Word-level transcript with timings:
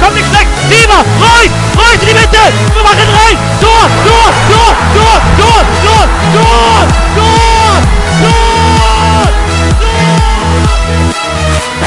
kommt 0.00 0.16
nichts 0.16 0.32
weg. 0.32 0.46
Sieber, 0.68 1.02
Reus, 1.20 1.52
Reus 1.76 2.00
in 2.02 2.08
die 2.08 2.14
Mitte. 2.14 2.42
Wir 2.74 2.82
machen 2.82 3.08
rein. 3.20 3.36
Tor, 3.60 3.84
Tor, 4.06 4.30
Tor, 4.50 4.72
Tor, 4.96 5.18
Tor, 5.38 5.62
Tor, 5.84 6.06
Tor, 6.34 6.84
Tor, 7.16 7.76
Tor, 8.22 8.60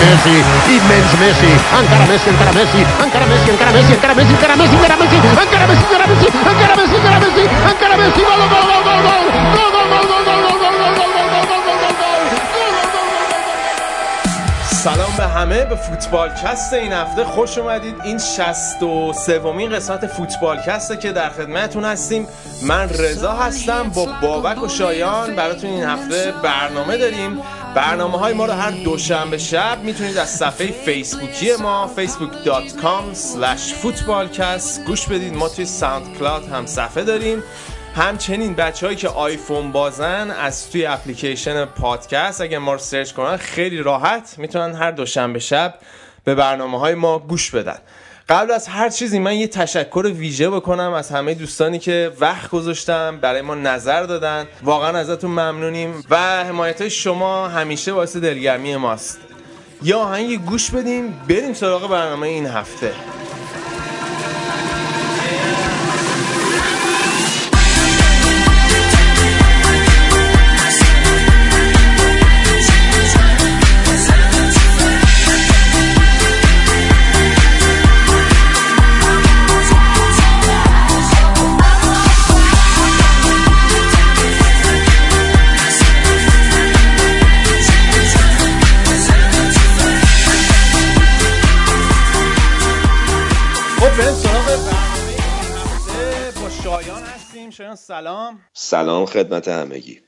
Messi, 0.04 0.36
immens 0.68 1.14
Messi, 1.20 1.52
encara 1.80 2.06
Messi, 2.06 2.30
encara 2.30 2.52
Messi, 2.52 2.80
encara 3.04 3.26
Messi, 3.26 3.50
encara 3.52 3.74
Messi, 3.74 3.94
encara 3.94 4.14
Messi, 4.14 4.34
encara 4.36 4.56
Messi, 4.56 4.76
encara 4.76 4.96
Messi, 4.96 5.16
encara 5.16 5.66
Messi, 5.68 5.86
encara 5.88 6.08
Messi, 6.08 6.26
encara 6.28 6.76
Messi, 6.76 6.96
encara 6.96 7.20
Messi, 7.24 7.44
encara 7.72 7.96
Messi, 7.98 8.22
gol, 8.22 8.38
gol, 8.38 8.66
gol, 8.68 8.84
gol, 8.84 9.00
gol, 9.04 9.32
gol, 9.56 9.72
gol, 9.72 9.93
همه 15.44 15.66
به 15.66 15.76
فوتبال 15.76 16.30
کست 16.30 16.74
این 16.74 16.94
هفته 16.94 17.24
خوش 17.24 17.58
اومدید. 17.58 17.96
این 18.04 18.18
63 18.18 19.20
سومین 19.26 19.70
قسمت 19.70 20.08
فوتبال 20.08 20.58
کسته 20.62 20.98
که 20.98 21.12
در 21.12 21.30
خدمتتون 21.30 21.86
هستیم. 21.86 22.28
من 22.62 22.90
رضا 22.90 23.32
هستم 23.32 23.90
با 23.90 24.06
بابک 24.22 24.64
و 24.64 24.68
شایان. 24.68 25.36
براتون 25.36 25.70
این 25.70 25.84
هفته 25.84 26.34
برنامه 26.44 26.98
داریم. 26.98 27.42
برنامه 27.76 28.18
های 28.18 28.34
ما 28.34 28.46
رو 28.46 28.54
هر 28.54 28.72
دوشنبه 28.72 29.38
شب 29.38 29.78
می‌تونید 29.84 30.18
از 30.18 30.30
صفحه 30.30 30.72
فیسبوکی 30.72 31.56
ما 31.56 31.92
facebook.com 31.98 33.16
slash 33.16 33.84
footballcast 33.84 34.88
گوش 34.88 35.08
بدید. 35.08 35.36
ما 35.36 35.50
توی 35.50 35.66
SoundCloud 35.66 36.50
هم 36.50 36.66
صفحه 36.66 37.04
داریم. 37.04 37.44
همچنین 37.96 38.54
بچه 38.54 38.86
هایی 38.86 38.98
که 38.98 39.08
آیفون 39.08 39.72
بازن 39.72 40.32
از 40.32 40.72
توی 40.72 40.86
اپلیکیشن 40.86 41.66
پادکست 41.66 42.42
اگر 42.42 42.58
ما 42.58 42.74
رو 42.74 42.80
search 42.80 43.12
کنن 43.12 43.38
خیلی 43.38 43.78
راحت 43.78 44.36
می‌تونن 44.38 44.76
هر 44.76 44.92
دوشنبه 44.92 45.40
شب 45.40 45.74
به 46.24 46.36
برنامه 46.36 46.80
های 46.80 46.96
ما 46.96 47.20
گوش 47.20 47.52
بدن. 47.52 47.78
قبل 48.30 48.52
از 48.52 48.68
هر 48.68 48.90
چیزی 48.90 49.20
من 49.20 49.36
یه 49.36 49.48
تشکر 49.48 50.12
ویژه 50.16 50.50
بکنم 50.50 50.94
از 50.94 51.10
همه 51.10 51.34
دوستانی 51.34 51.80
که 51.80 52.12
وقت 52.20 52.50
گذاشتن 52.50 53.18
برای 53.18 53.42
ما 53.42 53.56
نظر 53.56 54.04
دادن. 54.04 54.48
واقعا 54.64 54.98
ازتون 54.98 55.32
ممنونیم 55.32 56.04
و 56.10 56.18
حمایت 56.44 56.88
شما 56.88 57.48
همیشه 57.48 57.94
باعث 57.94 58.18
دلگرمی 58.18 58.76
ماست. 58.76 59.20
یا 59.84 60.00
آهنگ 60.00 60.46
گوش 60.46 60.72
بدیم 60.72 61.22
بریم 61.30 61.54
سراغ 61.54 61.90
برنامه 61.90 62.28
این 62.28 62.46
هفته. 62.46 62.94
سلام. 97.84 98.40
سلام 98.54 99.06
خدمت 99.06 99.48
همگی. 99.48 100.02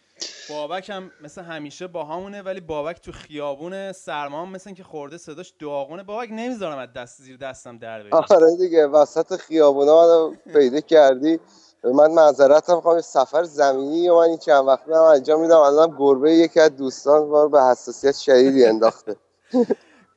بابک 0.50 0.90
هم 0.90 1.12
مثل 1.22 1.42
همیشه 1.42 1.88
با 1.88 2.04
همونه 2.06 2.42
ولی 2.42 2.59
بابک 2.59 3.02
تو 3.02 3.12
خیابون 3.12 3.92
سرما 3.92 4.42
هم 4.42 4.52
مثل 4.52 4.73
که 4.73 4.83
خورده 4.83 5.17
صداش 5.17 5.54
داغونه. 5.60 6.04
بابک 6.04 6.30
نمی‌ذارم 6.32 6.77
از 6.77 6.94
دست 6.94 7.22
زیر 7.22 7.38
دستم 7.38 7.77
در 7.77 8.04
بری. 8.04 8.11
آره 8.11 8.55
دیگه 8.60 8.88
وسط 8.88 9.36
خیابونا 9.36 10.02
منو 10.02 10.36
پیدا 10.54 10.80
کردی. 10.80 11.39
من 11.83 12.11
معذرت 12.11 12.70
هم 12.70 13.02
سفر 13.02 13.44
زمینی 13.44 14.10
و 14.10 14.16
من 14.16 14.22
این 14.22 14.38
چند 14.38 14.67
وقت 14.67 14.88
هم 14.88 14.94
انجام 14.94 15.42
میدم. 15.42 15.60
الان 15.60 15.95
گربه 15.98 16.32
یکی 16.32 16.60
از 16.60 16.76
دوستان 16.76 17.28
ما 17.28 17.44
رو 17.44 17.49
به 17.49 17.64
حساسیت 17.64 18.16
شدیدی 18.16 18.66
انداخته. 18.66 19.16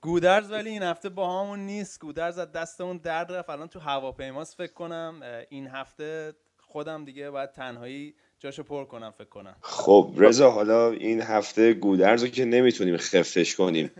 گودرز 0.03 0.51
ولی 0.51 0.71
این 0.71 0.83
هفته 0.83 1.09
با 1.09 1.41
همون 1.41 1.59
نیست. 1.59 2.01
گودرز 2.01 2.39
از 2.39 2.53
دستمون 2.53 2.99
درد 2.99 3.33
رفت. 3.33 3.51
الان 3.51 3.69
تو 3.69 3.81
هواپیماست 3.81 4.55
فکر 4.55 4.73
کنم. 4.73 5.21
این 5.51 5.67
هفته 5.67 6.35
خودم 6.69 7.05
دیگه 7.05 7.31
باید 7.31 7.53
تنهایی 7.53 8.15
جاشو 8.39 8.63
پر 8.63 8.85
کنم 8.85 9.11
فکر 9.19 9.29
کنم. 9.29 9.57
خب 9.61 10.15
رضا 10.17 10.51
حالا 10.51 10.91
این 10.91 11.23
هفته 11.23 11.73
گودرز 11.73 12.23
رو 12.23 12.29
که 12.29 12.45
نمی‌تونیم 12.45 12.97
خفش 12.97 13.57
کنیم. 13.57 13.91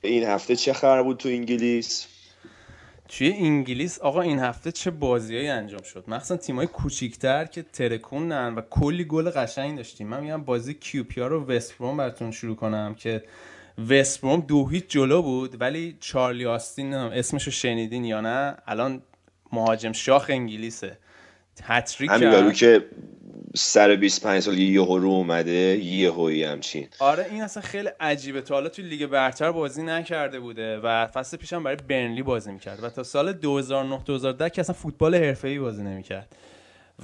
این 0.00 0.24
هفته 0.24 0.56
چه 0.56 0.72
خبر 0.72 1.02
بود 1.02 1.16
تو 1.16 1.28
انگلیس؟ 1.28 2.06
توی 3.08 3.32
انگلیس؟ 3.32 3.98
آقا 3.98 4.20
این 4.20 4.38
هفته 4.38 4.72
چه 4.72 4.90
بازیایی 4.90 5.48
انجام 5.48 5.82
شد؟ 5.82 6.04
مخصوصا 6.08 6.36
تیمای 6.36 6.66
کوچیکتر 6.66 7.44
که 7.44 7.62
ترکوندن 7.62 8.54
و 8.54 8.60
کلی 8.60 9.04
گل 9.04 9.30
قشنگ 9.30 9.76
داشتیم. 9.76 10.08
من 10.08 10.20
میگم 10.20 10.44
بازی 10.44 10.74
کیوپیا 10.74 11.26
رو 11.26 11.44
وستبروم 11.44 11.96
براتون 11.96 12.30
شروع 12.30 12.56
کنم 12.56 12.94
که 12.94 13.22
وستبروم 13.88 14.40
دو 14.40 14.68
هیچ 14.68 14.84
جلو 14.88 15.22
بود 15.22 15.60
ولی 15.60 15.96
چارلی 16.00 16.46
آستین 16.46 16.94
اسمشو 16.94 17.50
شنیدین 17.50 18.04
یا 18.04 18.20
نه؟ 18.20 18.56
الان 18.66 19.02
مهاجم 19.52 19.92
شاخ 19.92 20.26
انگلیسه. 20.28 20.98
هتریک 21.62 22.10
همین 22.10 22.32
یارو 22.32 22.52
که 22.52 22.86
سر 23.54 23.96
25 23.96 24.42
سال 24.42 24.58
یهو 24.58 24.98
رو 24.98 25.08
اومده 25.08 25.52
یهویی 25.52 26.44
همچین. 26.44 26.88
آره 26.98 27.26
این 27.30 27.42
اصلا 27.42 27.62
خیلی 27.62 27.88
عجیبه. 28.00 28.40
تا 28.40 28.54
حالا 28.54 28.68
توی 28.68 28.84
لیگ 28.84 29.06
برتر 29.06 29.52
بازی 29.52 29.82
نکرده 29.82 30.40
بوده 30.40 30.78
و 30.78 31.06
فصل 31.06 31.36
پیشم 31.36 31.62
برای 31.62 31.76
برنلی 31.88 32.22
بازی 32.22 32.52
می‌کرد. 32.52 32.84
و 32.84 32.90
تا 32.90 33.02
سال 33.02 33.32
2009 33.32 34.02
2010 34.04 34.50
که 34.50 34.60
اصلا 34.60 34.74
فوتبال 34.74 35.14
حرفه‌ای 35.14 35.58
بازی 35.58 35.82
نمی‌کرد. 35.82 36.36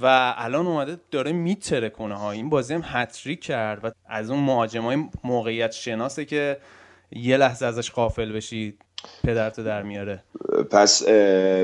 و 0.01 0.33
الان 0.37 0.67
اومده 0.67 0.97
داره 1.11 1.31
میتره 1.31 1.89
کنه 1.89 2.15
ها 2.15 2.31
این 2.31 2.49
بازی 2.49 2.73
هم 2.73 2.83
هتریک 2.85 3.41
کرد 3.41 3.85
و 3.85 3.91
از 4.05 4.29
اون 4.29 4.39
مهاجمای 4.39 4.97
موقعیت 5.23 5.71
شناسه 5.71 6.25
که 6.25 6.57
یه 7.11 7.37
لحظه 7.37 7.65
ازش 7.65 7.91
قافل 7.91 8.31
بشی. 8.31 8.77
پدرتو 9.23 9.63
در 9.63 9.83
میاره. 9.83 10.23
پس 10.71 11.03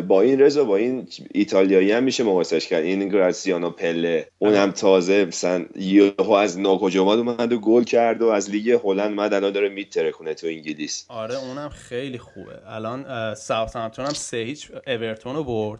با 0.08 0.22
این 0.22 0.40
رضا 0.40 0.64
با 0.64 0.76
این 0.76 1.08
ایتالیایی 1.32 1.92
هم 1.92 2.04
میشه 2.04 2.24
مقایسش 2.24 2.68
کرد. 2.68 2.84
این 2.84 3.10
گراتزیانو 3.10 3.70
پله 3.70 4.28
اونم 4.40 4.72
تازه 4.72 5.26
مثلا 5.26 5.66
یهو 5.76 6.32
از 6.32 6.60
ناکجا 6.60 7.04
اومد 7.04 7.54
و 7.54 7.60
گل 7.60 7.84
کرد 7.84 8.22
و 8.22 8.28
از 8.28 8.50
لیگ 8.50 8.80
هلند 8.84 9.10
اومد 9.10 9.34
الان 9.34 9.52
داره 9.52 9.70
میترکونه 9.70 10.34
تو 10.34 10.48
انگلیس. 10.48 11.06
آره 11.10 11.36
اونم 11.36 11.70
خیلی 11.70 12.18
خوبه. 12.18 12.60
الان 12.68 13.36
ساوتهمپتون 13.36 14.06
هم 14.06 14.14
سه 14.14 14.38
هیچ 14.38 14.72
اورتون 14.88 15.36
رو 15.36 15.44
برد 15.44 15.80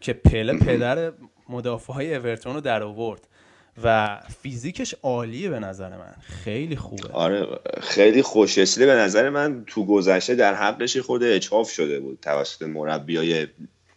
که 0.00 0.12
پله 0.12 0.58
پدر 0.66 1.12
مدافع 1.48 1.92
های 1.92 2.14
اورتون 2.14 2.54
رو 2.54 2.60
در 2.60 2.82
آورد. 2.82 3.28
و 3.84 4.18
فیزیکش 4.42 4.94
عالیه 5.02 5.50
به 5.50 5.58
نظر 5.58 5.88
من. 5.88 6.14
خیلی 6.20 6.76
خوبه. 6.76 7.08
آره 7.12 7.46
خیلی 7.80 8.22
خوششله 8.22 8.86
به 8.86 8.94
نظر 8.94 9.28
من. 9.28 9.64
تو 9.66 9.86
گذشته 9.86 10.34
در 10.34 10.54
حقش 10.54 10.96
خود 10.96 11.22
اچاف 11.22 11.70
شده 11.70 12.00
بود 12.00 12.18
توسط 12.22 12.62
مربیای 12.62 13.46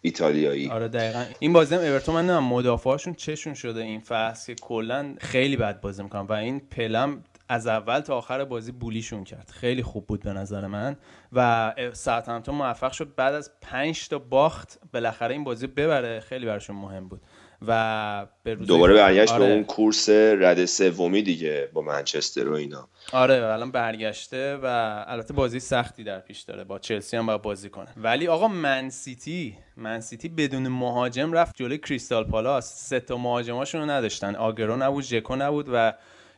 ایتالیایی. 0.02 0.70
آره 0.70 0.88
دقیقا. 0.88 1.26
این 1.40 1.54
بازی 1.54 1.76
هم 1.76 1.82
اورتون 1.82 2.16
من 2.16 2.22
نمی‌دونم 2.22 2.44
مدافعاشون 2.44 3.14
چشون 3.14 3.54
شده 3.54 3.82
این 3.82 4.00
فصل 4.00 4.54
که 4.54 4.62
کلا 4.62 5.16
خیلی 5.20 5.58
بد 5.58 5.82
بازی 5.82 6.04
می‌کنن 6.04 6.22
و 6.22 6.34
این 6.34 6.60
پلم 6.60 7.24
از 7.50 7.68
اول 7.68 8.00
تا 8.00 8.18
آخر 8.18 8.46
بازی 8.46 8.72
بولیشون 8.72 9.24
کرد. 9.24 9.52
خیلی 9.54 9.84
خوب 9.84 10.08
بود 10.08 10.24
به 10.24 10.34
نظر 10.34 10.68
من. 10.68 10.98
و 11.34 11.74
ساعتمتون 11.94 12.56
موفق 12.56 12.92
شد. 12.92 13.16
بعد 13.16 13.34
از 13.34 13.52
پنج 13.62 14.08
تا 14.08 14.20
باخت 14.20 14.80
بالاخره 14.94 15.34
این 15.34 15.44
بازی 15.44 15.68
ببره. 15.68 16.20
خیلی 16.20 16.46
براشون 16.46 16.76
مهم 16.76 17.08
بود. 17.08 17.22
و 17.68 18.28
به 18.44 18.56
دوباره 18.56 18.94
برگشت 18.94 19.32
آره. 19.32 19.46
به 19.46 19.52
اون 19.52 19.64
کورس 19.64 20.10
رده 20.10 20.66
سومی 20.66 21.22
دیگه 21.22 21.70
با 21.74 21.82
منچستر 21.82 22.50
و 22.50 22.54
اینا. 22.54 22.88
آره 23.14 23.34
الان 23.34 23.72
برگشته 23.72 24.56
و 24.56 24.66
البته 25.08 25.34
بازی 25.34 25.60
سختی 25.60 26.04
در 26.04 26.20
پیش 26.20 26.42
داره. 26.42 26.64
با 26.64 26.80
چلسی 26.80 27.18
هم 27.18 27.26
باید 27.26 27.42
بازی 27.42 27.70
کنه. 27.70 27.88
ولی 27.98 28.28
آقا 28.28 28.48
Man 28.48 28.90
City 28.90 29.58
Man 29.78 30.00
City 30.00 30.30
بدون 30.30 30.68
مهاجم 30.68 31.34
رفت 31.34 31.56
جلوی 31.56 31.78
کریستال 31.78 32.24
پالاس. 32.24 32.74
سه 32.90 33.00
تا 33.00 33.18
مهاجماشون 33.18 33.82
رو 33.82 33.90
نداشتن. 33.90 34.36
آگوئرو 34.36 34.76
نبود 34.76 35.04
ژکو 35.04 35.36
نبود 35.36 35.66
و 35.74 35.94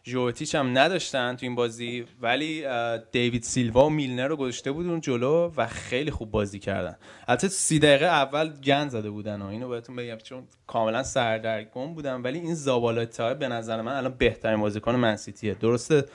یووتیچ 0.06 0.56
هم 0.56 0.77
نداشتن 0.77 1.36
تو 1.36 1.45
این 1.45 1.56
بازی 1.56 2.06
ولی 2.21 2.65
دیوید 3.12 3.44
سیلوا 3.44 3.86
و 3.86 3.89
میلنر 3.89 4.27
رو 4.27 4.36
گذاشته 4.36 4.71
بود 4.71 4.88
اون 4.88 5.01
جلو 5.01 5.51
و 5.57 5.68
خیلی 5.68 6.12
خوب 6.12 6.31
بازی 6.31 6.59
کردن. 6.59 6.95
البته 7.27 7.48
سی 7.48 7.80
دقیقه 7.80 8.06
اول 8.06 8.50
گند 8.63 8.89
زده 8.89 9.09
بودن 9.09 9.42
و 9.42 9.45
اینو 9.45 9.69
بهتون 9.69 9.95
بگم 9.95 10.18
چون 10.18 10.44
کاملا 10.68 11.03
سردرگم 11.03 11.94
بودن 11.94 12.21
ولی 12.21 12.39
این 12.39 12.56
زابالتا 12.56 13.33
به 13.33 13.48
نظر 13.48 13.81
من 13.81 13.92
الان 13.92 14.15
بهترین 14.18 14.59
بازیکن 14.59 14.95
Man 14.95 15.17
City 15.17 15.46
ه 15.46 15.54
درسته 15.53 16.06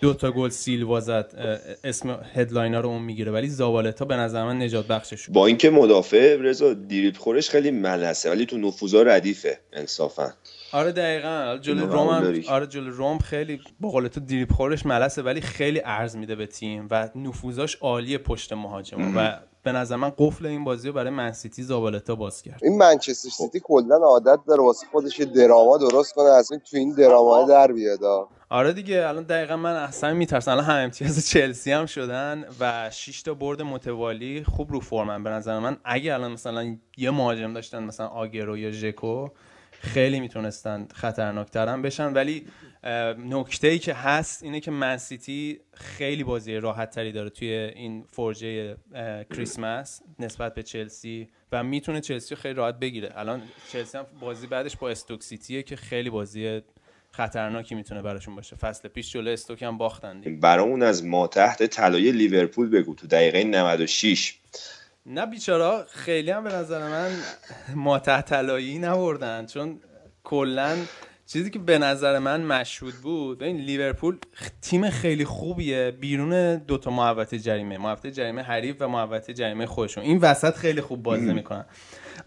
دو 0.00 0.14
تا 0.14 0.30
گل 0.32 0.48
سیلوا 0.48 1.00
زد 1.00 1.58
اسم 1.84 2.20
headliner 2.34 2.80
رو 2.80 2.88
اون 2.88 3.02
می‌گیره 3.02 3.32
ولی 3.32 3.48
زابالتا 3.48 4.04
به 4.04 4.16
نظر 4.16 4.44
من 4.44 4.62
نجات 4.62 4.86
بخشش 4.86 5.30
با 5.30 5.46
اینکه 5.46 5.70
مدافع 5.70 6.36
رضا 6.36 6.74
دریبل 6.74 7.16
خورش 7.16 7.50
خیلی 7.50 7.70
ملسه 7.70 8.30
ولی 8.30 8.46
تو 8.46 8.58
نفوذا 8.58 9.02
ردیفه 9.02 9.58
انصافا. 9.72 10.34
آره 10.72 10.92
دقیقا. 10.92 11.58
جلو 11.60 11.86
روم 11.86 12.08
هم 12.08 12.42
آره 12.48 12.66
جلو 12.66 12.90
روم 12.90 13.18
خیلی 13.18 13.60
به 13.80 13.88
قول 13.88 14.08
تو 14.08 14.20
دریبل 14.20 14.52
خورش 14.52 14.86
ملسه 14.86 15.22
ولی 15.22 15.40
خیلی 15.40 15.82
ارز 15.84 16.16
میده 16.16 16.34
به 16.34 16.46
تیم 16.46 16.88
و 16.90 17.08
نفوذاش 17.14 17.76
عالیه 17.76 18.18
پشت 18.18 18.52
مهاجم. 18.52 19.16
و 19.16 19.36
به 19.62 19.72
نظر 19.72 19.96
من 19.96 20.12
قفل 20.18 20.46
این 20.46 20.64
بازی 20.64 20.88
رو 20.88 20.94
برای 20.94 21.10
Man 21.10 21.32
City 21.32 21.62
زابالتا 21.62 22.14
باز 22.14 22.42
کرد. 22.42 22.60
این 22.62 22.78
منچستر 22.78 23.28
سیتی 23.28 23.60
کلا 23.64 23.96
عادت 23.96 24.38
داره 24.46 24.62
واسه 24.62 24.86
خودش 24.92 25.20
drama 25.20 25.78
درست 25.78 26.14
کنه 26.14 26.28
از 26.28 26.52
این 26.52 26.60
تو 26.70 26.76
این 26.76 26.94
drama 26.94 27.44
در 27.48 27.72
بیاد. 27.72 27.98
آره 28.50 28.72
دیگه 28.72 29.08
الان 29.08 29.22
دقیقا 29.24 29.56
من 29.56 29.76
اصلا 29.76 30.14
میترسم. 30.14 30.50
الان 30.50 30.64
هم 30.64 30.84
امتیاز 30.84 31.28
چلسی 31.28 31.72
هم 31.72 31.86
شدن 31.86 32.44
و 32.60 32.90
6 32.90 33.22
تا 33.22 33.34
برد 33.34 33.62
متوالی 33.62 34.44
خوب 34.44 34.72
رو 34.72 34.80
فرمن. 34.80 35.22
به 35.24 35.30
نظر 35.30 35.58
من 35.58 35.76
اگه 35.84 36.14
الان 36.14 36.32
مثلا 36.32 36.76
یه 36.96 37.10
مهاجم 37.10 37.52
داشتن 37.52 37.82
مثلا 37.82 38.06
آگرو 38.06 38.58
یا 38.58 38.70
ژکو 38.70 39.28
خیلی 39.82 40.20
می‌تونستن 40.20 40.88
خطرناکتر 40.94 41.68
هم 41.68 41.82
بشن 41.82 42.12
ولی 42.12 42.46
نکته 43.18 43.68
ای 43.68 43.78
که 43.78 43.94
هست 43.94 44.42
اینه 44.42 44.60
که 44.60 44.70
منسیتی 44.70 45.60
خیلی 45.74 46.24
بازی 46.24 46.54
راحت 46.54 46.90
تری 46.90 47.12
داره 47.12 47.30
توی 47.30 47.48
این 47.48 48.04
فرجه 48.12 48.76
کریسمس 49.34 50.02
نسبت 50.18 50.54
به 50.54 50.62
چلسی 50.62 51.28
و 51.52 51.64
می‌تونه 51.64 52.00
چلسی 52.00 52.34
خیلی 52.34 52.54
راحت 52.54 52.78
بگیره. 52.78 53.12
الان 53.14 53.42
چلسی 53.72 53.98
هم 53.98 54.06
بازی 54.20 54.46
بعدش 54.46 54.76
با 54.76 54.90
استوک 54.90 55.22
سیتیه 55.22 55.62
که 55.62 55.76
خیلی 55.76 56.10
بازی 56.10 56.62
خطرناکی 57.12 57.74
می‌تونه 57.74 58.02
براشون 58.02 58.36
باشه. 58.36 58.56
فصل 58.56 58.88
پیش 58.88 59.12
جلو 59.12 59.30
استوک 59.30 59.62
هم 59.62 59.78
باختن 59.78 60.20
برامون 60.40 60.82
از 60.82 61.04
ما 61.04 61.26
تحت 61.26 61.66
طلای 61.66 62.12
لیورپول 62.12 62.70
بگو 62.70 62.94
تو 62.94 63.06
دقیقه 63.06 63.44
96 63.44 64.38
نه 65.10 65.26
بیچارا 65.26 65.86
خیلی 65.90 66.30
هم 66.30 66.44
به 66.44 66.54
نظر 66.54 66.88
من 66.88 67.10
ما 67.74 67.98
تحت 67.98 68.26
طلایی 68.26 68.78
نبردن 68.78 69.46
چون 69.46 69.80
کلا 70.24 70.76
چیزی 71.26 71.50
که 71.50 71.58
به 71.58 71.78
نظر 71.78 72.18
من 72.18 72.40
مشهود 72.40 72.94
بود 72.94 73.42
این 73.42 73.56
لیورپول 73.56 74.18
تیم 74.62 74.90
خیلی 74.90 75.24
خوبیه 75.24 75.90
بیرون 75.90 76.56
دوتا 76.56 76.90
محوطه 76.90 77.38
جریمه 77.38 77.78
محوطه 77.78 78.10
جریمه 78.10 78.42
حریف 78.42 78.76
و 78.80 78.88
محوطه 78.88 79.32
جریمه 79.32 79.66
خودشون. 79.66 80.04
این 80.04 80.18
وسط 80.18 80.56
خیلی 80.56 80.80
خوب 80.80 81.02
بازی 81.02 81.32
می‌کنن. 81.32 81.64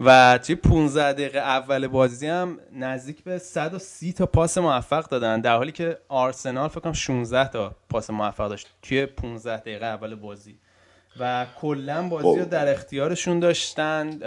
و 0.00 0.38
توی 0.38 0.54
15 0.54 1.12
دقیقه 1.12 1.38
اول 1.38 1.86
بازی 1.86 2.26
هم 2.26 2.58
نزدیک 2.72 3.24
به 3.24 3.38
130 3.38 4.12
تا 4.12 4.26
پاس 4.26 4.58
موفق 4.58 5.08
دادن 5.08 5.40
در 5.40 5.56
حالی 5.56 5.72
که 5.72 5.98
آرسنال 6.08 6.68
فکر 6.68 6.80
کنم 6.80 6.92
16 6.92 7.48
تا 7.48 7.76
پاس 7.88 8.10
موفق 8.10 8.48
داشت 8.48 8.68
توی 8.82 9.06
15 9.06 9.56
دقیقه 9.56 9.86
اول 9.86 10.14
بازی. 10.14 10.58
و 11.20 11.46
کلا 11.60 12.08
بازی 12.08 12.38
رو 12.38 12.44
خب. 12.44 12.50
در 12.50 12.72
اختیارشون 12.72 13.40
داشتن. 13.40 14.18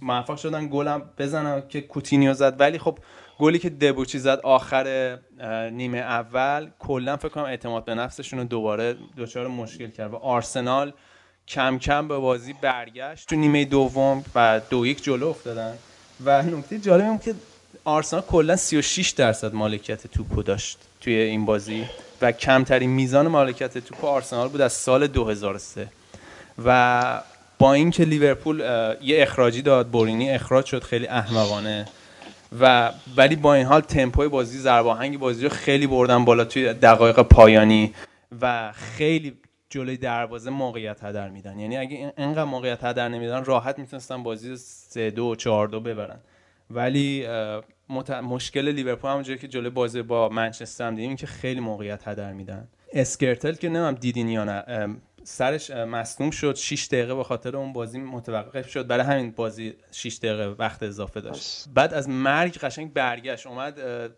موفق 0.00 0.36
شدن 0.36 0.68
گلم 0.68 1.02
بزنن 1.18 1.62
که 1.68 1.80
کوتینیو 1.80 2.34
زد. 2.34 2.60
ولی 2.60 2.78
خب 2.78 2.98
گلی 3.38 3.58
که 3.58 3.70
دبوچی 3.70 4.18
زد 4.18 4.40
آخر 4.42 5.18
نیمه 5.72 5.98
اول 5.98 6.70
کلا 6.78 7.16
فکر 7.16 7.28
کنم 7.28 7.44
اعتماد 7.44 7.84
به 7.84 7.94
نفسشون 7.94 8.38
رو 8.38 8.44
دوباره 8.44 8.96
دچار 9.18 9.48
مشکل 9.48 9.90
کرد 9.90 10.12
و 10.12 10.16
آرسنال 10.16 10.92
کم 11.48 11.78
کم 11.78 12.08
به 12.08 12.18
بازی 12.18 12.52
برگشت. 12.52 13.28
تو 13.28 13.36
نیمه 13.36 13.64
دوم 13.64 14.24
و 14.34 14.60
دو 14.70 14.86
یک 14.86 15.04
جلو 15.04 15.28
افتادن. 15.28 15.74
و 16.24 16.42
نکته 16.42 16.78
جالب 16.78 17.04
این 17.04 17.18
که 17.18 17.34
آرسنال 17.84 18.22
کلا 18.22 18.56
36 18.56 19.10
درصد 19.10 19.54
مالکیت 19.54 20.06
توپو 20.06 20.42
داشت 20.42 20.78
توی 21.00 21.14
این 21.14 21.44
بازی 21.44 21.86
و 22.22 22.32
کمترین 22.32 22.90
میزان 22.90 23.28
مالکیت 23.28 23.78
توپ 23.78 24.04
آرسنال 24.04 24.48
بود 24.48 24.60
از 24.60 24.72
سال 24.72 25.06
2003 25.06 25.88
و 26.64 27.22
با 27.58 27.72
اینکه 27.72 28.04
لیورپول 28.04 28.60
یه 29.02 29.22
اخراجی 29.22 29.62
داد 29.62 29.88
بورینی 29.88 30.30
اخراج 30.30 30.64
شد 30.64 30.82
خیلی 30.82 31.06
احمقانه. 31.06 31.86
و 32.60 32.92
ولی 33.16 33.36
با 33.36 33.54
این 33.54 33.66
حال 33.66 33.80
تمپوی 33.80 34.28
بازی 34.28 34.58
ضرباهنگ 34.58 35.18
بازی 35.18 35.42
رو 35.44 35.48
خیلی 35.48 35.86
بردن 35.86 36.24
بالا 36.24 36.44
توی 36.44 36.74
دقایق 36.74 37.20
پایانی 37.20 37.94
و 38.40 38.72
خیلی 38.72 39.36
جلوی 39.70 39.96
دروازه 39.96 40.50
موقعیت 40.50 41.04
هدر 41.04 41.28
میدن. 41.28 41.58
یعنی 41.58 41.76
اگه 41.76 42.12
اینقدر 42.18 42.44
موقعیت 42.44 42.84
هدر 42.84 43.08
نمیدن 43.08 43.44
راحت 43.44 43.78
می‌تونستن 43.78 44.22
بازی 44.22 44.56
3 44.56 45.10
2 45.10 45.36
4 45.36 45.68
2 45.68 45.80
ببرن. 45.80 46.18
ولی 46.70 47.26
مشکل 48.22 48.68
لیورپول 48.68 49.10
همونجوری 49.10 49.38
که 49.38 49.48
جلوی 49.48 49.70
بازی 49.70 50.02
با 50.02 50.28
منچستر 50.28 50.86
هم 50.86 50.94
دیدیم 50.94 51.16
که 51.16 51.26
خیلی 51.26 51.60
موقعیت 51.60 52.08
هدر 52.08 52.32
میدن. 52.32 52.68
اسکرتل 52.92 53.52
که 53.52 53.68
نمیم 53.68 53.94
دیدین 53.94 54.28
یا 54.28 54.44
نه؟ 54.44 54.96
سرش 55.28 55.70
مصدوم 55.70 56.30
شد 56.30 56.54
6 56.54 56.86
دقیقه 56.86 57.14
به 57.14 57.24
خاطر 57.24 57.56
اون 57.56 57.72
بازی 57.72 57.98
متوقف 57.98 58.68
شد. 58.68 58.86
برای 58.86 59.04
همین 59.06 59.30
بازی 59.30 59.74
6 59.92 60.18
دقیقه 60.22 60.46
وقت 60.46 60.82
اضافه 60.82 61.20
داشت. 61.20 61.64
بعد 61.74 61.94
از 61.94 62.08
مرگ 62.08 62.58
قشنگ 62.58 62.92
برگشت 62.92 63.46
اومد 63.46 63.74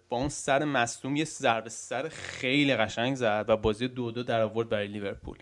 با 0.09 0.17
اون 0.17 0.29
سر 0.29 0.65
مصدوم 0.65 1.17
یه 1.17 1.25
ضربه 1.25 1.71
سر 1.71 2.09
خیلی 2.09 2.77
قشنگ 2.77 3.17
زد 3.17 3.45
و 3.49 3.57
بازی 3.57 3.89
دو 3.89 4.11
دو 4.11 4.23
در 4.23 4.41
آورد 4.41 4.69
برای 4.69 4.87
لیورپول. 4.87 5.39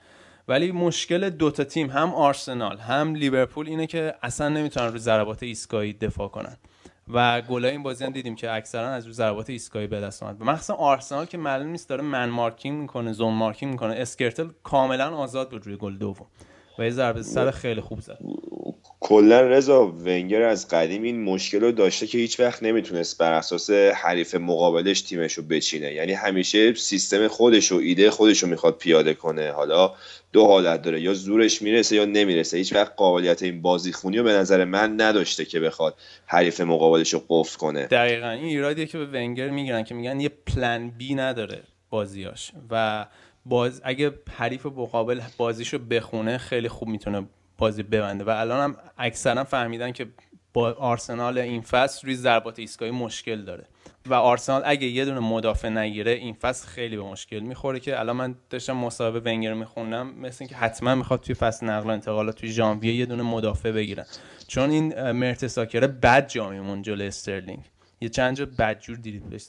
ولی 0.49 0.73
مشکل 0.73 1.31
دوتا 1.31 1.65
تیم 1.65 1.91
هم 1.91 2.15
آرسنال 2.15 2.79
هم 2.79 3.15
لیورپول 3.15 3.69
اینه 3.69 3.87
که 3.87 4.15
اصلا 4.23 4.49
نمی‌تونن 4.49 4.93
رو 4.93 4.99
ضربات 4.99 5.43
ایستگاهی 5.43 5.93
دفاع 5.93 6.29
کنن. 6.29 6.57
و 7.09 7.41
گلای 7.41 7.71
این 7.71 7.83
بازی 7.83 8.05
هم 8.05 8.13
دیدیم 8.13 8.35
که 8.35 8.53
اکثرا 8.53 8.89
از 8.89 9.07
رو 9.07 9.13
ضربات 9.13 9.51
ایستگاهی 9.51 9.87
به 9.87 10.01
دست 10.01 10.23
اومد 10.23 10.43
مخصوصا 10.43 10.75
آرسنال 10.75 11.27
که 11.27 11.39
معلوم 11.39 11.69
نیست 11.69 11.89
داره 11.89 12.03
man 12.03 12.29
marking 12.29 12.81
می‌کنه 12.81 13.13
zone 13.13 13.35
marking 13.35 13.73
می‌کنه. 13.73 13.95
اسکرتل 13.95 14.49
کاملا 14.63 15.17
آزاد 15.17 15.51
بود 15.51 15.67
روی 15.67 15.77
گل 15.77 15.97
دوم. 15.97 16.27
و 16.79 16.85
یه 16.85 16.91
ضربه 16.91 17.23
سر 17.23 17.51
خیلی 17.51 17.81
خوب 17.81 18.01
زد. 18.01 18.19
کلا 19.01 19.41
رضا 19.41 19.87
ونگر 19.87 20.43
از 20.43 20.69
قدیم 20.69 21.03
این 21.03 21.25
مشکل 21.25 21.61
رو 21.61 21.73
داشته 21.73 22.07
که 22.07 22.19
هیچ 22.19 22.41
وقت 22.41 22.63
نمی‌تونست 22.63 23.19
بر 23.19 23.33
اساس 23.33 23.71
حریف 23.71 24.35
مقابلش 24.35 25.01
تیمش 25.01 25.33
رو 25.33 25.43
بچینه. 25.43 25.93
یعنی 25.93 26.13
همیشه 26.13 26.75
سیستم 26.75 27.29
خودش 27.29 27.73
و 27.73 27.77
ایده 27.77 28.11
خودش 28.11 28.43
رو 28.43 28.49
می‌خواد 28.49 28.79
پیاده 28.79 29.15
کنه. 29.15 29.53
حالا 29.53 29.95
دو 30.33 30.47
حالت 30.47 30.83
داره. 30.83 31.01
یا 31.01 31.15
زورش 31.15 31.63
می‌رسه 31.63 31.97
یا 31.97 32.05
نمی‌رسه. 32.05 32.57
هیچ 32.57 32.73
وقت 32.73 32.93
قابلیت 32.97 33.43
این 33.43 33.63
بازیخونی 33.63 34.19
رو 34.19 34.25
به 34.25 34.33
نظر 34.33 34.65
من 34.65 35.01
نداشته 35.01 35.45
که 35.45 35.61
بخواد 35.61 35.95
حریف 36.27 36.61
مقابلش 36.61 37.15
رو 37.15 37.23
قفل 37.29 37.59
کنه. 37.59 37.87
دقیقا. 37.87 38.31
این 38.31 38.45
ایرادیه 38.45 38.87
که 38.87 38.99
به 38.99 39.07
ونگر 39.07 39.51
می‌گیرن 39.51 39.83
که 39.83 39.95
میگن 39.95 40.21
یه 40.21 40.29
پلن 40.47 40.91
بی 40.91 41.15
نداره 41.15 41.63
بازیاش. 41.91 42.53
و 42.71 43.07
باز 43.49 43.81
اگه 43.85 44.15
حریف 44.37 44.67
مقابل 44.67 45.21
بازیشو 45.37 45.79
بخونه 45.79 46.39
خیلی 46.39 46.69
خوب 46.69 46.89
می‌تونه 46.89 47.27
بازی 47.59 47.83
ببنده. 47.83 48.25
و 48.25 48.29
الان 48.31 48.61
هم 48.61 48.77
اکثرا 48.99 49.45
فهمیدن 49.45 49.93
که 49.93 50.07
با 50.53 50.73
آرسنال 50.73 51.39
این 51.39 51.61
فصل 51.63 52.07
روی 52.07 52.17
ضربات 52.17 52.59
ایستگاهی 52.59 52.93
مشکل 52.93 53.43
داره. 53.43 53.67
و 54.07 54.15
آرسنال 54.15 54.63
اگه 54.65 54.87
یه 54.87 55.05
دونه 55.05 55.21
مدافع 55.21 55.69
نگیره 55.69 56.11
این 56.11 56.35
فصل 56.35 56.69
خیلی 56.69 56.97
به 56.97 57.03
مشکل 57.03 57.39
می‌خوره 57.39 57.81
که 57.81 58.01
الان 58.01 58.17
من 58.17 58.35
داشتم 58.51 58.77
مصاحبه 58.77 59.21
ونگر 59.21 59.55
میخوندم 59.55 60.07
مثل 60.07 60.37
اینکه 60.41 60.57
حتما 60.57 60.95
می‌خواد 60.95 61.21
توی 61.21 61.35
فصل 61.35 61.67
نقل 61.67 61.89
و 61.89 61.93
انتقالات 61.93 62.37
توی 62.37 62.49
ژانویه 62.49 62.95
یه 62.95 63.07
دونه 63.07 63.23
مدافع 63.23 63.73
بگیرن. 63.73 64.05
چون 64.49 64.71
این 64.71 65.11
مرتساکره 65.13 65.87
بد 65.87 66.29
جا 66.29 66.51
میموند 66.51 66.83
جلوی 66.83 67.07
استرلینگ. 67.07 67.65
یه 68.01 68.09
چند 68.09 68.37
جا 68.37 68.47
بدجور 68.59 68.97
دیدید 68.97 69.31
بهش 69.31 69.43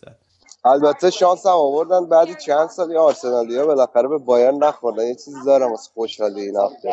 البته 0.67 1.09
شانس 1.09 1.45
هم 1.45 1.51
آوردن 1.51 2.09
بعد 2.09 2.35
چند 2.45 2.69
سال 2.69 2.89
این 2.89 2.97
آرسنالی 2.97 3.57
ها 3.57 3.65
بالاخره 3.65 4.07
به 4.07 4.17
بایرن 4.17 4.63
نخوردن. 4.63 5.03
یه 5.03 5.15
چیزی 5.15 5.45
دارم 5.45 5.73
از 5.73 5.89
خوشحالی 5.93 6.41
این 6.41 6.55
هفته 6.57 6.91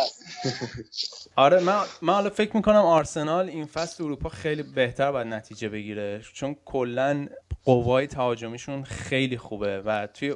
آره 1.37 1.61
من 1.61 1.81
من 2.03 2.15
حالا 2.15 2.31
فکر 2.31 2.57
می‌کنم 2.57 2.77
آرسنال 2.77 3.49
این 3.49 3.67
فصل 3.67 4.05
اروپا 4.05 4.29
خیلی 4.29 4.63
بهتر 4.63 5.13
باید 5.13 5.27
نتیجه 5.27 5.69
بگیره. 5.69 6.21
چون 6.35 6.57
کلا 6.65 7.27
قوای 7.65 8.07
تهاجمیشون 8.07 8.85
خیلی 8.85 9.39
خوبه 9.39 9.81
و 9.81 10.07
توی 10.07 10.35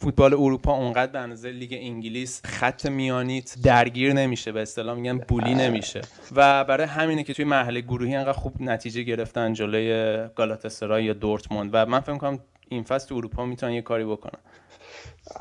فوتبال 0.00 0.34
اروپا 0.34 0.72
اونقدر 0.76 1.12
به 1.12 1.18
اندازه 1.18 1.50
لیگ 1.50 1.74
انگلیس 1.80 2.40
خط 2.44 2.86
میانیت 2.86 3.54
درگیر 3.62 4.12
نمیشه 4.12 4.52
به 4.52 4.62
اصطلاح 4.62 4.96
میگن 4.96 5.18
bully 5.18 5.54
نمیشه. 5.54 6.00
و 6.36 6.64
برای 6.64 6.86
همینه 6.86 7.22
که 7.22 7.34
توی 7.34 7.44
مرحله 7.44 7.80
گروهی 7.80 8.14
انقدر 8.14 8.32
خوب 8.32 8.62
نتیجه 8.62 9.02
گرفتن 9.02 9.52
جلوی 9.52 10.28
گالاتاسرای 10.34 11.04
یا 11.04 11.12
دورتموند. 11.12 11.70
و 11.72 11.86
من 11.86 12.00
فکر 12.00 12.12
می‌کنم 12.12 12.38
این 12.68 12.82
فصل 12.82 13.14
اروپا 13.14 13.44
می‌تونن 13.44 13.72
یه 13.72 13.82
کاری 13.82 14.04
بکنن. 14.04 14.40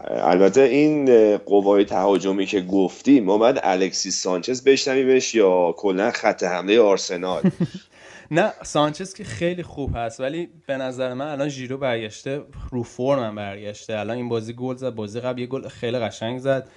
البته 0.10 0.62
این 0.62 1.38
قوای 1.38 1.86
تهاجمی 1.86 2.46
که 2.46 2.62
گفتی 2.62 3.20
ما 3.20 3.38
بعد 3.38 3.60
الکسیس 3.64 4.22
سانچز 4.22 4.64
بشنویمش 4.64 5.36
یا 5.36 5.72
کلا 5.78 6.12
خط 6.12 6.44
حمله 6.44 6.82
آرسنال؟ 6.82 7.42
نه 8.32 8.54
سانچز 8.64 9.14
که 9.14 9.24
خیلی 9.24 9.64
خوب 9.64 9.92
هست 9.96 10.20
ولی 10.20 10.50
به 10.68 10.78
نظر 10.78 11.14
من 11.14 11.28
الان 11.28 11.50
ژیرو 11.50 11.78
برگشته 11.78 12.42
رو 12.72 12.84
فرم 12.84 13.36
برگشته. 13.36 14.00
الان 14.00 14.18
این 14.18 14.30
بازی 14.30 14.54
گل 14.54 14.76
زد 14.76 14.96
بازی 14.96 15.20
قبل 15.20 15.40
یه 15.40 15.48
گل 15.48 15.68
خیلی 15.68 16.00
قشنگ 16.00 16.40
زد. 16.40 16.68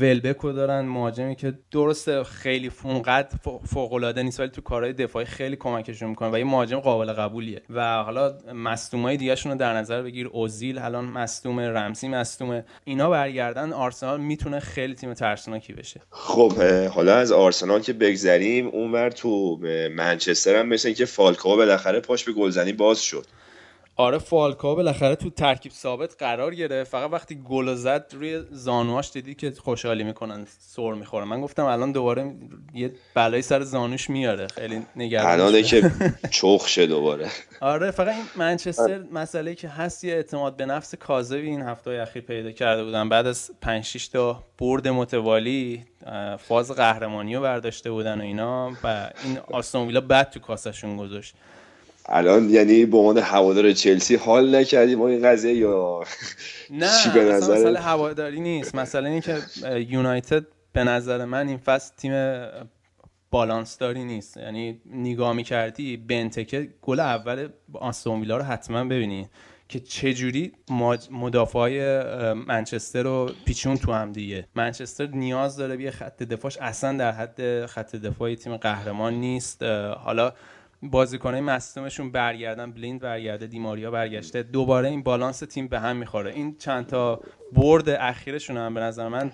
ولبکو 0.00 0.52
دارن 0.52 0.80
مهاجمی 0.80 1.36
که 1.36 1.54
درسته 1.70 2.24
خیلی 2.24 2.70
فونقد 2.70 3.32
فوق 3.66 3.92
العاده 3.92 4.22
نیست 4.22 4.40
ولی 4.40 4.48
تو 4.48 4.60
کارهای 4.60 4.92
دفاعی 4.92 5.26
خیلی 5.26 5.56
کمکشون 5.56 6.10
می‌کنه 6.10 6.30
و 6.30 6.38
یه 6.38 6.44
مهاجم 6.44 6.80
قابل 6.80 7.12
قبولیه. 7.12 7.62
و 7.70 8.02
حالا 8.02 8.34
مصدومای 8.54 9.16
دیگه 9.16 9.34
رو 9.34 9.54
در 9.54 9.76
نظر 9.76 10.02
بگیر. 10.02 10.26
اوزیل 10.26 10.78
الان 10.78 11.04
مصدوم 11.04 11.60
رمسی 11.60 12.08
مصدومه. 12.08 12.64
اینا 12.84 13.10
برگردن 13.10 13.72
آرسنال 13.72 14.20
می‌تونه 14.20 14.60
خیلی 14.60 14.94
تیم 14.94 15.14
ترسناکی 15.14 15.72
بشه. 15.72 16.00
خب 16.10 16.52
حالا 16.90 17.16
از 17.16 17.32
آرسنال 17.32 17.80
که 17.80 17.92
بگذریم 17.92 18.66
اونور 18.66 19.10
تو 19.10 19.56
منچستر 19.96 20.56
هم 20.56 20.66
مثل 20.68 20.92
که 20.92 21.04
فالکاو 21.04 21.56
بالاخره 21.56 22.00
پاش 22.00 22.24
به 22.24 22.32
گلزنی 22.32 22.72
باز 22.72 23.02
شد. 23.02 23.26
آره 24.00 24.18
فالکاو 24.18 24.76
بالاخره 24.76 25.16
تو 25.16 25.30
ترکیب 25.30 25.72
ثابت 25.72 26.16
قرار 26.18 26.54
گرفت. 26.54 26.90
فقط 26.90 27.10
وقتی 27.12 27.34
گل 27.48 27.74
زد 27.74 28.06
روی 28.12 28.42
زانواش 28.50 29.12
دیدی 29.12 29.34
که 29.34 29.50
خوشحالی 29.50 30.04
می‌کنن 30.04 30.46
سر 30.58 30.92
می‌خوره. 30.92 31.24
من 31.24 31.40
گفتم 31.40 31.64
الان 31.64 31.92
دوباره 31.92 32.34
یه 32.74 32.92
بلایی 33.14 33.42
سر 33.42 33.62
زانوش 33.62 34.10
میاره. 34.10 34.46
خیلی 34.46 34.82
نگران 34.96 35.40
الانه 35.40 35.62
که 35.62 35.90
چخ 36.30 36.68
شه 36.68 36.86
دوباره. 36.86 37.28
آره 37.60 37.90
فقط 37.90 38.14
این 38.14 38.24
منچستر 38.36 39.02
مسئله 39.12 39.54
که 39.54 39.68
هست 39.68 40.04
یه 40.04 40.14
اعتماد 40.14 40.56
به 40.56 40.66
نفس 40.66 40.94
کاذبی 40.94 41.46
این 41.46 41.62
هفته 41.62 41.90
اخیر 41.90 42.22
پیدا 42.22 42.50
کرده 42.50 42.84
بودن. 42.84 43.08
بعد 43.08 43.26
از 43.26 43.50
5 43.60 43.84
6 43.84 44.08
تا 44.08 44.42
برد 44.58 44.88
متوالی 44.88 45.84
فاز 46.38 46.70
قهرمانی 46.70 47.34
رو 47.34 47.42
برداشته 47.42 47.90
بودن 47.90 48.20
و 48.20 48.22
اینا. 48.22 48.72
و 48.84 49.10
این 49.24 49.38
آستون 49.52 49.86
ویلا 49.86 50.00
بعد 50.00 50.30
تو 50.30 50.40
کاسشون 50.40 50.96
گذاشت. 50.96 51.34
الان 52.08 52.50
یعنی 52.50 52.84
به 52.84 52.96
عنوان 52.96 53.18
هوادار 53.18 53.72
چلسی 53.72 54.16
حال 54.16 54.54
نکردی 54.54 54.96
با 54.96 55.08
این 55.08 55.22
قضیه 55.22 55.54
یا 55.54 56.04
نه 56.70 56.88
چی 57.04 57.10
به 57.10 57.24
نظر 57.24 57.54
مسئله 57.54 57.80
هواداری 57.80 58.40
نیست. 58.40 58.74
مسئله 58.74 59.08
اینه 59.08 59.20
که 59.20 59.38
یونایتد 59.88 60.44
به 60.72 60.84
نظر 60.84 61.24
من 61.24 61.48
این 61.48 61.56
فصل 61.58 61.92
تیم 61.96 62.12
بالانس 63.30 63.78
داری 63.78 64.04
نیست. 64.04 64.36
یعنی 64.36 64.80
نگاه 64.86 65.32
می‌کردی 65.32 65.96
بنتکه 65.96 66.68
گل 66.82 67.00
اول 67.00 67.48
آستون 67.72 68.20
ویلا 68.20 68.36
رو 68.36 68.42
حتما 68.42 68.84
ببینی 68.84 69.28
که 69.68 69.80
چجوری 69.80 70.52
مدافع 71.10 71.58
های 71.58 72.02
منچستر 72.32 73.02
رو 73.02 73.30
پیچون 73.44 73.76
تو 73.76 73.92
هم 73.92 74.12
دیگه. 74.12 74.46
منچستر 74.54 75.06
نیاز 75.06 75.56
داره 75.56 75.76
بیه 75.76 75.90
خط 75.90 76.22
دفاعش. 76.22 76.58
اصلا 76.60 76.98
در 76.98 77.12
حد 77.12 77.66
خط 77.66 77.96
دفاعی 77.96 78.36
تیم 78.36 78.56
قهرمان 78.56 79.14
نیست. 79.14 79.62
حالا 80.04 80.32
بازیکنای 80.82 81.40
مصدومشون 81.40 82.12
برگردن 82.12 82.72
بلیند 82.72 83.00
برگرده 83.00 83.46
دیماریا 83.46 83.90
برگشته. 83.90 84.42
دوباره 84.42 84.88
این 84.88 85.02
بالانس 85.02 85.38
تیم 85.38 85.68
به 85.68 85.80
هم 85.80 85.96
می‌خوره. 85.96 86.32
این 86.34 86.56
چند 86.58 86.86
تا 86.86 87.20
برد 87.52 87.88
اخیرشون 87.88 88.56
هم 88.56 88.74
به 88.74 88.80
نظر 88.80 89.08
من 89.08 89.32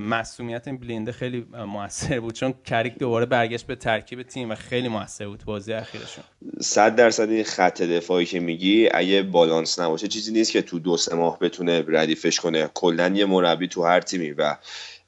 مسئولیت 0.00 0.68
این 0.68 0.78
بلینده 0.78 1.12
خیلی 1.12 1.46
موثر 1.66 2.20
بود 2.20 2.34
چون 2.34 2.54
کریک 2.64 2.98
دوباره 2.98 3.26
برگشت 3.26 3.66
به 3.66 3.76
ترکیب 3.76 4.22
تیم 4.22 4.50
و 4.50 4.54
خیلی 4.54 4.88
موثر 4.88 5.26
بود 5.26 5.44
بازی 5.44 5.72
اخیرشون. 5.72 6.24
صد 6.60 6.96
درصد 6.96 7.28
این 7.28 7.44
خط 7.44 7.82
دفاعی 7.82 8.26
که 8.26 8.40
میگی 8.40 8.88
اگه 8.94 9.22
بالانس 9.22 9.78
نباشه 9.78 10.08
چیزی 10.08 10.32
نیست 10.32 10.52
که 10.52 10.62
تو 10.62 10.78
دو 10.78 10.96
سه 10.96 11.16
ماه 11.16 11.38
بتونه 11.38 11.84
ردیفش 11.88 12.40
کنه. 12.40 12.70
کلا 12.74 13.08
یه 13.08 13.24
مربی 13.24 13.68
تو 13.68 13.84
هر 13.84 14.00
تیمی 14.00 14.30
و 14.30 14.56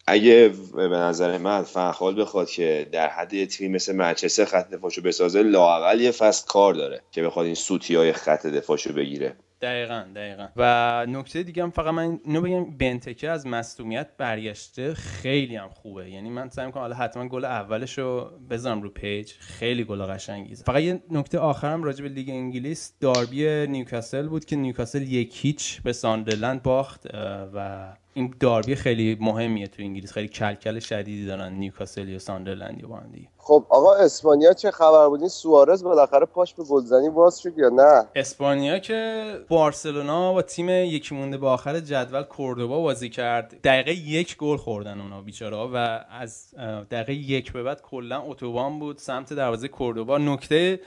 اگه 0.06 0.52
به 0.74 0.88
نظر 0.88 1.38
من 1.38 1.62
فنخال 1.62 2.20
بخواد 2.20 2.50
که 2.50 2.88
در 2.92 3.08
حد 3.08 3.32
یه 3.32 3.46
تیم 3.46 3.72
مثل 3.72 3.96
منچستر 3.96 4.44
خط 4.44 4.70
دفاعشو 4.70 5.02
بسازه 5.02 5.42
لاقل 5.42 6.00
یه 6.00 6.10
فصل 6.10 6.46
کار 6.46 6.74
داره 6.74 7.02
که 7.10 7.22
بخواد 7.22 7.46
این 7.46 7.54
سوتی 7.54 7.94
های 7.94 8.12
خط 8.12 8.46
دفاعشو 8.46 8.92
بگیره. 8.92 9.36
دقیقا 9.60 10.04
دقیقا. 10.16 10.48
و 10.56 11.06
نکته 11.08 11.42
دیگه 11.42 11.62
هم 11.62 11.70
فقط 11.70 11.94
من 11.94 12.20
اینو 12.24 12.40
بگم 12.40 12.76
بنتکه 12.76 13.30
از 13.30 13.46
مصدومیت 13.46 14.08
برگشته 14.18 14.94
خیلی 14.94 15.56
هم 15.56 15.68
خوبه. 15.68 16.10
یعنی 16.10 16.30
من 16.30 16.48
سعی 16.48 16.66
می‌کنم 16.66 16.82
حالا 16.82 16.96
حتما 16.96 17.28
گل 17.28 17.44
اولش 17.44 17.98
رو 17.98 18.30
بذارم 18.50 18.82
رو 18.82 18.90
page. 18.90 19.32
خیلی 19.32 19.84
گل 19.84 20.02
قشنگیه 20.02 20.56
فقط 20.56 20.82
یه 20.82 21.02
نکته 21.10 21.38
آخرم 21.38 21.84
راجع 21.84 22.02
به 22.02 22.08
لیگ 22.08 22.30
انگلیس. 22.30 22.92
داربی 23.00 23.66
نیوکاسل 23.66 24.28
بود 24.28 24.44
که 24.44 24.56
نیوکاسل 24.56 25.02
یک 25.02 25.44
هیچ 25.44 25.82
به 25.82 25.92
ساندرلند 25.92 26.62
باخت 26.62 27.06
و 27.54 27.88
این 28.14 28.34
داربی 28.40 28.74
خیلی 28.74 29.16
مهمیه 29.20 29.66
تو 29.66 29.82
انگلیس. 29.82 30.12
خیلی 30.12 30.28
کلکل 30.28 30.78
شدیدی 30.78 31.26
دارن. 31.26 31.52
نیوکاسل 31.52 32.08
یا 32.08 32.18
ساندرلند 32.18 32.82
با 32.88 32.96
هم 32.96 33.10
دیگه. 33.12 33.28
خب 33.38 33.66
آقا 33.68 33.94
اسپانیا 33.94 34.52
چه 34.52 34.70
خبر 34.70 35.08
بودین 35.08 35.28
سوارز 35.28 35.84
بالاخره 35.84 36.26
پاش 36.26 36.54
به 36.54 36.64
گلزنی 36.64 37.10
باز 37.10 37.40
شد 37.40 37.58
یا 37.58 37.68
نه؟ 37.68 38.06
اسپانیا 38.14 38.78
که 38.78 39.24
بارسلونا 39.48 40.32
با 40.32 40.42
تیم 40.42 40.68
یکی 40.68 41.14
مونده 41.14 41.38
به 41.38 41.46
آخر 41.48 41.80
جدول 41.80 42.22
کوردوبا 42.22 42.80
بازی 42.80 43.08
کرد. 43.08 43.60
دقیقه 43.64 43.92
یک 43.92 44.36
گل 44.36 44.56
خوردن 44.56 45.00
اونا 45.00 45.20
بیچاره 45.20 45.56
و 45.56 45.98
از 46.10 46.54
دقیقه 46.90 47.14
یک 47.14 47.52
به 47.52 47.62
بعد 47.62 47.82
کلا 47.82 48.22
اتوبان 48.22 48.78
بود 48.78 48.98
سمت 48.98 49.32
دروازه 49.32 49.68
کوردوبا 49.68 50.18
نکته 50.18 50.80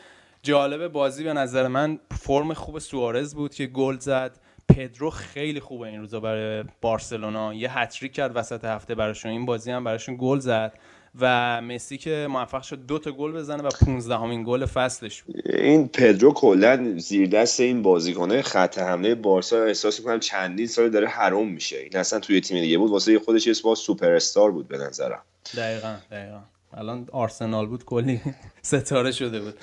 جالب 0.44 0.88
بازی 0.91 1.24
به 1.24 1.34
نظر 1.34 1.67
من 1.67 2.00
فرم 2.12 2.53
خوب 2.53 2.79
سوارز 2.79 3.36
بود 3.36 3.53
که 3.53 3.65
گل 3.65 4.00
زد. 4.00 4.32
پدرو 4.69 5.10
خیلی 5.10 5.60
خوبه 5.60 5.88
این 5.88 6.00
روزا 6.00 6.19
برای 6.19 6.63
بارسلونا. 6.81 7.53
یه 7.53 7.79
هتریک 7.79 8.13
کرد 8.13 8.31
وسط 8.36 8.65
هفته 8.65 8.95
براشون. 8.95 9.31
این 9.31 9.45
بازی 9.45 9.72
هم 9.72 9.84
براشون 9.84 10.17
گل 10.19 10.39
زد 10.39 10.74
و 11.19 11.62
مسی 11.62 11.98
که 11.98 12.27
موفق 12.29 12.62
شد 12.62 12.86
دو 12.86 13.00
تا 13.00 13.12
گل 13.12 13.31
بزنه 13.31 13.63
و 13.63 13.69
15 13.86 14.15
همین 14.15 14.43
گل 14.43 14.65
فصلش 14.65 15.24
بود. 15.24 15.36
این 15.45 15.88
پدرو 15.88 16.34
کلا 16.34 16.93
زیر 16.98 17.29
دست 17.29 17.60
این 17.60 17.81
بازیکنه 17.81 18.41
خط 18.41 18.77
حمله 18.77 19.15
بارسا. 19.15 19.63
احساس 19.63 20.00
می‌کنم 20.00 20.19
چندین 20.19 20.67
سال 20.67 20.89
داره 20.89 21.07
حروم 21.07 21.48
میشه. 21.48 21.77
این 21.77 21.98
اصلا 21.98 22.19
توی 22.19 22.41
تیم 22.41 22.62
دیگه 22.62 22.77
بود. 22.77 22.91
واسه 22.91 23.19
خودش 23.19 23.48
یه 23.48 23.53
سوپر 23.53 24.12
استار 24.12 24.51
بود 24.51 24.67
به 24.67 24.77
نظرم. 24.77 25.22
دقیقا 25.57 25.95
دقیقا. 26.12 26.39
الان 26.74 27.07
آرسنال 27.12 27.67
بود 27.67 27.86
کلی 27.86 28.22
ستاره 28.62 29.12
شده 29.12 29.41
بود. 29.41 29.53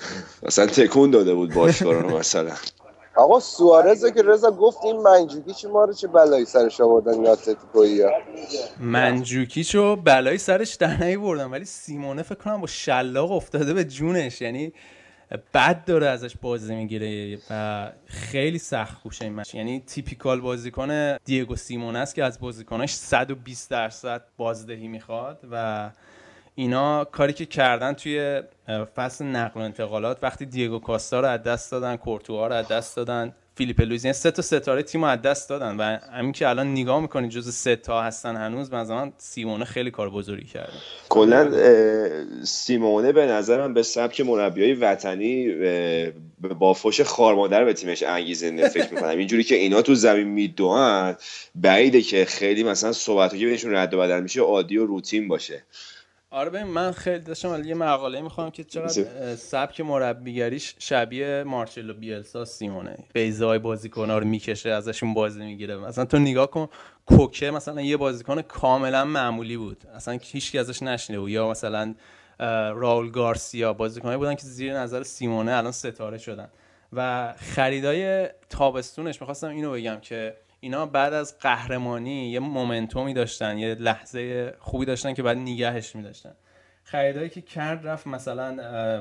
اصلا 0.43 0.65
تکون 0.65 1.11
داده 1.11 1.33
بود 1.33 1.53
باشگاه 1.53 2.13
مثلا. 2.13 2.51
آقا 3.15 3.39
سوارز 3.39 4.05
که 4.05 4.21
رضا 4.21 4.51
گفت 4.51 4.77
این 4.83 4.97
منجوکیچ 5.01 5.65
ما 5.65 5.85
رو 5.85 5.93
چه 5.93 6.07
بلایی 6.07 6.45
سرش 6.45 6.81
آوردن 6.81 7.13
این 7.13 7.27
اتلتیکویی 7.27 8.01
ها؟ 8.01 8.11
منجوکیچ 8.79 9.75
رو 9.75 9.95
بلایی 9.95 10.37
سرش 10.37 10.75
در 10.75 11.03
نیوردن 11.03 11.45
ولی 11.45 11.65
سیمونه 11.65 12.23
فکر 12.23 12.35
کنم 12.35 12.61
با 12.61 12.67
شلاق 12.67 13.31
افتاده 13.31 13.73
به 13.73 13.83
جونش. 13.83 14.41
یعنی 14.41 14.73
بد 15.53 15.85
داره 15.85 16.07
ازش 16.07 16.37
بازی 16.41 16.75
می‌گیره 16.75 17.37
و 17.49 17.91
خیلی 18.05 18.59
سخت 18.59 19.03
کوشه 19.03 19.25
این 19.25 19.33
مش 19.33 19.53
یعنی 19.53 19.83
typical 19.87 20.41
بازیکن 20.41 21.17
دیگو 21.17 21.55
سیمئونه 21.55 21.95
است 21.95 22.15
که 22.15 22.23
از 22.23 22.39
بازیکناش 22.39 22.93
120 22.93 23.69
درصد 23.69 24.21
بازدهی 24.37 24.87
می‌خواد 24.87 25.39
و 25.51 25.89
اینا 26.55 27.05
کاری 27.05 27.33
که 27.33 27.45
کردن 27.45 27.93
توی 27.93 28.41
فصل 28.95 29.25
نقل 29.25 29.59
و 29.59 29.63
انتقالات 29.63 30.17
وقتی 30.21 30.45
دیگو 30.45 30.79
کاستا 30.79 31.19
رو 31.19 31.27
از 31.27 31.43
دست 31.43 31.71
دادن 31.71 31.95
کورتوا 31.95 32.47
رو 32.47 32.53
از 32.53 32.67
دست 32.67 32.95
دادن 32.95 33.35
فیلیپه 33.55 33.81
لوئیز 33.81 34.07
سه 34.07 34.31
تا 34.31 34.41
ستاره 34.41 34.83
تیم 34.83 35.05
رو 35.05 35.11
از 35.11 35.21
دست 35.21 35.49
دادن 35.49 35.77
و 35.77 35.97
همین 36.13 36.31
که 36.31 36.49
الان 36.49 36.71
نگاه 36.71 37.01
می‌کنید 37.01 37.31
جز 37.31 37.53
سه 37.53 37.75
تا 37.75 38.01
هستن 38.01 38.35
هنوز 38.35 38.73
مثلا 38.73 39.11
سیمونه 39.17 39.65
خیلی 39.65 39.91
کار 39.91 40.09
بزرگی 40.09 40.47
کرده. 40.47 40.73
کلا 41.09 41.51
سیمونه 42.43 43.11
به 43.11 43.25
نظرم 43.25 43.73
به 43.73 43.83
سبک 43.83 44.21
مربیای 44.21 44.73
وطنی 44.73 45.55
با 46.59 46.73
فوش 46.73 47.01
خارمادر 47.01 47.65
به 47.65 47.73
تیمش 47.73 48.03
انگیزه 48.03 48.69
فکر 48.69 48.93
می‌کنم. 48.93 49.17
اینجوری 49.17 49.43
که 49.43 49.55
اینا 49.55 49.81
تو 49.81 49.95
زمین 49.95 50.27
میدوان 50.27 51.15
بعیده 51.55 52.01
که 52.01 52.25
خیلی 52.25 52.63
مثلا 52.63 52.91
صحبت 52.91 53.37
که 53.37 53.45
بهشون 53.45 53.75
رد 53.75 53.93
و 53.93 53.97
بدل 53.97 54.21
میشه 54.21 54.41
عادی 54.41 54.77
و 54.77 54.85
روتین 54.85 55.27
باشه. 55.27 55.63
آره 56.33 56.49
ببین 56.49 56.63
من 56.63 56.91
خیلی 56.91 57.19
داشتم 57.19 57.63
یه 57.65 57.75
مقاله 57.75 58.21
می‌خوام 58.21 58.51
که 58.51 58.63
چقدر 58.63 59.35
سبک 59.35 59.81
مربیگریش 59.81 60.75
شبیه 60.79 61.43
مارچلو 61.43 61.93
بیلسا 61.93 62.45
سیمونه. 62.45 62.97
بیزای 63.13 63.59
بازیکن‌ها 63.59 64.17
رو 64.17 64.25
می‌کشه 64.25 64.69
ازشون 64.69 65.13
بازی 65.13 65.45
می‌گیره. 65.45 65.77
مثلا 65.77 66.05
تو 66.05 66.19
نگاه 66.19 66.51
کن 66.51 66.67
کوکه 67.05 67.51
مثلا 67.51 67.81
یه 67.81 67.97
بازیکن 67.97 68.41
کاملا 68.41 69.05
معمولی 69.05 69.57
بود. 69.57 69.83
اصلا 69.95 70.19
هیچ 70.21 70.55
ازش 70.55 70.83
نشنیده 70.83 71.19
بود. 71.19 71.29
یا 71.29 71.49
مثلا 71.49 71.95
راول 72.75 73.11
گارسیا 73.11 73.73
بازیکنایی 73.73 74.17
بودن 74.17 74.35
که 74.35 74.43
زیر 74.43 74.79
نظر 74.79 75.03
سیمونه 75.03 75.51
الان 75.51 75.71
ستاره 75.71 76.17
شدن. 76.17 76.49
و 76.93 77.33
خریدای 77.37 78.29
تابستونش 78.49 79.21
می‌خواستم 79.21 79.49
اینو 79.49 79.71
بگم 79.71 79.99
که 80.01 80.35
اینا 80.63 80.85
بعد 80.85 81.13
از 81.13 81.39
قهرمانی 81.39 82.31
یه 82.31 82.39
مومنتومی 82.39 83.13
داشتن 83.13 83.57
یه 83.57 83.75
لحظه 83.75 84.53
خوبی 84.59 84.85
داشتن 84.85 85.13
که 85.13 85.23
بعد 85.23 85.37
نگهش 85.37 85.95
میداشتن. 85.95 86.35
خریدایی 86.83 87.29
که 87.29 87.41
کرد 87.41 87.87
رفت 87.87 88.07
مثلا 88.07 88.51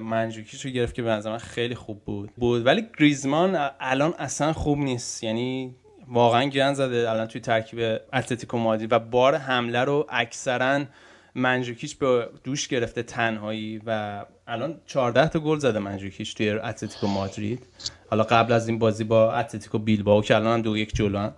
منجوکیش 0.00 0.64
رو 0.64 0.70
گرفت 0.70 0.94
که 0.94 1.02
به 1.02 1.10
نظر 1.10 1.30
من 1.30 1.38
خیلی 1.38 1.74
خوب 1.74 2.04
بود. 2.04 2.30
بود. 2.36 2.66
ولی 2.66 2.88
گریزمان 2.98 3.70
الان 3.80 4.14
اصلا 4.18 4.52
خوب 4.52 4.78
نیست. 4.78 5.24
یعنی 5.24 5.74
واقعا 6.08 6.44
گن 6.44 6.74
زده 6.74 7.10
الان 7.10 7.26
توی 7.26 7.40
ترکیب 7.40 8.00
اتلتیکو 8.12 8.58
مادرید 8.58 8.92
و 8.92 8.98
بار 8.98 9.34
حمله 9.34 9.80
رو 9.80 10.06
اکثرا 10.08 10.84
منجوکیچ 11.34 11.98
به 11.98 12.28
دوش 12.44 12.68
گرفته 12.68 13.02
تنهایی 13.02 13.80
و 13.86 14.24
الان 14.46 14.80
14 14.86 15.28
تا 15.28 15.40
گل 15.40 15.58
زده 15.58 15.78
منجوکیچ 15.78 16.34
توی 16.34 16.50
اتلتیکو 16.50 17.06
مادرید. 17.06 17.66
حالا 18.10 18.22
قبل 18.22 18.52
از 18.52 18.68
این 18.68 18.78
بازی 18.78 19.04
با 19.04 19.32
اتلتیکو 19.32 19.78
بیلبائو 19.78 20.22
که 20.22 20.36
الان 20.36 20.54
هم 20.54 20.62
دو 20.62 20.76
یک 20.76 20.94
جلو 20.94 21.30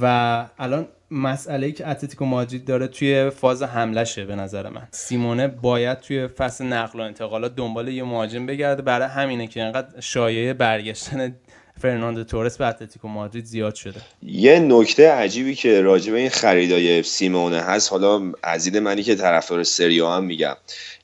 و 0.00 0.46
الان 0.58 0.88
مسئله 1.10 1.66
ای 1.66 1.72
که 1.72 1.88
اتلتیکو 1.88 2.24
مادرید 2.24 2.64
داره 2.64 2.86
توی 2.86 3.30
فاز 3.30 3.62
حملشه 3.62 4.24
به 4.24 4.36
نظر 4.36 4.68
من. 4.68 4.88
سیمونه 4.90 5.48
باید 5.48 6.00
توی 6.00 6.26
فصل 6.26 6.64
نقل 6.64 7.00
و 7.00 7.02
انتقالات 7.02 7.56
دنبال 7.56 7.88
یه 7.88 8.04
مهاجم 8.04 8.46
بگرده. 8.46 8.82
برای 8.82 9.08
همینه 9.08 9.46
که 9.46 9.62
انقدر 9.62 10.00
شایعه 10.00 10.54
برگشتن 10.54 11.36
فرناندو 11.80 12.24
تورس 12.24 12.56
به 12.56 12.66
اتلتیکو 12.66 13.08
مادرید 13.08 13.44
زیاد 13.44 13.74
شده. 13.74 14.00
یه 14.22 14.58
نکته 14.58 15.10
عجیبی 15.10 15.54
که 15.54 15.80
راجع 15.80 16.12
به 16.12 16.18
این 16.18 16.28
خریدای 16.28 17.02
سیمونه 17.02 17.60
هست 17.60 17.90
حالا 17.90 18.32
عزیز 18.44 18.76
منی 18.76 19.02
که 19.02 19.14
طرفدار 19.14 19.62
سری 19.62 19.95
آ 19.95 20.06
هم 20.06 20.24
میگم. 20.24 20.56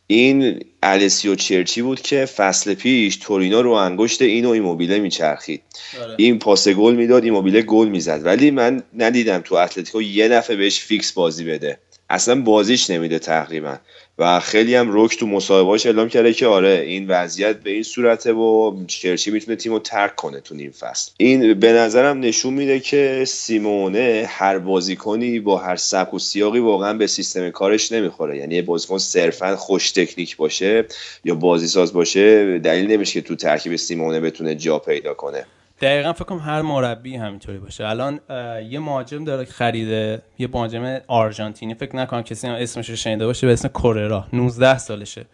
این 0.06 0.64
آلسیو 0.82 1.34
چرچی 1.34 1.82
بود 1.82 2.00
که 2.00 2.24
فصل 2.24 2.74
پیش 2.74 3.16
تورینو 3.16 3.62
رو 3.62 3.70
انگشت 3.70 4.22
این 4.22 4.44
و 4.44 4.48
ایموبیله 4.48 4.98
میچرخید. 4.98 5.62
آره. 6.02 6.14
این 6.18 6.38
پاس 6.38 6.68
گل 6.68 6.94
می‌داد 6.94 7.24
ایموبیله 7.24 7.62
گل 7.62 7.88
می‌زد. 7.88 8.20
ولی 8.24 8.50
من 8.50 8.82
ندیدم 8.96 9.40
تو 9.40 9.54
اتلتیکو 9.54 10.02
یه 10.02 10.28
دفعه 10.28 10.56
بهش 10.56 10.80
فیکس 10.80 11.12
بازی 11.12 11.44
بده. 11.44 11.78
اصلا 12.10 12.40
بازیش 12.40 12.90
نمیده 12.90 13.18
تقریبا. 13.18 13.76
و 14.20 14.40
خیلی 14.40 14.74
هم 14.74 14.90
رک 14.90 15.18
تو 15.18 15.26
مصاحبهاش 15.26 15.86
اعلام 15.86 16.08
کرده 16.08 16.32
که 16.32 16.46
آره 16.46 16.84
این 16.86 17.08
وضعیت 17.08 17.56
به 17.56 17.70
این 17.70 17.82
صورته 17.82 18.32
و 18.32 18.76
چرچی 18.86 19.30
می‌تونه 19.30 19.56
تیمو 19.56 19.78
ترک 19.78 20.16
کنه 20.16 20.40
تو 20.40 20.54
نیم 20.54 20.70
فصل. 20.70 21.10
این 21.16 21.54
به 21.54 21.72
نظرم 21.72 22.20
نشون 22.20 22.54
میده 22.54 22.80
که 22.80 23.24
سیمونه 23.26 24.24
هر 24.28 24.58
بازیکنی 24.58 25.40
با 25.40 25.56
هر 25.56 25.76
سبک 25.76 26.14
و 26.14 26.18
سیاقی 26.18 26.58
واقعا 26.58 26.92
به 26.92 27.06
سیستم 27.06 27.50
کارش 27.50 27.92
نمی‌خوره. 27.92 28.38
یعنی 28.38 28.54
یه 28.54 28.62
بازیکن 28.62 28.98
صرفا 28.98 29.56
خوش 29.56 29.90
تکنیک 29.90 30.36
باشه 30.36 30.84
یا 31.24 31.34
بازی 31.34 31.66
ساز 31.66 31.92
باشه 31.92 32.58
دلیل 32.58 32.90
نمیشه 32.90 33.12
که 33.12 33.28
تو 33.28 33.36
ترکیب 33.36 33.76
سیمونه 33.76 34.20
بتونه 34.20 34.54
جا 34.54 34.78
پیدا 34.78 35.14
کنه. 35.14 35.46
دقیقا 35.80 36.12
فکر 36.12 36.24
کنم 36.24 36.38
هر 36.38 36.62
مربی 36.62 37.16
همینطوری 37.16 37.58
باشه. 37.58 37.86
الان 37.86 38.20
یه 38.68 38.78
مهاجم 38.78 39.24
داره 39.24 39.44
خریده 39.44 40.22
یه 40.38 40.48
مهاجم 40.52 41.00
آرژانتینی. 41.06 41.74
فکر 41.74 41.96
نکنم 41.96 42.22
کسی 42.22 42.48
اسمش 42.48 42.90
رو 42.90 42.96
شنیده 42.96 43.26
باشه 43.26 43.46
به 43.46 43.52
اسم 43.52 43.68
کوررا. 43.68 44.26
19 44.32 44.78
سالشه. 44.78 45.26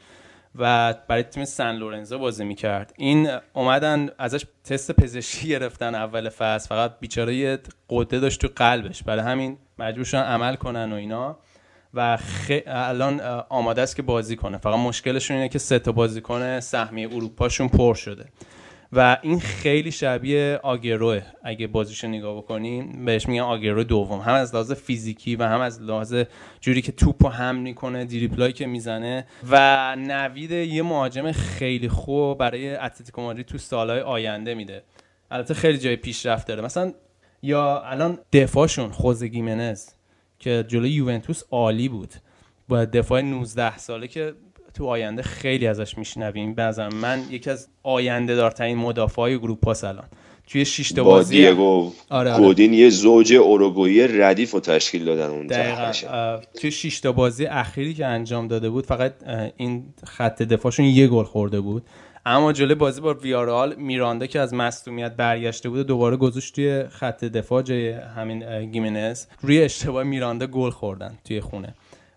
و 0.59 0.95
برای 1.09 1.23
تیم 1.23 1.45
سن 1.45 1.73
لورنزو 1.73 2.19
بازی 2.19 2.45
می‌کرد. 2.45 2.93
این 2.97 3.31
اومدن 3.53 4.09
ازش 4.19 4.45
تست 4.65 4.93
پزشکی 4.93 5.49
گرفتن 5.49 5.95
اول 5.95 6.29
فصل. 6.29 6.69
فقط 6.69 6.93
بیچاره 7.00 7.35
یه 7.35 7.59
قده 7.91 8.21
داشت 8.21 8.41
تو 8.41 8.49
قلبش. 8.57 9.03
برای 9.03 9.25
همین 9.25 9.59
مجبور 9.79 10.05
شدن 10.05 10.23
عمل 10.23 10.55
کنن 10.55 10.93
و 10.93 10.97
اینا. 10.97 11.38
و 11.95 12.17
خ... 12.17 12.50
الان 12.67 13.21
آماده 13.49 13.83
است 13.83 13.97
که 13.97 14.03
بازی 14.03 14.37
کنه. 14.37 14.59
فقط 14.59 14.79
مشکلشون 14.79 15.37
اینه 15.37 15.49
که 15.49 15.59
سه 15.59 15.79
تا 15.79 15.93
بازیکن 15.93 16.61
سهمیه 16.61 17.09
اروپاشون 17.09 17.69
پر 17.69 17.95
شده. 17.95 18.25
و 18.93 19.19
این 19.23 19.40
خیلی 19.40 19.93
شبیه 19.93 20.61
آگروه 20.62 21.23
اگه 21.45 21.66
بازیشو 21.66 22.09
نگاه 22.09 22.37
بکنیم 22.37 23.05
بهش 23.05 23.28
میگن 23.28 23.43
آگرو 23.43 23.85
دوم. 23.85 24.21
هم 24.21 24.35
از 24.35 24.55
لحاظ 24.55 24.73
فیزیکی 24.73 25.37
و 25.37 25.43
هم 25.43 25.61
از 25.61 25.83
لحاظ 25.83 26.14
جوری 26.61 26.83
که 26.83 26.93
توپو 26.93 27.28
هم 27.28 27.57
می‌کنه 27.57 28.05
دریپلایی 28.05 28.52
که 28.52 28.66
می‌زنه 28.66 29.26
و 29.50 29.97
نوید 29.99 30.50
یه 30.50 30.83
مهاجم 30.83 31.33
خیلی 31.33 31.88
خوب 31.88 32.38
برای 32.38 32.76
اتلتیکو 32.76 33.23
مادرید 33.23 33.47
تو 33.47 33.59
سالهای 33.59 34.00
آینده 34.00 34.55
میده. 34.55 34.83
البته 35.31 35.55
خیلی 35.55 35.78
جای 35.78 35.97
پیشرفت 35.97 36.47
داره. 36.47 36.62
مثلا 36.62 36.93
یا 37.43 37.81
الان 37.81 38.19
دفاعشون 38.33 38.90
خوزه 38.90 39.28
گیمنز 39.28 39.88
که 40.38 40.64
جلوی 40.69 40.90
یوونتوس 40.90 41.43
عالی 41.50 41.88
بود. 41.88 42.14
با 42.69 42.85
دفاع 42.85 43.21
19 43.21 43.78
ساله 43.78 44.09
که 44.09 44.35
تو 44.76 44.87
آینده 44.87 45.23
خیلی 45.23 45.66
ازش 45.66 45.99
میشنویم. 45.99 46.54
نظر 46.59 46.88
من 46.88 47.23
یکی 47.30 47.50
از 47.50 47.68
آینده 47.83 48.35
دارترین 48.35 48.78
مدافع 48.78 49.23
های 49.23 49.38
اروپا 49.38 49.68
الان 49.68 50.04
توی 50.47 50.64
شش 50.64 50.92
تا 50.92 51.04
با 51.04 51.11
بازی 51.11 51.49
دیگو 51.49 51.92
آره، 52.11 52.33
آره. 52.33 52.42
گودین 52.42 52.73
یه 52.75 52.90
زوج 52.90 53.35
اوروگوئی 53.35 54.09
ردیف 54.09 54.50
رو 54.50 54.61
تشکیل 54.61 55.04
دادن 55.04 55.47
دقیقا. 55.47 55.92
اه، 56.16 56.40
توی 56.61 56.71
شش 56.71 57.00
تا 57.00 57.12
بازی 57.12 57.47
اخیری 57.47 57.95
که 57.95 58.06
انجام 58.06 58.49
داده 58.49 58.71
بود 58.71 58.87
فقط 58.87 59.12
این 59.56 59.85
خط 60.04 60.42
دفاعشون 60.42 60.87
یه 60.87 61.06
گل 61.06 61.25
خورده 61.25 61.61
بود. 61.61 61.83
اما 62.26 62.52
جلوی 62.52 62.75
بازی 62.75 63.00
با 63.00 63.14
ویارال 63.14 63.75
میراندا 63.75 64.26
که 64.26 64.40
از 64.40 64.54
مصدومیت 64.54 65.12
برگشته 65.12 65.68
بود 65.68 65.87
دوباره 65.87 66.16
گذاشت 66.16 66.54
توی 66.54 66.85
خط 66.88 67.25
دفاع 67.25 67.62
جای 67.62 67.90
همین 67.90 68.71
گیمنز 68.71 69.26
روی 69.40 69.62
اشتباه 69.62 70.02
میراندا 70.02 70.47
گل 70.47 70.71
خوردن 70.71 71.18
توی 71.25 71.40
خونه. 71.40 71.75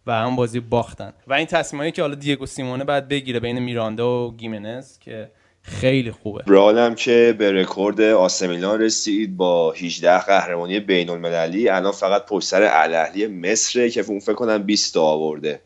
و 0.10 0.12
هم 0.12 0.36
بازی 0.36 0.60
باختن. 0.60 1.14
و 1.28 1.34
این 1.34 1.46
تصمیمایی 1.46 1.92
که 1.92 2.02
حالا 2.02 2.16
دیگو 2.16 2.46
سیمونه 2.46 2.84
بعد 2.84 3.08
بگیره 3.08 3.40
بین 3.40 3.60
میراندا 3.60 4.28
و 4.28 4.36
گیمنز 4.36 5.00
که 5.00 5.32
خیلی 5.62 6.12
خوبه. 6.12 6.44
رئال 6.48 6.78
هم 6.78 6.96
که 6.96 7.36
به 7.38 7.52
رکورد 7.52 8.02
آسمیلان 8.02 8.82
رسید 8.82 9.38
با 9.38 9.72
18 9.72 10.18
قهرمانی 10.18 10.80
بین 10.80 11.10
المللی 11.10 11.70
الان 11.70 11.92
فقط 11.92 12.26
پشت 12.26 12.48
سر 12.48 12.64
الاهلی 12.64 13.28
مصره 13.28 13.90
که 13.90 14.02
اون 14.08 14.20
فکر 14.20 14.34
کنم 14.34 14.64
20 14.64 14.94
تا 14.94 15.02
آورده. 15.04 15.62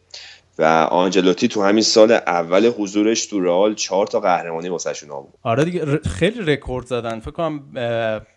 و 0.59 0.63
آنجلوتی 0.91 1.47
تو 1.47 1.63
همین 1.63 1.83
سال 1.83 2.11
اول 2.11 2.71
حضورش 2.77 3.25
تو 3.25 3.39
رئال 3.39 3.75
4 3.75 4.07
تا 4.07 4.19
قهرمانی 4.19 4.69
واسهشون 4.69 5.11
آورد. 5.11 5.33
آره 5.43 5.65
دیگه 5.65 5.85
ر- 5.85 6.07
خیلی 6.07 6.41
رکورد 6.41 6.85
زدن. 6.85 7.19
فکر 7.19 7.31
کنم 7.31 7.63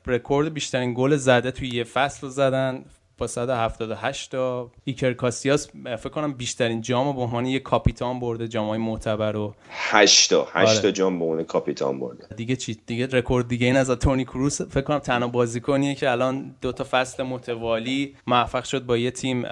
رکورد 0.06 0.54
بیشترین 0.54 0.94
گل 0.96 1.16
زده 1.16 1.50
توی 1.50 1.68
یه 1.68 1.84
فصل 1.84 2.20
رو 2.26 2.28
زدن. 2.32 2.84
با 3.18 3.26
178 3.26 4.30
تا 4.30 4.70
ایکر 4.84 5.12
کاسیاس 5.12 5.68
فکر 5.84 6.08
کنم 6.08 6.32
بیشترین 6.32 6.80
جام 6.80 7.06
رو 7.06 7.12
به 7.12 7.20
عنوان 7.20 7.46
یه 7.46 7.58
کاپیتان 7.58 8.20
برده 8.20 8.48
جامای 8.48 8.78
معتبر 8.78 9.36
و 9.36 9.54
8 9.70 10.30
تا 10.30 10.48
8 10.52 10.72
آره. 10.72 10.82
تا 10.82 10.90
جام 10.90 11.18
به 11.18 11.24
عنوان 11.24 11.44
کاپیتان 11.44 12.00
برده. 12.00 12.26
دیگه 12.36 12.56
چی؟ 12.56 12.80
دیگه 12.86 13.06
رکورد 13.06 13.48
دیگه 13.48 13.66
این 13.66 13.76
از 13.76 13.90
تونی 13.90 14.24
کروس. 14.24 14.62
فکر 14.62 14.80
کنم 14.80 14.98
تنها 14.98 15.28
بازیکنیه 15.28 15.94
که 15.94 16.10
الان 16.10 16.54
دو 16.60 16.72
تا 16.72 16.86
فصل 16.90 17.22
متوالی 17.22 18.14
موفق 18.26 18.64
شد 18.64 18.86
با 18.86 18.96
یه 18.96 19.10
تیم 19.10 19.44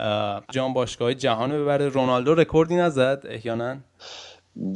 جام 0.50 0.72
باشگاه 0.72 1.14
جهان 1.14 1.52
رو 1.52 1.62
ببره. 1.62 1.88
رونالدو 1.88 2.34
رکوردی 2.34 2.76
نزد 2.76 3.22
احیانا؟ 3.28 3.76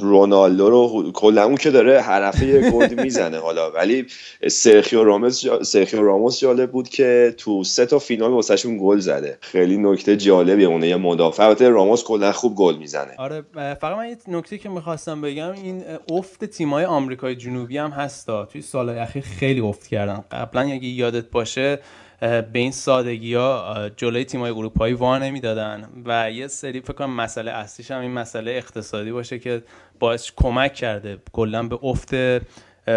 رونالدو 0.01 0.69
رو 0.69 1.11
کلا 1.11 1.43
اون 1.43 1.55
که 1.55 1.71
داره 1.71 2.01
هر 2.01 2.23
هفته 2.23 2.47
یه 2.47 2.71
گل 2.71 3.03
می‌زنه 3.03 3.37
حالا. 3.37 3.71
ولی 3.71 4.05
سرخیو 4.47 5.03
راموس. 5.03 5.45
سرخیو 5.61 6.01
راموس 6.01 6.39
جالب 6.39 6.71
بود 6.71 6.89
که 6.89 7.33
تو 7.37 7.63
سه 7.63 7.85
تا 7.85 7.99
فینال 7.99 8.31
واسهشون 8.31 8.77
گل 8.81 8.99
زده. 8.99 9.37
خیلی 9.41 9.77
نکته 9.77 10.17
جالبیه 10.17 10.67
اونه 10.67 10.87
یه 10.87 10.95
مدافع. 10.95 11.43
البته 11.43 11.69
راموس 11.69 12.03
کلا 12.03 12.31
خوب 12.31 12.55
گل 12.55 12.77
می‌زنه. 12.77 13.15
آره 13.17 13.43
فقط 13.53 13.97
من 13.97 14.09
یه 14.09 14.17
نکته 14.27 14.57
که 14.57 14.69
می‌خواستم 14.69 15.21
بگم 15.21 15.51
این 15.51 15.83
افت 16.11 16.45
تیمای 16.45 16.85
آمریکای 16.85 17.35
جنوبی 17.35 17.77
هم 17.77 17.91
هستا 17.91 18.45
توی 18.45 18.61
سالهای 18.61 18.99
اخیر 18.99 19.23
خیلی 19.23 19.59
افت 19.59 19.87
کردن. 19.87 20.23
قبلا 20.31 20.61
اگه 20.61 20.87
یادت 20.87 21.29
باشه 21.31 21.79
به 22.21 22.49
این 22.53 22.71
سادگی 22.71 23.33
ها 23.33 23.89
جلوی 23.97 24.25
تیمای 24.25 24.51
اروپایی 24.51 24.93
وا 24.93 25.17
نمی‌دادن. 25.17 25.89
و 26.05 26.31
یه 26.31 26.47
سری 26.47 26.81
فکر 26.81 26.93
کنم 26.93 27.15
مسئله 27.15 27.51
اصلیش 27.51 27.91
هم 27.91 28.01
این 28.01 28.11
مسئله 28.11 28.51
اقتصادی 28.51 29.11
باشه 29.11 29.39
که 29.39 29.63
باعث 29.99 30.31
کمک 30.35 30.73
کرده 30.73 31.17
کلا 31.31 31.63
به 31.63 31.79
افت 31.83 32.15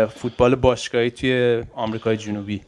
فوتبال 0.07 0.55
باشگاهی 0.55 1.11
توی 1.11 1.65
آمریکای 1.75 2.17
جنوبی. 2.17 2.63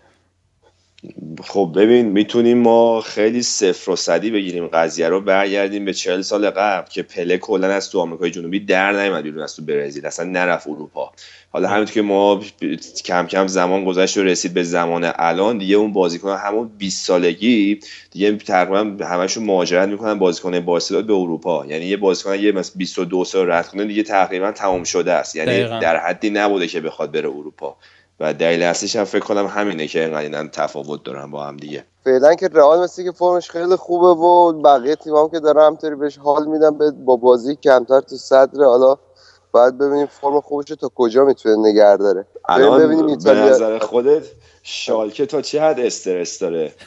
خب 1.43 1.73
ببین 1.77 2.07
می‌تونیم 2.07 2.59
ما 2.59 3.01
خیلی 3.01 3.43
صفر 3.43 3.91
و 3.91 3.97
صدی 3.97 4.31
بگیریم 4.31 4.67
قضیه 4.67 5.09
رو 5.09 5.21
برگردیم 5.21 5.85
به 5.85 5.93
چهل 5.93 6.23
سال 6.23 6.51
قبل 6.51 6.91
که 6.91 7.03
پله 7.03 7.39
کلا 7.39 7.69
از 7.69 7.91
تو 7.91 8.01
آمریکای 8.01 8.31
جنوبی 8.31 8.61
در 8.61 9.03
نیومد 9.03 9.23
بیرون 9.23 9.43
از 9.43 9.57
تو 9.57 9.63
برزیل 9.63 10.07
اصلا 10.07 10.31
نرفت 10.31 10.67
اروپا. 10.67 11.13
حالا 11.51 11.69
همینطور 11.69 11.95
که 11.95 12.03
ما 12.03 12.41
کم 13.05 13.27
کم 13.27 13.47
زمان 13.47 13.85
گذشت 13.85 14.17
و 14.17 14.23
رسید 14.23 14.55
به 14.55 14.63
زمان 14.63 15.13
الان 15.17 15.59
دیگه 15.59 15.77
اون 15.77 15.93
بازیکن 15.93 16.37
همون 16.37 16.71
20 16.79 17.07
سالگی 17.07 17.81
دیگه 18.11 18.37
تقریبا 18.37 19.05
همشون 19.05 19.45
مهاجرت 19.45 19.89
می‌کنن 19.89 20.19
بازیکن 20.19 20.61
با 20.61 20.77
استعداد 20.77 21.07
به 21.07 21.13
اروپا. 21.15 21.67
یعنی 21.67 21.85
یه 21.85 21.97
بازیکن 21.97 22.39
یه 22.39 22.53
مثلا 22.53 22.75
22 22.77 23.25
سال 23.25 23.51
رد 23.51 23.69
کنه 23.69 23.85
دیگه 23.85 24.03
تقریبا 24.03 24.53
تمام 24.53 24.85
شده 24.85 25.13
است. 25.13 25.37
یعنی 25.37 25.51
دقیقاً. 25.51 25.79
در 25.79 25.97
حدی 25.97 26.31
نبوده 26.31 26.67
که 26.67 26.81
بخواد 26.81 27.13
بره 27.13 27.29
اروپا. 27.29 27.77
و 28.21 28.35
دلیل 28.35 28.63
اصلیش 28.63 28.97
هم 28.97 29.05
فکر 29.05 29.25
کنم 29.25 29.47
همینه 29.47 29.87
که 29.87 30.01
اینقدر 30.01 30.19
اینا 30.19 30.49
تفاوت 30.49 31.05
دارن 31.05 31.31
با 31.31 31.45
هم 31.45 31.57
دیگه. 31.57 31.85
فعلا 32.05 32.35
که 32.35 32.49
رئال 32.49 32.85
مثل 32.85 33.05
که 33.05 33.13
فرمش 33.13 33.51
خیلی 33.51 33.77
خوبه 33.77 34.07
و 34.07 34.53
بقیه 34.53 34.97
تیمام 34.97 35.31
که 35.31 35.41
دارن 35.41 35.67
همطوری 35.67 35.95
بهش 35.95 36.19
حال 36.19 36.47
میدن 36.47 36.79
به 36.79 36.91
با 36.91 37.17
بازی 37.17 37.57
کمتر 37.57 38.01
تو 38.01 38.17
صدر 38.17 38.65
حالا 38.65 38.97
باید 39.53 39.79
ببینیم 39.79 40.07
فرم 40.07 40.41
خوبش 40.41 40.65
تا 40.65 40.91
کجا 40.95 41.25
می‌تونه 41.25 41.57
نگه 41.57 41.97
داره. 41.97 42.27
الان 42.49 42.79
ببینیم 42.79 43.19
به 43.19 43.35
نظر 43.35 43.79
خودت 43.79 44.27
شالکه 44.63 45.27
تا 45.27 45.43
چه 45.43 45.63
حد 45.63 45.81
استرس 45.81 46.39
داره؟ 46.39 46.73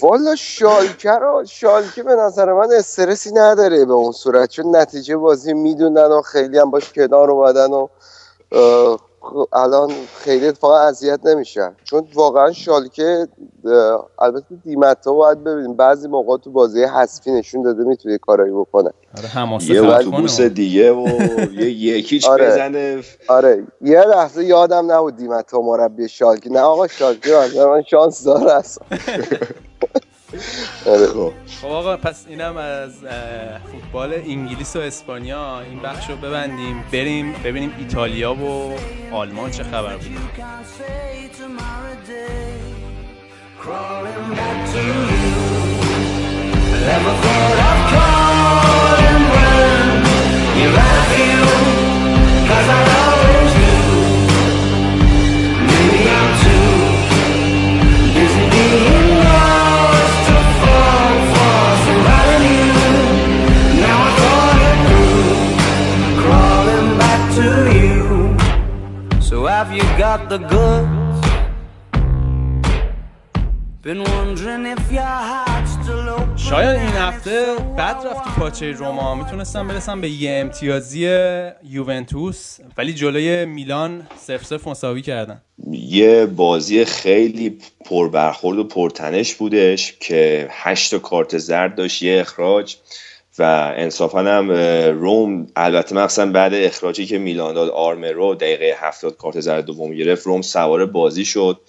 والا 0.00 0.36
شالکه 0.36 1.10
رو 1.10 1.44
شالکه 1.48 2.02
به 2.02 2.14
نظر 2.14 2.52
من 2.52 2.72
استرسی 2.72 3.32
نداره 3.32 3.84
به 3.84 3.92
اون 3.92 4.12
صورت 4.12 4.50
چون 4.50 4.76
نتیجه 4.76 5.16
بازی 5.16 5.52
می‌دونن 5.52 6.06
و 6.06 6.22
خیلی 6.22 6.58
هم 6.58 6.70
باش 6.70 6.92
کنار 6.92 7.30
اومدن 7.30 7.70
و 7.70 7.88
الان 9.52 9.90
خیلی 10.18 10.48
اتفاقا 10.48 10.78
اذیت 10.78 11.20
نمیشن 11.26 11.76
چون 11.84 12.06
واقعا 12.14 12.52
شالکه 12.52 13.28
البته 14.18 14.54
دیمتا 14.64 15.12
باید 15.12 15.44
ببینیم 15.44 15.76
بعضی 15.76 16.08
موقع 16.08 16.36
تو 16.36 16.50
بازی 16.50 16.82
حذفی 16.84 17.30
نشون 17.30 17.62
داده 17.62 17.84
می‌تونه 17.84 18.18
کارایی 18.18 18.52
بکنه 18.52 18.90
آره 19.18 19.62
یه 19.62 19.82
اتوبوس. 19.86 20.40
دیگه 20.40 20.92
و 20.92 21.06
یه 21.52 21.70
یکیچ 21.98 22.26
آره. 22.26 22.46
بزنه 22.46 23.02
آره 23.28 23.66
یه 23.80 24.00
لحظه 24.00 24.44
یادم 24.44 24.92
نبود 24.92 25.16
دیمتا 25.16 25.60
مربی 25.60 26.08
شالکه 26.08 26.50
نه 26.50 26.60
آقا 26.60 26.86
شالکه 26.86 27.30
من 27.56 27.82
شانس 27.82 28.24
داره 28.24 28.52
اصلا. 28.52 28.86
خب 30.98 31.32
خب 31.60 31.68
آقا 31.68 31.96
پس 31.96 32.24
اینم 32.28 32.56
از 32.56 32.92
فوتبال 33.72 34.12
انگلیس 34.12 34.76
و 34.76 34.78
اسپانیا 34.78 35.60
این 35.60 35.80
بخش 35.80 36.10
رو 36.10 36.16
ببندیم 36.16 36.84
بریم 36.92 37.32
ببینیم 37.44 37.72
ایتالیا 37.78 38.34
و 38.34 38.74
آلمان 39.12 39.50
چه 39.50 39.62
خبر 39.64 39.96
بود. 39.96 40.18
Crawling 43.62 44.34
back 44.38 44.58
to 44.72 44.80
you. 44.88 45.00
Never 46.86 47.14
thought 47.22 47.52
I'd 47.52 47.59
got 70.10 70.28
the 70.28 70.40
goods? 70.54 71.18
Been 73.86 74.02
wondering 74.14 74.64
if 74.74 74.84
your 74.98 75.16
heart's 75.30 75.72
still 75.78 76.08
open. 76.08 76.36
شاید 76.36 76.76
این 76.76 76.88
هفته 76.88 77.56
بعد 77.76 77.96
رفت 77.96 78.24
تو 78.24 78.30
پاچه 78.40 78.72
روما 78.72 79.14
می‌تونستم 79.14 79.68
برسم 79.68 80.00
به 80.00 80.10
یه 80.10 80.30
امتیازی 80.30 81.00
یوونتوس 81.64 82.58
ولی 82.78 82.92
جلوی 82.92 83.44
میلان 83.44 84.06
سف 84.16 84.44
سف 84.44 84.68
مساوی 84.68 85.02
کردن 85.02 85.42
یه 85.72 86.26
بازی 86.26 86.84
خیلی 86.84 87.58
پربرخورد 87.84 88.58
و 88.58 88.64
پرتنش 88.64 89.34
بودش 89.34 89.94
که 90.00 90.48
هشت 90.50 90.90
تا 90.90 90.98
کارت 90.98 91.38
زرد 91.38 91.74
داشت 91.74 92.02
یه 92.02 92.20
اخراج 92.20 92.76
و 93.38 93.72
انصافا 93.76 94.20
هم 94.20 94.50
روم 95.00 95.46
البته 95.56 95.94
مخصوصا 95.94 96.26
بعد 96.26 96.54
اخراجی 96.54 97.06
که 97.06 97.18
میلان 97.18 97.54
داد 97.54 97.70
آرمرو 97.70 98.34
دقیقه 98.34 98.76
هفتاد 98.78 99.16
کارت 99.16 99.40
زرد 99.40 99.64
دوم 99.64 99.94
گرفت. 99.94 100.26
روم 100.26 100.42
سوار 100.42 100.86
بازی 100.86 101.24
شد 101.24 101.60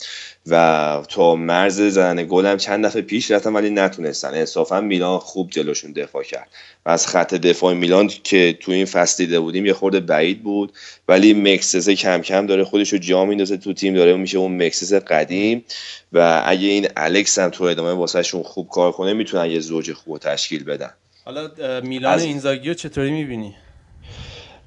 و 0.47 1.03
تا 1.09 1.35
مرز 1.35 1.81
زدن 1.81 2.27
گل 2.27 2.45
هم 2.45 2.57
چند 2.57 2.85
دفعه 2.85 3.01
پیش 3.01 3.31
رفتن 3.31 3.53
ولی 3.53 3.69
نتونستن. 3.69 4.33
انصافا 4.33 4.81
میلان 4.81 5.19
خوب 5.19 5.49
جلوشون 5.49 5.91
دفاع 5.91 6.23
کرد. 6.23 6.47
و 6.85 6.89
از 6.89 7.07
خط 7.07 7.33
دفاع 7.33 7.73
میلان 7.73 8.07
که 8.07 8.57
تو 8.59 8.71
این 8.71 8.85
فصل 8.85 9.25
دیده 9.25 9.39
بودیم 9.39 9.65
یه 9.65 9.73
خورده 9.73 9.99
بعید 9.99 10.43
بود. 10.43 10.73
ولی 11.07 11.33
مکسسه 11.33 11.95
کم 11.95 12.21
کم 12.21 12.45
داره 12.45 12.63
خودش 12.63 12.93
رو 12.93 12.99
جا 12.99 13.25
میندازه 13.25 13.57
تو 13.57 13.73
تیم 13.73 13.93
داره 13.93 14.15
میشه 14.17 14.37
اون 14.37 14.65
مکسس 14.65 14.93
قدیم. 14.93 15.65
و 16.13 16.43
اگه 16.45 16.67
این 16.67 16.87
الکس 16.97 17.39
هم 17.39 17.49
تو 17.49 17.63
ادامه 17.63 17.91
واسهشون 17.91 18.43
خوب 18.43 18.69
کار 18.69 18.91
کنه 18.91 19.13
می‌تونن 19.13 19.51
یه 19.51 19.59
زوج 19.59 19.93
خوب 19.93 20.17
تشکیل 20.17 20.63
بدن. 20.63 20.91
حالا 21.25 21.49
میلان 21.83 22.13
از- 22.13 22.23
اینزاگی 22.23 22.67
رو 22.67 22.73
چطوری 22.73 23.11
می‌بینی؟ 23.11 23.55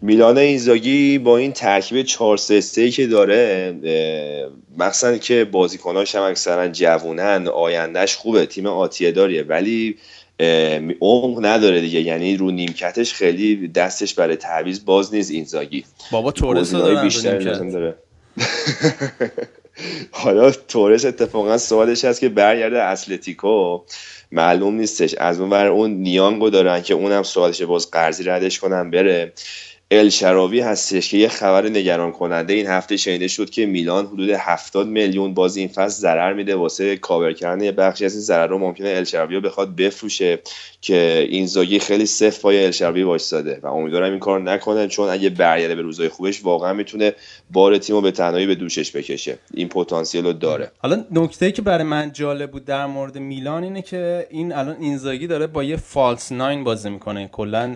میلان 0.02 0.38
اینزاگی 0.38 1.18
با 1.18 1.36
این 1.36 1.52
ترکیب 1.52 2.02
4 2.02 2.36
3 2.36 2.60
3 2.60 2.90
که 2.90 3.06
داره 3.06 3.74
مخصوصا 4.78 5.18
که 5.18 5.44
بازیکناش 5.44 6.14
هم 6.14 6.22
اکثرا 6.22 6.68
جوونن 6.68 7.48
آیندهش 7.48 8.14
خوبه 8.16 8.46
تیم 8.46 8.66
آتیه 8.66 9.12
داریه 9.12 9.42
ولی 9.42 9.96
عمق 11.00 11.44
نداره 11.46 11.80
دیگه. 11.80 12.00
یعنی 12.00 12.36
رو 12.36 12.50
نیمکتش 12.50 13.14
خیلی 13.14 13.68
دستش 13.68 14.14
برای 14.14 14.36
تعویض 14.36 14.84
باز 14.84 15.14
نیست 15.14 15.30
اینزاگی. 15.30 15.84
بابا 16.12 16.32
تورس 16.32 16.74
رو 16.74 16.80
داره. 16.80 17.94
حالا 20.10 20.50
تورس 20.50 21.04
اتفاقا 21.04 21.58
سوالش 21.58 22.04
هست 22.04 22.20
که 22.20 22.28
برگرده 22.28 22.82
اتلتیکو. 22.82 23.80
معلوم 24.32 24.74
نیستش. 24.74 25.14
از 25.14 25.40
اون 25.40 25.50
ور 25.50 25.66
اون 25.66 25.90
نیانگو 25.90 26.50
دارن 26.50 26.82
که 26.82 26.94
اونم 26.94 27.22
سوالش 27.22 27.62
باز 27.62 27.90
قرضی 27.90 28.24
ردش 28.24 28.58
کنن 28.58 28.90
بره. 28.90 29.32
الشراوی 29.90 30.60
هستش 30.60 31.10
که 31.10 31.18
یه 31.18 31.28
خبر 31.28 31.68
نگران 31.68 32.12
کننده 32.12 32.54
این 32.54 32.66
هفته 32.66 32.96
شنیده 32.96 33.28
شد 33.28 33.50
که 33.50 33.66
میلان 33.66 34.06
حدود 34.06 34.30
70 34.30 34.86
میلیون 34.86 35.34
باز 35.34 35.56
این 35.56 35.68
فصل 35.68 36.00
ضرر 36.00 36.32
میده. 36.32 36.56
واسه 36.56 36.96
کاور 36.96 37.32
کردن 37.32 37.64
یه 37.64 37.72
بخشی 37.72 38.04
از 38.04 38.12
این 38.12 38.22
ضرر 38.22 38.46
رو 38.46 38.58
ممکنه 38.58 38.88
الشراوی 38.88 39.34
رو 39.34 39.40
بخواد 39.40 39.76
بفروشه. 39.76 40.38
که 40.84 41.26
این 41.30 41.46
زاگی 41.46 41.78
خیلی 41.78 42.06
صفر 42.06 42.42
پای 42.42 42.64
الشراوی 42.64 43.02
وایساده 43.02 43.60
و 43.62 43.66
امیدوارم 43.66 44.10
این 44.10 44.18
کار 44.18 44.40
نکنن 44.40 44.88
چون 44.88 45.08
اگه 45.08 45.30
برگرده 45.30 45.74
به 45.74 45.82
روزای 45.82 46.08
خوبش 46.08 46.44
واقعا 46.44 46.72
می‌تونه 46.72 47.12
بار 47.50 47.78
تیم 47.78 47.96
رو 47.96 48.02
به 48.02 48.10
تنهایی 48.10 48.46
به 48.46 48.54
دوشش 48.54 48.96
بکشه. 48.96 49.38
این 49.54 49.68
پتانسیل 49.68 50.24
رو 50.24 50.32
داره. 50.32 50.70
حالا 50.78 51.04
نکته 51.10 51.52
که 51.52 51.62
برای 51.62 51.84
من 51.84 52.12
جالب 52.12 52.50
بود 52.50 52.64
در 52.64 52.86
مورد 52.86 53.18
میلان 53.18 53.62
اینه 53.64 53.82
که 53.82 54.26
این 54.30 54.52
الان 54.52 54.76
اینزاگی 54.80 55.26
داره 55.26 55.46
با 55.46 55.64
یه 55.64 55.76
فالس 55.76 56.32
ناین 56.32 56.64
بازی 56.64 56.90
می‌کنه. 56.90 57.28
کلا 57.32 57.66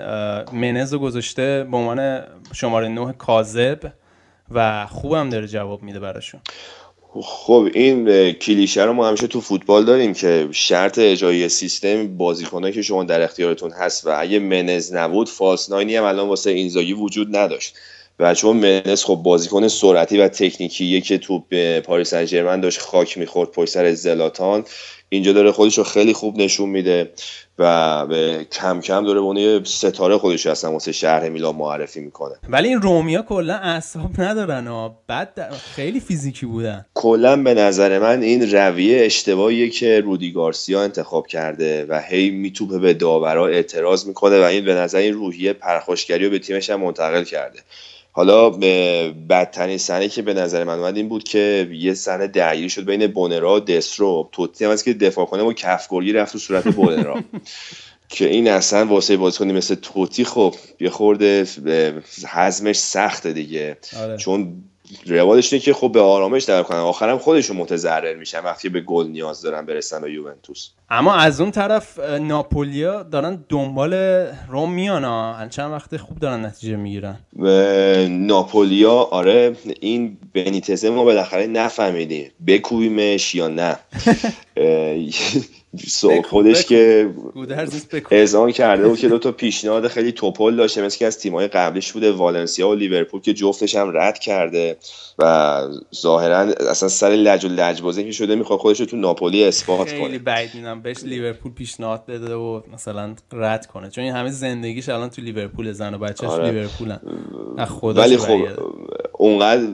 منز 0.52 0.94
گذاشته 0.94 1.66
به 1.70 1.76
عنوان 1.76 2.22
شماره 2.52 2.88
نه 2.88 3.12
کاذب 3.12 3.92
و 4.50 4.86
خوبم 4.86 5.30
داره 5.30 5.46
جواب 5.46 5.82
میده 5.82 6.00
براشون. 6.00 6.40
خب 7.12 7.68
این 7.74 8.32
کلیشه 8.32 8.84
رو 8.84 8.92
ما 8.92 9.08
همیشه 9.08 9.26
تو 9.26 9.40
فوتبال 9.40 9.84
داریم 9.84 10.14
که 10.14 10.48
شرط 10.52 10.98
اجرایی 10.98 11.48
سیستم 11.48 12.16
بازیکنایی 12.16 12.74
که 12.74 12.82
شما 12.82 13.04
در 13.04 13.22
اختیارتون 13.22 13.70
هست 13.70 14.06
و 14.06 14.20
اگه 14.20 14.38
منز 14.38 14.92
نبود 14.92 15.28
فالس 15.28 15.70
ناینی 15.70 15.96
هم 15.96 16.04
الان 16.04 16.28
واسه 16.28 16.50
اینزاگی 16.50 16.92
وجود 16.92 17.36
نداشت. 17.36 17.74
و 18.20 18.34
چون 18.34 18.56
منز 18.56 19.04
خب 19.04 19.14
بازیکن 19.14 19.68
سرعتی 19.68 20.18
و 20.18 20.28
تکنیکیه 20.28 21.00
که 21.00 21.18
تو 21.18 21.44
پاریس 21.84 22.14
سن 22.14 22.60
داشت 22.60 22.80
خاک 22.80 23.18
می‌خورد 23.18 23.50
پشت 23.50 23.70
سر 23.70 23.94
زلاتان 23.94 24.64
اینجا 25.08 25.32
داره 25.32 25.52
خودش 25.52 25.78
رو 25.78 25.84
خیلی 25.84 26.12
خوب 26.12 26.38
نشون 26.38 26.68
میده 26.68 27.10
و 27.58 28.06
به 28.06 28.46
کم 28.52 28.80
کم 28.80 29.04
داره 29.04 29.20
به 29.58 29.64
ستاره 29.64 30.18
خودش 30.18 30.46
رو 30.46 30.52
اصلا 30.52 30.72
واسه 30.72 30.92
شهر 30.92 31.28
میلان 31.28 31.56
معرفی 31.56 32.00
می‌کنه. 32.00 32.34
ولی 32.48 32.68
این 32.68 32.82
رومیا 32.82 33.22
کلا 33.22 33.54
اعصاب 33.54 34.10
ندارن 34.18 34.66
ها. 34.66 34.98
بعد 35.06 35.52
خیلی 35.74 36.00
فیزیکی 36.00 36.46
بودن. 36.46 36.86
کلا 36.94 37.42
به 37.42 37.54
نظر 37.54 37.98
من 37.98 38.22
این 38.22 38.50
رویه 38.50 39.04
اشتباهیه 39.04 39.70
که 39.70 40.00
رودی 40.00 40.32
گارسیا 40.32 40.82
انتخاب 40.82 41.26
کرده 41.26 41.86
و 41.88 42.00
هی 42.08 42.30
میتوپه 42.30 42.78
به 42.78 42.94
داورا 42.94 43.46
اعتراض 43.46 44.06
می‌کنه 44.06 44.40
و 44.40 44.42
این 44.42 44.64
به 44.64 44.74
نظر 44.74 44.98
این 44.98 45.14
روحیه 45.14 45.52
پرخاشگری 45.52 46.24
رو 46.24 46.30
به 46.30 46.38
تیمش 46.38 46.70
هم 46.70 46.80
منتقل 46.80 47.24
کرده. 47.24 47.58
حالا 48.18 48.50
بدترین 49.28 49.78
سنه 49.78 50.08
که 50.08 50.22
به 50.22 50.34
نظر 50.34 50.64
من 50.64 50.78
اومد 50.78 50.96
این 50.96 51.08
بود 51.08 51.24
که 51.24 51.70
یه 51.72 51.94
سنه 51.94 52.26
درگیری 52.26 52.70
شد 52.70 52.84
بین 52.84 53.06
بونرا 53.06 53.56
و 53.56 53.60
دسترو. 53.60 54.28
توتی 54.32 54.64
هم 54.64 54.70
از 54.70 54.84
که 54.84 54.94
دفاع 54.94 55.26
کنه 55.26 55.42
و 55.42 55.52
کفگرگی 55.52 56.12
رفت 56.12 56.32
تو 56.32 56.38
صورت 56.38 56.68
بونرا. 56.68 57.20
که 58.08 58.28
این 58.28 58.48
اصلا 58.48 58.86
واسه 58.86 59.16
بازیکنی 59.16 59.52
مثل 59.52 59.74
توتی 59.74 60.24
خب 60.24 60.54
یه 60.80 60.90
خورده 60.90 61.46
هضمش 62.26 62.76
سخته 62.76 63.32
دیگه. 63.32 63.76
آره. 64.00 64.16
چون 64.16 64.64
روالش 65.06 65.52
اینه 65.52 65.64
که 65.64 65.72
خب 65.72 65.92
به 65.92 66.00
آرامش 66.00 66.44
در 66.44 66.62
کنن. 66.62 66.78
آخرم 66.78 67.18
خودشون 67.18 67.56
متضرر 67.56 68.14
میشن 68.14 68.40
وقتی 68.40 68.68
به 68.68 68.80
گل 68.80 69.06
نیاز 69.06 69.42
دارن 69.42 69.66
برسن 69.66 70.00
به 70.00 70.12
یوونتوس. 70.12 70.70
اما 70.90 71.14
از 71.14 71.40
اون 71.40 71.50
طرف 71.50 71.98
ناپولیا 71.98 73.02
دارن 73.02 73.44
دنبال 73.48 73.94
روم 74.48 74.72
میان 74.72 75.04
ها. 75.04 75.46
چند 75.50 75.72
وقت 75.72 75.96
خوب 75.96 76.18
دارن 76.18 76.44
نتیجه 76.44 76.76
می‌گیرن. 76.76 77.18
و 77.38 77.48
ناپولیا 78.08 78.92
آره 78.92 79.56
این 79.80 80.18
بنیتزه 80.34 80.90
ما 80.90 81.04
بالاخره 81.04 81.46
نفهمیدیم. 81.46 82.30
بکوبیمش 82.46 83.34
یا 83.34 83.48
نه. 83.48 83.76
سو- 85.86 86.22
خودش. 86.22 86.66
که 86.66 87.10
اذعان 88.10 88.52
کرده 88.52 88.88
بود 88.88 88.98
که 89.02 89.08
دو 89.08 89.18
تا 89.18 89.32
پیشنهاد 89.32 89.88
خیلی 89.88 90.12
توپل 90.12 90.56
داشته 90.56 90.82
مثل 90.82 90.98
که 90.98 91.06
از 91.06 91.18
تیم‌های 91.18 91.48
قبلیش 91.48 91.92
بوده 91.92 92.12
والنسیا 92.12 92.68
و 92.68 92.74
لیورپول 92.74 93.20
که 93.20 93.34
جفتش 93.34 93.76
هم 93.76 93.96
رد 93.96 94.18
کرده 94.18 94.76
و 95.18 95.62
ظاهرا 95.94 96.38
اصلا 96.70 96.88
سر 96.88 97.08
لج 97.08 97.44
و 97.44 97.48
لجبازی 97.48 98.04
که 98.04 98.12
شده 98.12 98.34
می‌خواد 98.34 98.58
خودش 98.58 98.80
رو 98.80 98.86
تو 98.86 98.96
ناپولی 98.96 99.44
اثبات 99.44 99.88
خیلی 99.88 100.00
کنه 100.00 100.18
بعید 100.18 100.50
میدم 100.54 100.82
بهش 100.82 101.04
لیورپول 101.04 101.52
پیشنهاد 101.52 102.06
بده 102.06 102.34
و 102.34 102.60
مثلا 102.72 103.14
رد 103.32 103.66
کنه 103.66 103.90
چون 103.90 104.04
این 104.04 104.12
همه 104.12 104.30
زندگیش 104.30 104.88
الان 104.88 105.10
تو 105.10 105.22
لیورپول 105.22 105.72
زن 105.72 105.94
و 105.94 105.98
بچه‌ش 105.98 106.30
آره. 106.30 106.50
لیورپولن 106.50 107.00
ولی 107.82 108.16
خب 108.16 108.38
اونقدر 109.18 109.64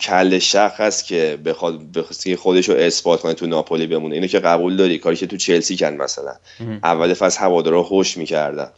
کل 0.00 0.38
شق 0.38 0.80
هست 0.80 1.06
که 1.06 1.38
بخواد 1.44 1.92
بخواد 1.92 2.18
که 2.18 2.36
خودش 2.36 2.68
رو 2.68 2.74
اثبات 2.74 3.20
کنه 3.20 3.34
تو 3.34 3.46
ناپولی 3.46 3.86
بمونه. 3.86 4.14
اینو 4.14 4.26
که 4.26 4.38
قبول 4.38 4.76
داری 4.76 4.98
کاری 4.98 5.16
که 5.16 5.26
تو 5.26 5.36
چلسی 5.36 5.76
کردن 5.76 5.96
مثلا. 5.96 6.34
اول 6.82 7.14
فصل 7.14 7.40
هوادارا 7.40 7.82
خوش 7.82 8.16
می‌کردن. 8.16 8.70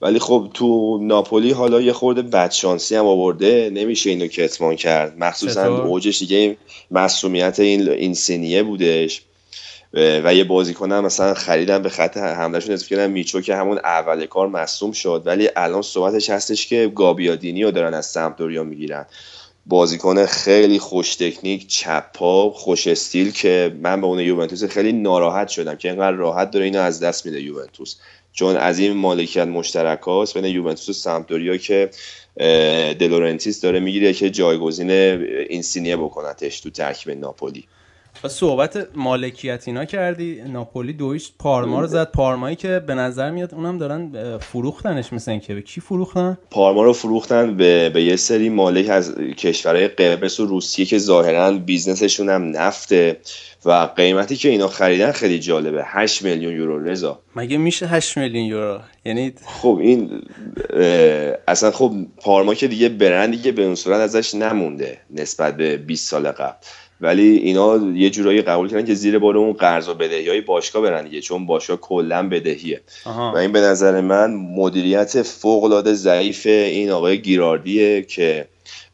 ولی 0.00 0.18
خب 0.18 0.50
تو 0.54 0.98
ناپولی 1.02 1.50
حالا 1.50 1.80
یه 1.80 1.92
خورده 1.92 2.22
بدشانسی 2.22 2.96
هم 2.96 3.06
آورده. 3.06 3.70
نمیشه 3.74 4.10
اینو 4.10 4.26
کتمان 4.26 4.76
کرد. 4.76 5.18
مخصوصا؟ 5.18 5.84
اوجش 5.84 6.18
دیگه 6.18 6.36
این 6.36 6.56
مسئولیت 6.90 7.60
این 7.60 7.88
این 7.88 8.14
سنیه 8.14 8.62
بودش. 8.62 9.22
و 10.24 10.34
یه 10.34 10.44
بازیکن 10.44 10.92
هم 10.92 11.04
مثلا 11.04 11.34
خریدن 11.34 11.82
به 11.82 11.88
خط 11.88 12.16
حملهشون 12.16 12.72
اضافه 12.72 12.90
کردن 12.90 13.10
میچو 13.10 13.40
که 13.40 13.54
همون 13.54 13.78
اول 13.78 14.26
کار 14.26 14.48
مصوم 14.48 14.92
شد. 14.92 15.22
ولی 15.26 15.48
الان 15.56 15.82
صحبتش 15.82 16.30
هستش 16.30 16.66
که 16.66 16.92
گابیادینی 16.94 17.64
رو 17.64 17.70
دارن 17.70 17.94
از 17.94 18.06
سمپدوریا 18.06 18.64
می‌گیرن. 18.64 19.06
بازیکن 19.66 20.26
خیلی 20.26 20.78
خوش 20.78 21.16
تکنیک 21.16 21.66
چپ 21.66 22.12
پا 22.12 22.50
خوش 22.50 22.86
استیل 22.86 23.32
که 23.32 23.76
من 23.82 24.00
به 24.00 24.06
اون 24.06 24.20
یوونتوس 24.20 24.64
خیلی 24.64 24.92
ناراحت 24.92 25.48
شدم 25.48 25.74
که 25.74 25.88
اینقدر 25.88 26.16
راحت 26.16 26.50
داره 26.50 26.64
اینو 26.64 26.80
از 26.80 27.00
دست 27.00 27.26
میده 27.26 27.42
یوونتوس. 27.42 27.96
چون 28.32 28.56
از 28.56 28.78
این 28.78 28.92
مالکیت 28.92 29.46
مشترک 29.46 30.00
هاست 30.00 30.38
بین 30.38 30.44
یوونتوس 30.44 30.88
و 30.88 30.92
سمپدوریا 30.92 31.56
که 31.56 31.90
دلورنتیس 32.98 33.60
داره 33.60 33.80
می‌گیره 33.80 34.12
که 34.12 34.30
جایگزین 34.30 34.90
اینسینیه 34.90 35.96
بکنتش 35.96 36.60
تو 36.60 36.70
ترکیب 36.70 37.12
ناپولی. 37.12 37.64
و 38.24 38.28
صحبت 38.28 38.86
مالکیت 38.94 39.62
اینا 39.66 39.84
کردی. 39.84 40.42
ناپولی 40.42 40.92
دو 40.92 41.05
هیچ 41.05 41.32
پارما 41.38 41.80
رو 41.80 41.86
زد. 41.86 42.10
پارمایی 42.10 42.56
که 42.56 42.82
به 42.86 42.94
نظر 42.94 43.30
میاد 43.30 43.54
اونم 43.54 43.78
دارن 43.78 44.38
فروختنش 44.38 45.12
مثل 45.12 45.30
اینکه 45.30 45.54
به 45.54 45.62
کی 45.62 45.80
فروختن؟ 45.80 46.38
پارما 46.50 46.82
رو 46.82 46.92
فروختن 46.92 47.56
به, 47.56 47.90
به 47.90 48.02
یه 48.02 48.16
سری 48.16 48.48
مالک 48.48 48.88
از 48.88 49.14
کشورهای 49.14 49.88
قبرس 49.88 50.40
و 50.40 50.46
روسیه 50.46 50.84
که 50.86 50.98
ظاهرا 50.98 51.52
business 51.52 52.03
شون 52.03 52.28
هم 52.28 52.56
نفته 52.56 53.16
و 53.64 53.72
قیمتی 53.96 54.36
که 54.36 54.48
اینا 54.48 54.68
خریدن 54.68 55.12
خیلی 55.12 55.38
جالبه. 55.38 55.82
8 55.86 56.22
میلیون 56.22 56.52
یورو. 56.52 56.84
رضا. 56.84 57.20
مگه 57.36 57.56
میشه 57.56 57.86
8 57.86 58.18
میلیون 58.18 58.44
یورو؟ 58.44 58.80
یعنی 59.04 59.32
خب 59.46 59.78
این 59.82 60.22
اصلا 61.48 61.70
خب 61.70 61.92
پارما 62.16 62.54
که 62.54 62.68
دیگه 62.68 62.88
برندی 62.88 63.38
که 63.38 63.52
به 63.52 63.64
اون 63.64 63.74
صورت 63.74 64.00
ازش 64.00 64.34
نمونده 64.34 64.98
نسبت 65.10 65.56
به 65.56 65.76
20 65.76 66.10
سال 66.10 66.32
قبل. 66.32 66.56
ولی 67.04 67.36
اینا 67.36 67.76
یه 67.94 68.10
جورایی 68.10 68.42
قبول 68.42 68.68
کردن 68.68 68.84
که 68.84 68.94
زیر 68.94 69.18
بار 69.18 69.36
اون 69.36 69.52
قرض 69.52 69.88
و 69.88 69.94
بدهی 69.94 70.28
های 70.28 70.40
باشگاه 70.40 70.82
برن 70.82 71.04
دیگه 71.04 71.20
چون 71.20 71.46
باشگاه 71.46 71.76
کلا 71.76 72.28
بدهیه 72.28 72.80
آها. 73.04 73.32
و 73.34 73.36
این 73.36 73.52
به 73.52 73.60
نظر 73.60 74.00
من 74.00 74.34
مدیریت 74.34 75.22
فوق 75.22 75.64
العاده 75.64 75.94
ضعیف 75.94 76.46
این 76.46 76.90
آقای 76.90 77.22
گیراردیه 77.22 78.02
که 78.02 78.46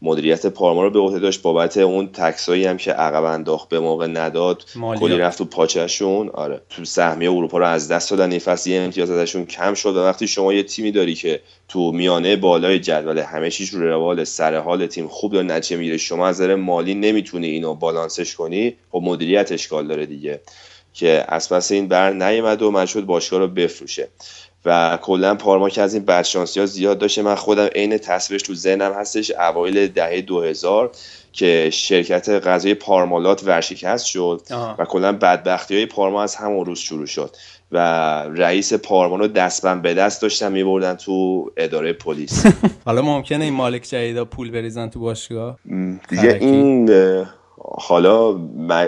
مدیریت 0.03 0.47
پارما 0.47 0.83
رو 0.83 0.91
به 0.91 0.99
عهده 0.99 1.19
داشت. 1.19 1.43
بابت 1.43 1.77
اون 1.77 2.09
تکسایی 2.13 2.67
هم 2.67 2.77
که 2.77 2.93
عقب 2.93 3.25
انداخت 3.25 3.69
به 3.69 3.81
موقع 3.81 4.07
نداد. 4.07 4.65
کلی 4.99 5.19
رفت 5.19 5.39
تو 5.39 5.45
پاچشون 5.45 6.29
آره. 6.29 6.61
تو 6.71 6.85
سهمیه 6.85 7.31
اروپا 7.31 7.59
رو 7.59 7.67
از 7.67 7.89
دست 7.89 8.11
دادن. 8.11 8.31
این 8.31 8.41
فصل 8.41 8.71
یه 8.71 8.81
امتیاز 8.81 9.11
ازشون 9.11 9.47
کم 9.47 9.75
شد 9.75 9.97
و 9.97 10.01
وقتی 10.01 10.27
شما 10.29 10.53
یه 10.53 10.63
تیمی 10.63 10.93
داری 10.93 11.15
که 11.15 11.41
تو 11.69 11.93
میانه 11.93 12.37
بالای 12.37 12.79
جدول 12.79 13.19
همه 13.19 13.51
چیز 13.51 13.75
رو 13.75 13.89
روال 13.89 14.25
سر 14.25 14.57
حال 14.57 14.87
تیم 14.87 15.09
خوب 15.09 15.33
داره 15.33 15.47
نتیجه 15.47 15.77
می‌گیره 15.77 15.97
شما 15.97 16.29
از 16.29 16.41
نظر 16.41 16.55
مالی 16.55 16.95
نمی‌تونی 16.95 17.47
اینو 17.47 17.75
بالانسش 17.75 18.35
کنی 18.35 18.77
خب 18.91 19.01
مدیریت 19.05 19.53
اشکال 19.53 19.87
داره 19.87 20.07
دیگه. 20.07 20.41
که 20.93 21.25
از 21.29 21.49
پس 21.49 21.73
این 21.73 21.89
بر 21.89 22.13
نیومد 22.13 22.63
و 22.63 22.87
شد 22.87 23.01
باشگاه 23.01 23.41
رو 23.41 23.49
بفروشه. 23.49 24.09
و 24.65 24.99
کلا 25.03 25.35
پارما 25.35 25.69
که 25.69 25.83
از 25.83 25.95
این 25.95 26.05
بدشانسی 26.05 26.61
ها 26.61 26.67
زیاد 26.67 26.99
داشته 26.99 27.23
من 27.23 27.35
خودم 27.35 27.67
عین 27.67 27.99
تصویرش 27.99 28.43
تو 28.43 28.55
ذهنم 28.55 28.93
هستش 28.93 29.31
اوایل 29.31 29.89
دهه 29.89 30.21
2000 30.21 30.91
که 31.33 31.71
شرکت 31.73 32.29
غذای 32.29 32.75
پارمالات 32.75 33.45
ورشکست 33.45 34.07
شد 34.07 34.43
آها. 34.51 34.75
و 34.79 34.85
کلا 34.85 35.13
بدبختی 35.13 35.75
های 35.75 35.87
پارما 35.87 36.23
از 36.23 36.35
همون 36.35 36.67
روز 36.67 36.79
شروع 36.79 37.07
شد 37.07 37.37
و 37.73 37.79
رئیس 38.23 38.73
پارما 38.73 39.17
رو 39.17 39.29
دستبند 39.29 39.83
به 39.83 39.95
دست 39.95 40.23
داشتن 40.23 40.53
میبردن 40.53 40.95
تو 40.95 41.51
اداره 41.57 41.93
پلیس 41.93 42.47
حالا 42.87 43.03
ممکنه 43.03 43.45
این 43.45 43.55
مالک 43.55 43.83
جدیدا 43.83 44.25
پول 44.25 44.51
بریزن 44.51 44.89
تو 44.89 45.01
باشگاه 45.01 45.59
دیگه. 46.09 46.39
این 46.41 46.91
حالا 47.65 48.33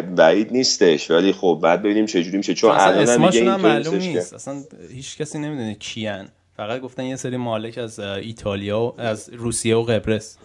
بعید 0.01 0.53
نیستش 0.53 1.11
ولی 1.11 1.33
خب 1.33 1.61
بعد 1.63 1.83
ببینیم 1.83 2.07
چجوری 2.07 2.37
میشه. 2.37 2.55
چون 2.55 2.71
اصلا 2.71 2.87
الان 2.87 3.09
هم 3.09 3.23
اسمشون 3.25 3.49
هم 3.49 3.61
معلوم 3.61 3.95
نیست. 3.95 4.35
اصلا 4.35 4.63
هیچ 4.91 5.19
کسی 5.19 5.39
نمی‌دونه 5.39 5.75
کیان. 5.75 6.29
فقط 6.67 6.81
گفتن 6.81 7.05
یه 7.05 7.17
سری 7.17 7.37
مالک 7.37 7.79
از 7.79 7.99
ایتالیا 8.01 8.81
و 8.81 8.95
از 8.99 9.31
روسیه 9.33 9.77
و 9.77 9.83
قبرس. 9.83 10.37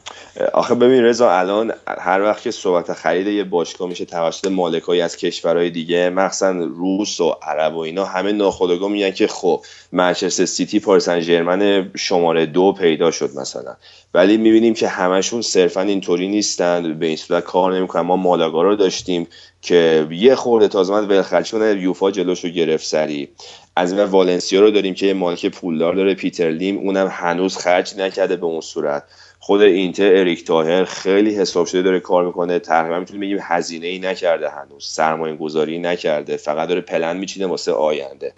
آخه 0.53 0.75
ببین 0.75 1.03
رضا 1.03 1.31
الان 1.31 1.73
هر 1.87 2.21
وقت 2.21 2.41
که 2.41 2.51
صحبت 2.51 2.93
خرید 2.93 3.27
یه 3.27 3.43
باشگاه 3.43 3.89
میشه 3.89 4.05
توسط 4.05 4.47
مالکایی 4.47 5.01
از 5.01 5.17
کشورهای 5.17 5.69
دیگه 5.69 6.09
مخصوصا 6.09 6.51
روس 6.51 7.21
و 7.21 7.35
عرب 7.41 7.75
و 7.75 7.79
اینا 7.79 8.05
همه 8.05 8.31
ناخودآگاه 8.31 8.89
میگن 8.89 9.11
که 9.11 9.27
خب 9.27 9.61
منچستر 9.91 10.45
سیتی 10.45 10.79
پاریس 10.79 11.09
ژرمن 11.09 11.91
شماره 11.95 12.45
دو 12.45 12.71
پیدا 12.71 13.11
شد 13.11 13.29
مثلا. 13.35 13.75
ولی 14.13 14.37
می‌بینیم 14.37 14.73
که 14.73 14.87
همشون 14.87 15.41
صرفا 15.41 15.81
اینطوری 15.81 16.27
نیستن 16.27 16.99
به 16.99 17.05
این 17.05 17.17
صورت 17.17 17.43
کار 17.43 17.75
نمی‌کنن. 17.75 18.01
ما 18.01 18.15
مالاگا 18.15 18.61
رو 18.61 18.75
داشتیم 18.75 19.27
که 19.61 20.07
یه 20.11 20.35
خورده 20.35 20.67
تازه 20.67 20.93
من 20.93 21.07
ولخرچ 21.07 21.51
کنه 21.51 21.81
یوفا 21.81 22.11
جلوش 22.11 22.43
رو 22.43 22.49
گرفت 22.49 22.85
سری 22.85 23.29
از 23.77 23.93
این 23.93 24.03
والنسیا 24.03 24.61
رو 24.61 24.71
داریم 24.71 24.93
که 24.93 25.13
مالک 25.13 25.45
پولدار 25.45 25.95
داره 25.95 26.13
پیتر 26.13 26.49
لیم. 26.49 26.77
اونم 26.77 27.07
هنوز 27.11 27.57
خرج 27.57 27.97
نکرده 27.97 28.35
به 28.35 28.45
اون 28.45 28.61
صورت. 28.61 29.03
خود 29.39 29.61
اینتر 29.61 30.15
اریک 30.15 30.45
تاهر 30.45 30.83
خیلی 30.83 31.35
حساب 31.35 31.65
شده 31.65 31.81
داره 31.81 31.99
کار 31.99 32.25
می‌کنه. 32.25 32.59
تقریبا 32.59 32.99
می‌تونیم 32.99 33.21
بگیم 33.21 33.37
هزینه 33.41 33.87
ای 33.87 33.99
نکرده 33.99 34.49
هنوز. 34.49 34.85
سرمایه 34.85 35.35
گذاری 35.35 35.79
نکرده. 35.79 36.37
فقط 36.37 36.69
داره 36.69 36.81
پلن 36.81 37.17
میچینه 37.17 37.45
واسه 37.45 37.71
آینده. 37.71 38.33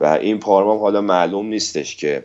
و 0.00 0.06
این 0.06 0.38
پارما 0.38 0.78
حالا 0.78 1.00
معلوم 1.00 1.46
نیستش 1.46 1.96
که 1.96 2.24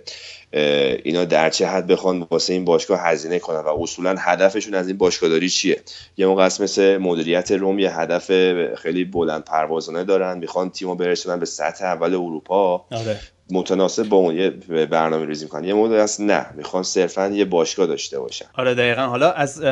اینا 0.52 1.26
در 1.26 1.50
چه 1.50 1.68
حد 1.68 1.88
بخوان 1.88 2.28
واسه 2.32 2.54
این 2.54 2.66
باشگاه 2.66 3.00
هزینه 3.02 3.40
کنن 3.40 3.60
و 3.60 3.82
اصولا 3.82 4.16
هدفشون 4.20 4.74
از 4.74 4.88
این 4.88 4.98
باشگاهداری 4.98 5.50
چیه؟ 5.50 5.82
یه 6.18 6.28
موقع 6.28 6.44
است 6.46 6.62
مثل 6.62 6.98
مدیریت 6.98 7.52
روم 7.52 7.80
یه 7.80 8.00
هدف 8.00 8.32
خیلی 8.76 9.06
بلند 9.06 9.44
پروازانه 9.44 10.04
دارن 10.04 10.38
می‌خوان 10.38 10.70
تیمو 10.70 10.96
برسونن 10.96 11.40
به 11.40 11.46
سطح 11.46 11.86
اول 11.86 12.14
اروپا. 12.14 12.86
آره. 12.92 13.20
متناسب 13.52 14.04
با 14.04 14.18
اون 14.18 14.36
یه 14.36 14.50
برنامه 14.86 15.26
ریزی 15.26 15.46
می‌کنن. 15.46 15.64
یه 15.64 15.74
مدل 15.74 15.96
است 15.96 16.22
نه 16.22 16.46
می‌خوان 16.56 16.84
صرفا 16.84 17.28
یه 17.28 17.46
باشگاه 17.46 17.88
داشته 17.88 18.20
باشن. 18.20 18.46
آره 18.54 18.74
دقیقا. 18.76 19.02
حالا 19.02 19.32
از 19.32 19.64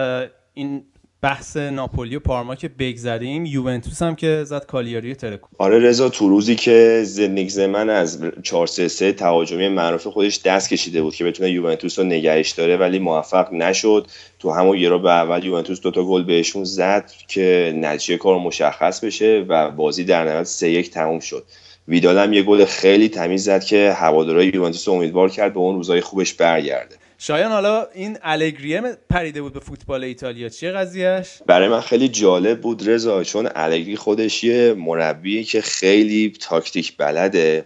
این 0.53 0.83
بحث 1.25 1.57
ناپولی 1.57 2.15
و 2.15 2.19
پارما 2.19 2.55
که 2.55 2.67
بگذریم. 2.67 3.45
یوونتوس 3.45 4.01
هم 4.01 4.15
که 4.15 4.43
زد 4.43 4.65
کالیاری 4.65 5.15
ترکو. 5.15 5.47
آره 5.57 5.79
رضا 5.79 6.09
تو 6.09 6.29
روزی 6.29 6.55
که 6.55 7.01
زنیک 7.05 7.51
زمن 7.51 7.89
از 7.89 8.23
4 8.43 8.67
3 8.67 8.87
3 8.87 9.11
تهاجمی 9.11 9.67
معروف 9.67 10.07
خودش 10.07 10.41
دست 10.41 10.69
کشیده 10.69 11.01
بود 11.01 11.15
که 11.15 11.23
بتونه 11.23 11.51
یوونتوس 11.51 11.99
رو 11.99 12.05
نگهش 12.05 12.51
داره 12.51 12.77
ولی 12.77 12.99
موفق 12.99 13.53
نشد. 13.53 14.07
تو 14.39 14.51
همون 14.51 14.77
یه 14.77 14.97
به 14.97 15.09
اول 15.09 15.43
یوونتوس 15.43 15.81
دوتا 15.81 16.03
گل 16.03 16.23
بهشون 16.23 16.63
زد 16.63 17.11
که 17.27 17.73
نتیجه 17.77 18.17
کار 18.17 18.39
مشخص 18.39 19.03
بشه 19.03 19.45
و 19.47 19.71
بازی 19.71 20.03
در 20.03 20.23
نهایت 20.23 20.43
3 20.43 20.69
1 20.69 20.89
تموم 20.91 21.19
شد. 21.19 21.43
ویدال 21.87 22.17
هم 22.17 22.33
یه 22.33 22.43
گل 22.43 22.65
خیلی 22.65 23.09
تمیز 23.09 23.43
زد 23.43 23.63
که 23.63 23.93
هوادارهای 23.97 24.47
یوونتوس 24.47 24.87
امیدوار 24.87 25.29
کرد 25.29 25.53
به 25.53 25.59
اون 25.59 25.75
روزای 25.75 26.01
خوبش 26.01 26.33
برگرده. 26.33 26.95
شایان 27.27 27.51
حالا 27.51 27.87
این 27.93 28.17
الگریه 28.23 28.81
پریده 29.09 29.41
بود 29.41 29.53
به 29.53 29.59
فوتبال 29.59 30.03
ایتالیا. 30.03 30.49
چیه 30.49 30.71
قضیهش 30.71 31.27
برای 31.45 31.67
من 31.67 31.81
خیلی 31.81 32.07
جالب 32.07 32.61
بود 32.61 32.89
رضا 32.89 33.23
چون 33.23 33.49
الگری 33.55 33.95
خودش 33.95 34.43
یه 34.43 34.73
مربیه 34.73 35.43
که 35.43 35.61
خیلی 35.61 36.33
تاکتیک 36.41 36.97
بلده. 36.97 37.65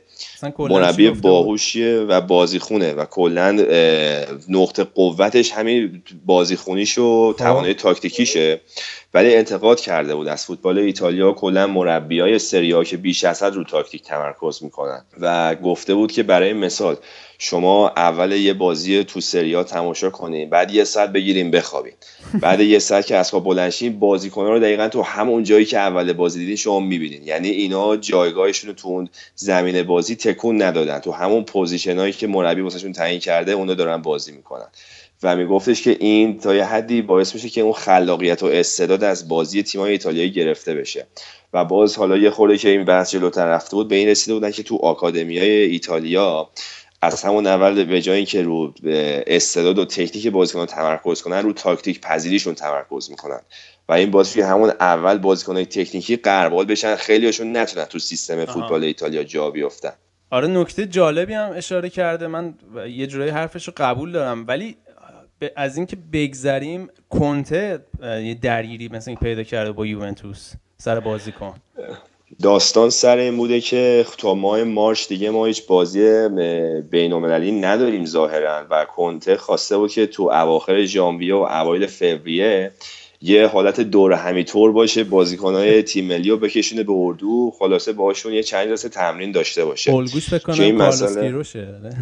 مربی؟ 0.59 1.09
باهوشیه 1.09 1.95
و 1.99 2.21
بازیخونه 2.21 2.93
و 2.93 3.05
کلا 3.05 3.51
نقطه 4.49 4.83
قوتش 4.83 5.51
همین 5.51 6.03
بازیخونیش 6.25 6.97
و 6.97 7.33
توانایی 7.37 7.73
تاکتیکیشه. 7.73 8.61
ولی 9.13 9.35
انتقاد 9.35 9.79
کرده 9.79 10.15
بود. 10.15 10.27
از 10.27 10.45
فوتبال 10.45 10.79
ایتالیا 10.79 11.31
کلا 11.31 11.67
مربیای 11.67 12.39
سریا 12.39 12.83
که 12.83 12.97
بیش 12.97 13.23
از 13.23 13.43
حد 13.43 13.55
رو 13.55 13.63
تاکتیک 13.63 14.03
تمرکز 14.03 14.63
می‌کنن. 14.63 15.05
و 15.21 15.55
گفته 15.55 15.93
بود 15.93 16.11
که 16.11 16.23
برای 16.23 16.53
مثال 16.53 16.97
شما 17.41 17.89
اول 17.89 18.31
یه 18.31 18.53
بازی 18.53 19.03
تو 19.03 19.21
سریا 19.21 19.63
تماشا 19.63 20.09
کنین 20.09 20.49
بعد 20.49 20.71
یه 20.71 20.83
ساعت 20.83 21.09
بگیریم 21.09 21.51
بخوابین. 21.51 21.93
بعد 22.41 22.59
یه 22.59 22.79
ساعت 22.79 23.05
که 23.05 23.15
از 23.15 23.29
خواب 23.29 23.43
بلند 23.43 23.69
شین 23.69 23.99
بازیکن‌ها 23.99 24.49
رو 24.49 24.59
دقیقا 24.59 24.87
تو 24.87 25.01
همون 25.01 25.43
جایی 25.43 25.65
که 25.65 25.77
اول 25.77 26.13
بازی 26.13 26.39
دیدین 26.39 26.55
شما 26.55 26.79
می‌بینین. 26.79 27.23
یعنی 27.23 27.49
اینا 27.49 27.97
جایگاهشون 27.97 28.69
رو 28.69 28.75
تو 28.75 29.07
زمین 29.35 29.83
بازی 29.83 30.15
تکون 30.15 30.61
ندادن. 30.61 30.99
تو 30.99 31.11
همون 31.11 31.43
پوزیشنایی 31.43 32.13
که 32.13 32.27
مربی 32.27 32.61
واسهشون 32.61 32.93
تعیین 32.93 33.19
کرده 33.19 33.51
اونا 33.51 33.73
دارن 33.73 33.97
بازی 33.97 34.31
می‌کنن. 34.31 34.67
و 35.23 35.35
میگفتش 35.35 35.81
که 35.81 35.97
این 35.99 36.39
تا 36.39 36.55
یه 36.55 36.65
حدی 36.65 37.01
باعث 37.01 37.35
میشه 37.35 37.49
که 37.49 37.61
اون 37.61 37.73
خلاقیت 37.73 38.43
و 38.43 38.45
استعداد 38.45 39.03
از 39.03 39.27
بازی 39.27 39.63
تیم‌های 39.63 39.91
ایتالیایی 39.91 40.31
گرفته 40.31 40.73
بشه. 40.73 41.07
و 41.53 41.65
باز 41.65 41.97
حالا 41.97 42.17
یه 42.17 42.29
خورده 42.29 42.57
که 42.57 42.69
این 42.69 42.85
بحث 42.85 43.11
جلوتر 43.11 43.45
رفته 43.45 43.75
بود 43.75 43.87
به 43.87 43.95
این 43.95 44.07
رسیده 44.07 44.33
بودن 44.33 44.51
که 44.51 44.63
تو 44.63 44.75
آکادمیای 44.75 45.49
ایتالیا 45.49 46.49
از 47.01 47.23
همون 47.23 47.47
اول 47.47 47.85
به 47.85 48.01
جای 48.01 48.17
اینکه 48.17 48.43
رو 48.43 48.73
استعداد 49.27 49.79
و 49.79 49.85
تکنیک 49.85 50.27
بازیکنان 50.27 50.65
تمرکز 50.65 51.21
کنن 51.21 51.43
رو 51.43 51.53
تاکتیک 51.53 52.01
پذیریشون 52.01 52.53
تمرکز 52.53 53.09
می‌کنن. 53.09 53.39
و 53.89 53.93
این 53.93 54.11
باعث 54.11 54.35
که 54.35 54.45
همون 54.45 54.69
اول 54.79 55.17
بازیکنان 55.17 55.63
تکنیکی 55.63 56.15
قربال 56.15 56.65
بشن. 56.65 56.95
خیلیشون 56.95 57.57
نتونن 57.57 57.85
تو 57.85 57.99
سیستم 57.99 58.45
فوتبال 58.45 58.83
ایتالیا 58.83 59.23
جا 59.23 59.51
بیفتن 59.51 59.93
آره 60.31 60.47
نکته 60.47 60.85
جالبی 60.85 61.33
هم 61.33 61.51
اشاره 61.55 61.89
کرده. 61.89 62.27
من 62.27 62.53
یه 62.89 63.07
جورایی 63.07 63.31
حرفش 63.31 63.67
رو 63.67 63.73
قبول 63.77 64.11
دارم. 64.11 64.47
ولی 64.47 64.77
ب- 65.41 65.47
از 65.55 65.77
اینکه 65.77 65.97
بگذریم 66.13 66.89
کنته 67.09 67.79
یه 68.03 68.33
درگیری 68.33 68.87
مثل 68.87 69.11
این 69.11 69.17
پیدا 69.19 69.43
کرده 69.43 69.71
با 69.71 69.85
یوونتوس 69.85 70.53
سر 70.77 70.99
بازیکن. 70.99 71.53
داستان 72.41 72.89
سر 72.89 73.17
این 73.17 73.37
بوده 73.37 73.61
که 73.61 74.05
تا 74.17 74.33
ماه 74.33 74.63
مارچ 74.63 75.07
دیگه 75.07 75.29
ما 75.29 75.45
هیچ 75.45 75.67
بازی 75.67 76.27
بین 76.91 77.13
المللی 77.13 77.51
نداریم 77.51 78.05
ظاهرا 78.05 78.65
و 78.69 78.85
کنته 78.85 79.37
خواسته 79.37 79.77
بود 79.77 79.91
که 79.91 80.07
تو 80.07 80.23
اواخر 80.23 80.85
ژانویه 80.85 81.35
و 81.35 81.37
اوایل 81.37 81.87
فوریه 81.87 82.71
یه 83.21 83.47
حالت 83.47 83.81
دور 83.81 84.13
همیطور 84.13 84.71
باشه 84.71 85.03
بازیکنهای 85.03 85.83
تیم 85.83 86.05
ملی 86.05 86.29
رو 86.29 86.37
بکشونه 86.37 86.83
به 86.83 86.91
اردو 86.95 87.53
خلاصه 87.59 87.93
باشون 87.93 88.33
یه 88.33 88.43
چند 88.43 88.67
جلسه 88.67 88.89
تمرین 88.89 89.31
داشته 89.31 89.65
باشه. 89.65 89.93
الگوش 89.93 90.29
که 90.29 90.35
بکنم 90.35 90.61
این 90.61 90.75
مسئله- 90.75 91.21
کیروشه 91.21 91.67
آره. 91.83 91.95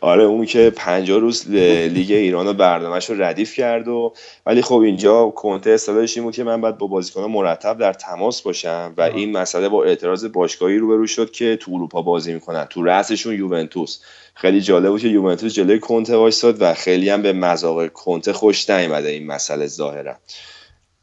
آره 0.00 0.24
اون 0.24 0.46
که 0.46 0.72
50 0.76 1.18
روز 1.18 1.50
لیگ 1.50 2.12
ایران 2.12 2.46
و 2.46 2.52
برنامهش 2.52 3.10
رو 3.10 3.22
ردیف 3.22 3.54
کرد 3.54 3.88
و 3.88 4.12
ولی 4.46 4.62
خب 4.62 4.78
اینجا 4.78 5.28
کنته 5.28 5.70
اصطلاحش 5.70 6.16
این 6.16 6.24
بود 6.24 6.34
که 6.34 6.44
من 6.44 6.60
باید 6.60 6.78
با 6.78 6.86
بازیکنان 6.86 7.30
مرتب 7.30 7.78
در 7.78 7.92
تماس 7.92 8.42
باشم 8.42 8.94
و 8.96 9.02
این 9.02 9.32
مسئله 9.32 9.68
با 9.68 9.84
اعتراض 9.84 10.24
باشگاهی 10.24 10.78
روبرو 10.78 11.06
شد 11.06 11.30
که 11.30 11.56
تو 11.56 11.74
اروپا 11.74 12.02
بازی 12.02 12.34
می‌کنن 12.34 12.64
تو 12.64 12.82
رأسشون 12.82 13.34
یوونتوس. 13.34 14.00
خیلی 14.40 14.60
جالب 14.60 14.88
بود 14.88 15.00
که 15.00 15.08
یوونتوس 15.08 15.54
جلوی 15.54 15.78
کنته 15.78 16.16
وایساد 16.16 16.62
و 16.62 16.74
خیلی 16.74 17.10
هم 17.10 17.22
به 17.22 17.32
مذاق 17.32 17.88
کنته 17.92 18.32
خوش 18.32 18.70
نیامده 18.70 19.08
این 19.08 19.26
مسئله 19.26 19.66
ظاهرا. 19.66 20.16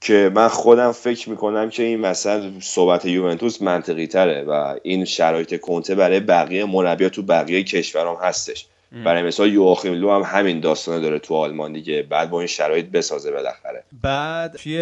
که 0.01 0.31
من 0.35 0.47
خودم 0.47 0.91
فکر 0.91 1.29
می‌کنم 1.29 1.69
که 1.69 1.83
این 1.83 1.99
مثلا 1.99 2.51
صحبت 2.61 3.05
یوونتوس 3.05 3.61
منطقی 3.61 4.07
تره 4.07 4.43
و 4.43 4.75
این 4.83 5.05
شرایط 5.05 5.59
کنته 5.59 5.95
برای 5.95 6.19
بقیه 6.19 6.65
مربیا 6.65 7.09
تو 7.09 7.21
بقیه 7.21 7.63
کشورام 7.63 8.17
هستش. 8.21 8.65
برای 9.05 9.23
مثال 9.23 9.53
یوآخیم 9.53 9.93
لو 9.93 10.11
هم 10.11 10.21
همین 10.21 10.59
داستانه 10.59 10.99
داره 10.99 11.19
تو 11.19 11.35
آلمان 11.35 11.73
دیگه. 11.73 12.03
بعد 12.03 12.29
با 12.29 12.39
این 12.39 12.47
شرایط 12.47 12.85
بسازه 12.85 13.31
بالاخره. 13.31 13.83
بعد 14.01 14.55
توی 14.55 14.77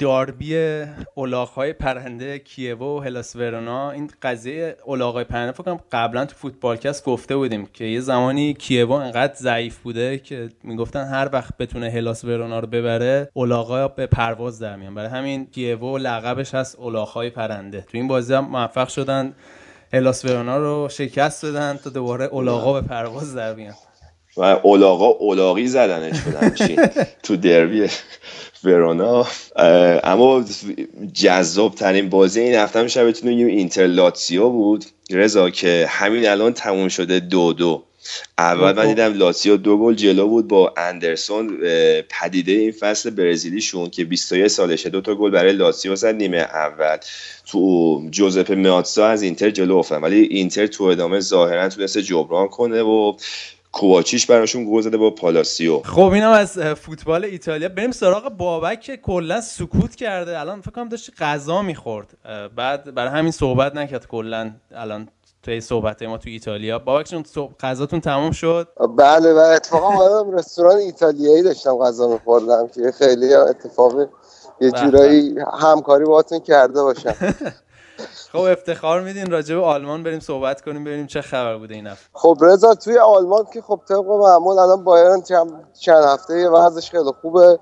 داربی 0.00 0.84
الاغ‌های 1.16 1.72
پرنده 1.72 2.38
کیوو 2.38 2.98
و 2.98 3.00
هلاس 3.00 3.36
ورونا. 3.36 3.90
این 3.90 4.10
قضیه 4.22 4.76
الاغ‌های 4.88 5.24
پرنده 5.24 5.52
فکر 5.52 5.62
کنم 5.62 5.80
قبلا 5.92 6.24
تو 6.24 6.34
فوتبالکست 6.36 7.04
گفته 7.04 7.36
بودیم 7.36 7.68
که 7.72 7.84
یه 7.84 8.00
زمانی 8.00 8.54
کیوو 8.54 8.92
انقدر 8.92 9.34
ضعیف 9.34 9.78
بوده 9.78 10.18
که 10.18 10.48
می‌گفتن 10.62 11.04
هر 11.04 11.28
وقت 11.32 11.56
بتونه 11.56 11.90
هلاس 11.90 12.24
ورونا 12.24 12.60
رو 12.60 12.66
ببره 12.66 13.28
الاغ‌ها 13.36 13.88
به 13.88 14.06
پرواز 14.06 14.58
در 14.58 14.76
میان. 14.76 14.94
برای 14.94 15.08
همین 15.10 15.46
کیوو 15.46 15.98
لقبش 15.98 16.54
هست 16.54 16.78
الاغ‌های 16.80 17.30
پرنده 17.30 17.80
تو 17.80 17.98
این 17.98 18.08
بازی 18.08 18.34
هم 18.34 18.44
موفق 18.44 18.88
شدن 18.88 19.32
هلاس 19.92 20.24
ورونا 20.24 20.58
رو 20.58 20.88
شکست 20.90 21.46
بدن 21.46 21.76
تا 21.84 21.90
دوباره 21.90 22.34
الاغا 22.34 22.80
به 22.80 22.88
پرواز 22.88 23.34
در 23.34 23.54
بیان. 23.54 23.74
و 24.40 24.42
اولاغا 24.62 25.06
اولاغی 25.06 25.66
زدنش 25.66 26.20
بود 26.20 26.34
همچین 26.34 26.78
تو 27.22 27.36
دربی 27.36 27.86
ورونا. 28.64 29.26
اما 30.04 30.44
جذاب 31.12 31.74
ترین 31.74 32.08
بازی 32.08 32.40
این 32.40 32.54
هفته 32.54 32.88
شاید 32.88 33.06
بتونیم 33.06 33.34
بگیم 33.34 33.46
اینتر 33.46 33.86
لاتسیو 33.86 34.48
بود. 34.48 34.84
رضا 35.10 35.50
که 35.50 35.86
همین 35.88 36.28
الان 36.28 36.52
تموم 36.52 36.88
شده 36.88 37.20
دو 37.20 37.52
دو. 37.52 37.82
اول 38.38 38.72
من 38.72 38.86
دیدم 38.86 39.14
لاتسیو 39.14 39.56
دو 39.56 39.78
گل 39.78 39.94
جلو 39.94 40.28
بود 40.28 40.48
با 40.48 40.74
اندرسون 40.76 41.58
پدیده 42.08 42.52
این 42.52 42.72
فصل 42.72 43.10
برزیلیشون 43.10 43.90
که 43.90 44.04
21 44.04 44.46
سالشه. 44.46 44.90
دو 44.90 45.00
تا 45.00 45.14
گل 45.14 45.30
برای 45.30 45.52
لاتسیو 45.52 45.96
زد 45.96 46.14
نیمه 46.14 46.38
اول. 46.38 46.96
تو 47.46 48.02
جوزپه 48.10 48.54
میاتسا 48.54 49.06
از 49.06 49.22
اینتر 49.22 49.50
جلو 49.50 49.76
افتادن 49.76 50.02
ولی 50.02 50.20
اینتر 50.20 50.66
تو 50.66 50.84
ادامه 50.84 51.20
ظاهرا 51.20 51.68
تونسته 51.68 52.02
جبران 52.02 52.48
کنه 52.48 52.82
و 52.82 53.12
کوواچیش 53.72 54.26
براشون 54.26 54.66
گل 54.70 54.80
زده 54.80 54.96
با 54.96 55.10
پالاسیو. 55.10 55.80
خب 55.84 56.00
اینم 56.00 56.30
از 56.30 56.58
فوتبال 56.58 57.24
ایتالیا. 57.24 57.68
بریم 57.68 57.90
سراغ 57.90 58.28
بابک 58.28 58.80
که 58.80 58.96
کلا 58.96 59.40
سکوت 59.40 59.94
کرده. 59.94 60.40
الان 60.40 60.60
فکر 60.60 60.70
کنم 60.70 60.88
داشت 60.88 61.10
غذا 61.18 61.62
می‌خورد. 61.62 62.06
بعد 62.56 62.94
برای 62.94 63.10
همین 63.18 63.32
صحبت 63.32 63.74
نکرد 63.74 64.06
کلا 64.06 64.50
الان 64.74 65.08
توی 65.42 65.60
صحبت 65.60 66.02
ما 66.02 66.18
تو 66.18 66.28
ایتالیا. 66.30 66.78
بابک 66.78 67.06
جون 67.06 67.24
صبح- 67.24 67.54
غذاتون 67.60 68.00
تموم 68.00 68.30
شد؟ 68.32 68.68
بله 68.96 69.32
و 69.32 69.36
اتفاقا 69.36 69.86
اومدم 69.86 70.38
رستوران 70.38 70.76
ایتالیایی 70.76 71.42
داشتم 71.42 71.78
غذا 71.78 72.08
میخوردم 72.08 72.68
که 72.68 72.92
خیلی 72.98 73.34
اتفاق 73.34 74.08
یه. 74.60 74.70
جورایی 74.70 75.34
همکاری 75.60 76.04
باهاتون 76.04 76.38
کرده 76.40 76.82
باشم. 76.82 77.14
خب 78.32 78.38
افتخار 78.38 79.00
میدین 79.00 79.30
راجع 79.30 79.54
به 79.54 79.64
آلمان 79.64 80.02
بریم 80.02 80.20
صحبت 80.20 80.60
کنیم 80.60 80.84
ببینیم 80.84 81.06
چه 81.06 81.22
خبر 81.22 81.56
بوده 81.56 81.74
این 81.74 81.86
هفته. 81.86 82.08
خب 82.12 82.38
رضا 82.40 82.74
توی 82.74 82.98
آلمان 82.98 83.46
که 83.54 83.62
خب 83.62 83.80
طبق 83.88 84.06
معمول 84.06 84.58
الان 84.58 84.84
بایرن 84.84 85.22
چند, 85.22 86.04
هفته 86.04 86.48
وضعش 86.48 86.90
خیلی 86.90 87.12
خوبه. 87.22 87.58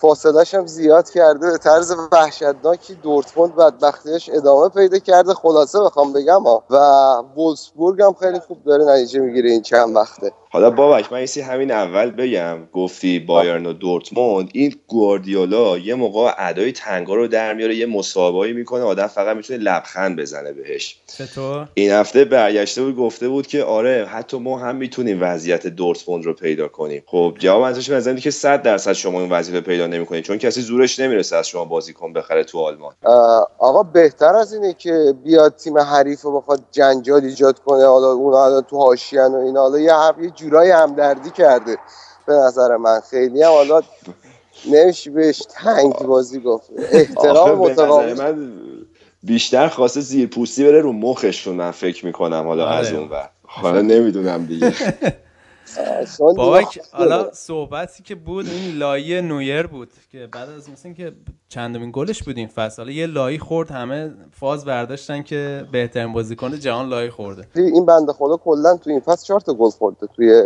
فاصلش 0.00 0.54
هم 0.54 0.66
زیاد 0.66 1.10
کرده. 1.10 1.50
به 1.52 1.58
طرز 1.58 1.94
وحشتناکی 2.12 2.94
دورتموند 2.94 3.56
بدبختیش 3.56 4.30
ادامه 4.32 4.68
پیدا 4.68 4.98
کرده. 4.98 5.34
خلاصه 5.34 5.80
بخوام 5.80 6.12
بگم 6.12 6.42
ها 6.42 6.64
و 6.70 6.76
وولسبورگ 7.40 8.02
هم 8.02 8.12
خیلی 8.12 8.40
خوب 8.40 8.64
داره 8.64 8.84
نتیجه 8.84 9.20
می‌گیره 9.20 9.50
این 9.50 9.62
چند 9.62 9.96
وقته. 9.96 10.32
حالا 10.56 10.70
بابک 10.70 11.12
من 11.12 11.18
ایسی 11.18 11.40
همین 11.40 11.70
اول 11.70 12.10
بگم. 12.10 12.58
گفتی 12.72 13.18
بایرن 13.18 13.66
و 13.66 13.72
دورتموند 13.72 14.50
این 14.52 14.74
گواردیولا 14.86 15.78
یه 15.78 15.94
موقع 15.94 16.32
ادای 16.38 16.72
تنگا 16.72 17.14
رو 17.14 17.26
در 17.26 17.54
میاره 17.54 17.76
یه 17.76 17.86
مسابقه‌ای 17.86 18.52
می‌کنه 18.52 18.82
آدم 18.82 19.06
فقط 19.06 19.36
می‌تونه 19.36 19.58
لبخند 19.58 20.20
بزنه 20.20 20.52
بهش. 20.52 21.00
چطور؟ 21.06 21.68
این 21.74 21.90
هفته 21.90 22.24
برگشته 22.24 22.82
بود 22.82 22.96
گفته 22.96 23.28
بود 23.28 23.46
که 23.46 23.64
آره 23.64 24.06
حتی 24.10 24.38
ما 24.38 24.58
هم 24.58 24.76
می‌تونیم 24.76 25.18
وضعیت 25.22 25.66
دورتموند 25.66 26.24
رو 26.24 26.32
پیدا 26.32 26.68
کنیم. 26.68 27.02
خب 27.06 27.34
جواب 27.38 27.62
ازش 27.62 27.90
میاد 27.90 28.18
که 28.18 28.30
100 28.30 28.62
درصد 28.62 28.92
شما 28.92 29.20
این 29.20 29.30
وظیفه 29.30 29.60
پیدا 29.60 29.86
نمی‌کنید 29.86 30.24
چون 30.24 30.38
کسی 30.38 30.60
زورش 30.60 31.00
نمی‌رسه 31.00 31.36
از 31.36 31.48
شما 31.48 31.64
بازیکن 31.64 32.12
بخره 32.12 32.44
تو 32.44 32.58
آلمان. 32.58 32.94
آقا 33.58 33.82
بهتر 33.82 34.34
از 34.34 34.52
اینه 34.54 34.72
که 34.74 35.14
بیاد 35.24 35.56
تیم 35.56 35.78
حریف 35.78 36.22
رو 36.22 36.40
بخواد 36.40 36.60
جنجال 36.70 37.24
ایجاد 37.24 37.58
کنه 37.58 37.86
حالا 37.86 38.12
اون 38.12 38.32
حالا 38.34 38.60
تو 38.60 38.76
حاشیه‌ان 38.76 39.32
و 39.34 39.36
اینا 39.36 39.60
حالا 39.60 39.78
یه, 39.78 39.94
هم- 39.94 40.14
یه 40.46 40.50
جورایی 40.50 40.70
همدردی 40.70 41.30
کرده 41.30 41.78
به 42.26 42.32
نظر 42.32 42.76
من. 42.76 43.00
خیلی 43.10 43.42
هم 43.42 43.50
حالا 43.50 43.82
نمیشه 44.70 45.10
بهش 45.10 45.42
تنگ 45.50 45.92
بازی 45.92 46.40
گفت. 46.40 46.70
احترام 46.92 47.58
متقابل. 47.58 48.18
من 48.18 48.52
بیشتر 49.22 49.68
خواسته 49.68 50.00
زیرپوستی 50.00 50.64
بره 50.64 50.80
رو 50.80 50.92
مخشون 50.92 51.54
من 51.54 51.70
فکر 51.70 52.06
می‌کنم 52.06 52.44
حالا 52.46 52.64
آره. 52.66 52.76
از 52.76 52.92
اون 52.92 53.08
ور. 53.08 53.30
حالا 53.42 53.80
نمی‌دونم 53.80 54.46
دیگه. 54.46 54.72
بابک 56.36 56.80
حالا 56.92 57.32
صحبتی 57.32 58.02
که 58.02 58.14
بود 58.14 58.46
این 58.48 58.76
لایی 58.76 59.20
نویر 59.22 59.66
بود 59.66 59.90
که 60.12 60.28
بعد 60.32 60.48
از 60.50 60.70
مثل 60.70 60.92
که 60.92 61.12
چندمین 61.48 61.90
گلش 61.94 62.22
بود 62.22 62.36
این 62.36 62.48
فصل. 62.48 62.82
حالا 62.82 62.92
یه 62.92 63.06
لایی 63.06 63.38
خورد 63.38 63.70
همه 63.70 64.14
فاز 64.32 64.64
برداشتن 64.64 65.22
که 65.22 65.64
بهترین 65.72 66.12
بازیکن 66.12 66.58
جهان 66.58 66.88
لایی 66.88 67.10
خورده. 67.10 67.46
این 67.54 67.86
بنده 67.86 68.12
خدا 68.12 68.36
کلا 68.36 68.76
تو 68.76 68.90
این 68.90 69.00
فصل 69.00 69.26
چهار 69.26 69.40
تا 69.40 69.54
گل 69.54 69.70
خورده 69.70 70.06
توی 70.16 70.42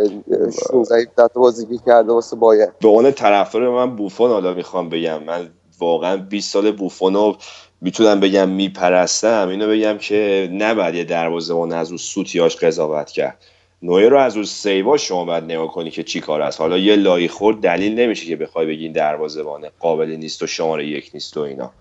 16 0.71 0.95
17 0.95 1.05
تا 1.15 1.27
بازی 1.39 1.65
که 1.65 1.83
کرده 1.85 2.13
واسه 2.13 2.35
بایر 2.35 2.67
به 2.81 2.87
عنوان 2.87 3.11
طرفدار 3.11 3.69
من 3.69 3.95
بوفون 3.95 4.31
حالا 4.31 4.53
می‌خوام 4.53 4.89
بگم. 4.89 5.23
من 5.23 5.49
واقعا 5.79 6.17
20 6.17 6.53
سال 6.53 6.71
بوفون 6.71 7.13
رو 7.13 7.37
می‌تونم 7.81 8.19
بگم 8.19 8.49
میپرستم. 8.49 9.47
اینو 9.49 9.67
بگم 9.67 9.97
که 9.97 10.49
نباید 10.53 10.95
یه 10.95 11.03
دروازه‌بان 11.03 11.71
از 11.71 11.87
اون 11.87 11.97
سوتیاش 11.97 12.55
قضاوت 12.55 13.09
کرد. 13.09 13.45
نوعی 13.83 14.05
رو 14.05 14.17
از 14.17 14.35
اون 14.35 14.45
سیوا 14.45 14.97
شما 14.97 15.25
باید 15.25 15.43
نگاه 15.43 15.67
کنی 15.67 15.91
که 15.91 16.03
چی 16.03 16.19
کار 16.19 16.41
است. 16.41 16.61
حالا 16.61 16.77
یه 16.77 16.95
لایی 16.95 17.27
خورد 17.27 17.57
دلیل 17.57 17.99
نمیشه 17.99 18.25
که 18.25 18.35
بخوای 18.35 18.65
بگی 18.65 18.83
این 18.83 18.91
دروازه‌بانه 18.91 19.71
قابلی 19.79 20.17
نیست 20.17 20.43
و 20.43 20.47
شماره 20.47 20.87
یک 20.87 21.11
نیست 21.13 21.37
و 21.37 21.39
اینا. 21.39 21.71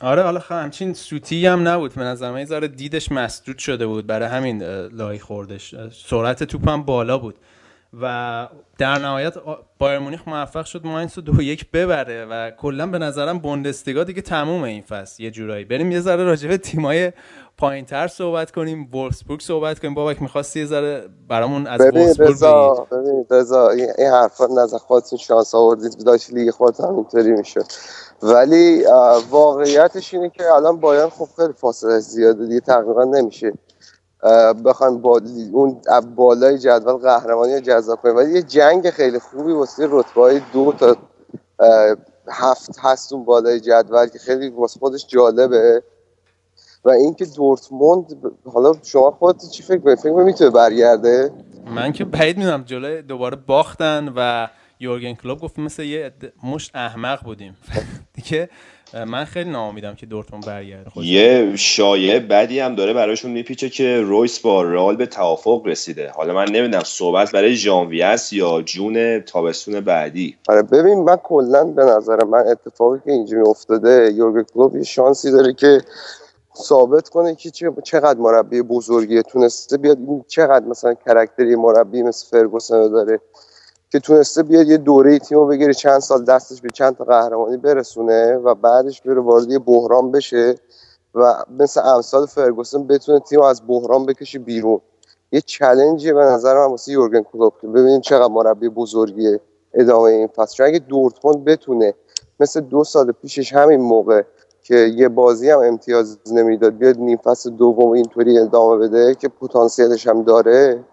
آره 0.00 0.22
حالا 0.22 0.40
خب 0.40 0.54
همچین 0.54 0.94
سوتی 0.94 1.46
هم 1.46 1.68
نبود. 1.68 1.94
به 1.94 2.00
نظر 2.00 2.30
من 2.30 2.44
دیدش 2.76 3.12
مسدود 3.12 3.58
شده 3.58 3.86
بود 3.86 4.06
برای 4.06 4.28
همین 4.28 4.62
لای 4.88 5.18
خوردش. 5.18 5.74
سرعت 6.06 6.44
توپ 6.44 6.68
هم 6.68 6.82
بالا 6.82 7.18
بود. 7.18 7.34
و 8.00 8.48
در 8.78 8.98
نهایت 8.98 9.34
بایر 9.78 9.98
مونیخ 9.98 10.28
موفق 10.28 10.64
شد 10.64 10.86
ماینس 10.86 11.18
رو 11.18 11.24
دو 11.24 11.42
یک 11.42 11.70
ببره 11.70 12.24
و 12.24 12.50
کلا 12.50 12.86
به 12.86 12.98
نظرم 12.98 13.38
بوندسلیگا 13.38 14.04
دیگه 14.04 14.22
تمومه 14.22 14.68
این 14.68 14.82
فصل. 14.82 15.22
یه 15.22 15.30
جورایی. 15.30 15.64
بریم 15.64 15.92
یه 15.92 16.00
ذره 16.00 16.24
راجع 16.24 16.48
به 16.48 16.56
تیمای 16.56 17.12
پایینتر 17.58 18.08
صحبت 18.08 18.50
کنیم 18.50 18.90
وولفسبورگ 18.94 19.40
صحبت 19.40 19.78
کنیم. 19.78 19.94
بابک 19.94 20.22
می‌خواستی 20.22 20.60
یه 20.60 20.66
ذره 20.66 21.08
برامون 21.28 21.66
از 21.66 21.80
ببین 21.80 22.02
وولفسبورگ 22.02 22.30
رضا 22.30 22.86
ببین 22.92 23.26
رضا 23.30 23.68
این 23.68 24.06
حرفا 24.10 24.46
نزد 24.46 24.76
خودتون 24.76 25.18
شانس 25.18 25.54
آوردید. 25.54 26.04
داشت 26.06 26.32
لیگ 26.32 26.50
خودت 26.50 26.80
هم 26.80 26.94
اینطوری 26.94 27.32
می‌شد. 27.32 27.64
ولی 28.22 28.84
واقعیتش 29.30 30.14
اینه 30.14 30.30
که 30.30 30.52
الان 30.52 30.80
بایرن 30.80 31.08
خب 31.08 31.28
خیلی 31.36 31.52
فاصله 31.52 31.98
زیاده 31.98 32.46
دیگه 32.46 32.60
تقریبا 32.60 33.04
نمیشه. 33.04 33.52
بخوایم 34.64 34.98
با 34.98 35.20
اون 35.52 35.80
بالای 36.16 36.58
جدول 36.58 36.96
قهرمانی 36.96 37.54
رو 37.54 37.60
جذاب 37.60 38.02
کنیم. 38.02 38.16
ولی 38.16 38.32
یه 38.32 38.42
جنگ 38.42 38.90
خیلی 38.90 39.18
خوبی 39.18 39.52
واسه 39.52 39.86
رتبه 39.90 40.20
های 40.20 40.40
دو 40.52 40.72
تا 40.72 40.96
هفت 42.28 42.78
هست 42.82 43.12
اون 43.12 43.24
بالای 43.24 43.60
جدول 43.60 44.06
که 44.06 44.18
خیلی 44.18 44.48
واسه 44.48 44.80
خودش 44.80 45.06
جالبه. 45.06 45.82
و 46.88 46.90
اینکه 46.90 47.24
دورتموند 47.24 48.04
حالا 48.44 48.72
شما 48.82 49.10
خودت 49.10 49.50
چی 49.50 49.62
فکر 49.62 49.74
می‌کنی؟ 49.74 49.96
فکر 49.96 50.08
می‌کنی 50.08 50.24
می‌تونه 50.24 50.50
برگرده؟ 50.50 51.30
من 51.74 51.92
که 51.92 52.04
بعید 52.04 52.38
می‌دونم 52.38 52.62
جلوی 52.62 53.02
دوباره 53.02 53.36
باختن 53.46 54.12
و 54.16 54.48
یورگن 54.80 55.14
کلوب 55.14 55.40
گفت 55.40 55.58
مثل 55.58 55.82
یه 55.82 56.12
مشت 56.44 56.70
احمق 56.74 57.24
بودیم. 57.24 57.56
دیگه 58.16 58.48
من 59.06 59.24
خیلی 59.24 59.50
ناامیدم 59.50 59.94
که 59.94 60.06
دورتموند 60.06 60.46
برگرده. 60.46 60.90
خود 60.90 61.04
یه 61.04 61.52
شایعه 61.56 62.20
بدی 62.20 62.60
هم 62.60 62.74
داره 62.74 62.92
براشون 62.92 63.30
میپیچه 63.30 63.68
که 63.68 64.00
رویس 64.00 64.40
با 64.40 64.62
رئال 64.62 64.96
به 64.96 65.06
توافق 65.06 65.62
رسیده. 65.66 66.10
حالا 66.10 66.34
من 66.34 66.44
نمی‌دونم 66.44 66.82
صحبت 66.84 67.32
برای 67.32 67.54
ژانویه 67.54 68.06
است 68.06 68.32
یا 68.32 68.62
جون 68.62 69.20
تابستون 69.20 69.80
بعدی. 69.80 70.36
آره 70.48 70.62
ببین 70.62 70.98
من 70.98 71.16
کلا 71.16 71.64
به 71.64 71.84
نظر 71.84 72.24
من 72.24 72.44
اتفاقی 72.50 72.98
که 73.04 73.12
اینجوری 73.12 73.42
افتاده 73.42 74.12
یورگن 74.12 74.42
کلوب 74.54 74.76
یه 74.76 74.82
شانسی 74.82 75.30
داره 75.30 75.52
که 75.52 75.80
ثابت 76.58 77.08
کنه 77.08 77.34
که 77.34 77.50
چقدر 77.84 78.20
مربی 78.20 78.62
بزرگیه. 78.62 79.22
تونسته 79.22 79.76
بیاد 79.76 79.98
این 79.98 80.24
چقدر 80.28 80.66
مثلا 80.66 80.94
کرکتری 80.94 81.56
مربی 81.56 82.02
مثل 82.02 82.26
فرگوسن 82.26 82.88
داره 82.88 83.20
که 83.90 84.00
تونسته 84.00 84.42
بیاد 84.42 84.66
یه 84.66 84.76
دوره 84.76 85.18
تیم 85.18 85.38
رو 85.38 85.46
بگیره 85.46 85.74
چند 85.74 85.98
سال 85.98 86.24
دستش 86.24 86.60
به 86.60 86.68
چند 86.74 86.96
تا 86.96 87.04
قهرمانی 87.04 87.56
برسونه 87.56 88.36
و 88.36 88.54
بعدش 88.54 89.02
بره 89.02 89.20
وارد 89.20 89.50
یه 89.50 89.58
بحران 89.58 90.10
بشه 90.10 90.54
و 91.14 91.44
مثل 91.58 91.80
امثال 91.84 92.26
فرگوسن 92.26 92.86
بتونه 92.86 93.20
تیم 93.20 93.42
از 93.42 93.62
بحران 93.66 94.06
بکشه 94.06 94.38
بیرون. 94.38 94.80
یه 95.32 95.40
چلنجی 95.40 96.12
به 96.12 96.24
نظر 96.24 96.54
من 96.54 96.66
واسه 96.66 96.92
یورگن 96.92 97.22
کلوپ 97.22 97.60
که 97.60 97.66
ببینیم 97.66 98.00
چقدر 98.00 98.32
مربی 98.32 98.68
بزرگیه 98.68 99.40
ادامه 99.74 100.10
این 100.10 100.26
فصل. 100.26 100.56
چون 100.56 100.66
اگه 100.66 100.78
دورتموند 100.78 101.44
بتونه 101.44 101.94
مثل 102.40 102.60
دو 102.60 102.84
سال 102.84 103.12
پیشش 103.12 103.52
همین 103.52 103.80
موقع 103.80 104.22
که 104.68 104.76
یه 104.96 105.08
بازی 105.08 105.50
هم 105.50 105.58
امتیاز 105.58 106.18
نمی‌داد. 106.32 106.78
بیاد 106.78 106.98
نیم 106.98 107.16
فصل 107.16 107.50
دوم 107.50 107.90
اینطوری 107.90 108.38
ادامه 108.38 108.76
بده 108.76 109.14
که 109.14 109.28
پتانسیلش 109.28 110.06
هم 110.06 110.22
داره 110.22 110.84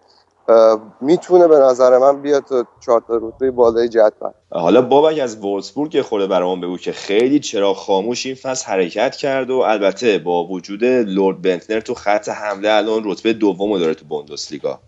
می‌تونه 1.01 1.47
به 1.47 1.59
نظر 1.59 1.97
من 1.97 2.21
بیاد 2.21 2.43
تا 2.43 2.65
چهار 2.86 3.03
تا 3.07 3.19
رتبه 3.21 3.51
بالای 3.51 3.89
جدول. 3.89 4.32
حالا 4.51 4.82
بابک 4.82 5.19
از 5.19 5.38
وولسبورگ 5.38 6.01
خورده 6.01 6.28
برامون 6.28 6.61
بگو 6.61 6.78
که 6.78 6.91
خیلی 6.91 7.39
چرا 7.39 7.73
خاموش 7.73 8.26
این 8.26 8.36
فصل 8.36 8.65
حرکت 8.65 9.15
کرد 9.15 9.49
و 9.49 9.57
البته 9.57 10.17
با 10.17 10.47
وجود 10.47 10.84
لورد 10.84 11.41
بنتنر 11.41 11.80
تو 11.80 11.93
خط 11.93 12.30
حمله 12.30 12.69
الان 12.69 13.01
رتبه 13.05 13.34
دوم 13.34 13.80
داره 13.80 13.93
تو 13.93 14.05
بوندسلیگا. 14.05 14.80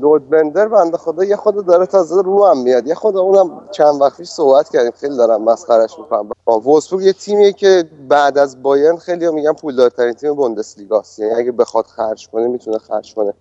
لورد 0.00 0.30
بندر 0.30 0.68
بنده 0.68 0.96
خدا 0.96 1.24
یه 1.24 1.36
خود 1.36 1.66
داره 1.66 1.86
تازه 1.86 2.22
رو 2.22 2.46
هم 2.46 2.58
میاد. 2.58 2.86
یه 2.86 2.94
خود 2.94 3.16
اونم 3.16 3.68
چند 3.70 4.00
وقت 4.00 4.16
پیش 4.16 4.28
صحبت 4.28 4.68
کردیم. 4.68 4.92
خیلی 5.00 5.16
دارم 5.16 5.42
مسخرش 5.42 5.98
می‌کنم. 5.98 6.28
وولسبورگ 6.46 7.04
یه 7.04 7.12
تیمیه 7.12 7.52
که 7.52 7.84
بعد 8.08 8.38
از 8.38 8.62
بایرن 8.62 8.96
خیلی 8.96 9.24
ها 9.24 9.32
میگن 9.32 9.52
پولدارترین 9.52 10.12
تیم 10.12 10.34
بوندسلیگاست. 10.34 11.18
یعنی 11.18 11.34
اگه 11.34 11.52
بخواد 11.52 11.86
خرج 11.86 12.28
کنه 12.28 12.48
می‌تونه 12.48 12.78
خرج 12.78 13.14
کنه. 13.14 13.34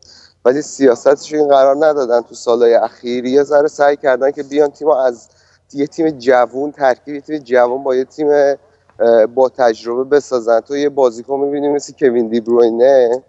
ولی 0.46 0.62
سیاستش 0.62 1.34
این 1.34 1.48
قرار 1.48 1.76
ندادن. 1.76 2.22
تو 2.22 2.36
سالهای 2.36 2.74
اخیر 2.76 3.26
یه 3.26 3.44
ذره 3.44 3.68
سعی 3.68 3.98
کردن 3.98 4.32
که 4.32 4.44
بیان 4.44 4.70
تیم 4.70 4.90
از 4.90 5.28
یه 5.74 5.88
تیم 5.88 6.10
جوون 6.10 6.72
ترکیب 6.72 7.16
یه 7.16 7.22
تیم 7.22 7.38
جوون 7.38 7.84
با 7.84 7.96
یه 7.96 8.06
تیم 8.06 8.28
با 9.36 9.50
تجربه 9.50 10.04
بسازن. 10.04 10.60
تو 10.60 10.78
یه 10.78 10.90
بازیکن 10.90 11.40
می‌بینی 11.40 11.70
مثل 11.70 11.94
کوین 12.00 12.28
دی 12.28 12.42
بروینه 12.42 13.24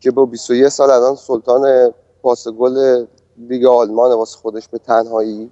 که 0.00 0.10
با 0.10 0.24
21 0.24 0.68
سال 0.68 0.90
الان 0.90 1.16
سلطان 1.16 1.92
پاس 2.22 2.48
گل 2.48 3.06
لیگ 3.48 3.64
آلمان 3.64 4.12
واسه 4.12 4.38
خودش 4.38 4.68
به 4.68 4.78
تنهایی 4.78 5.50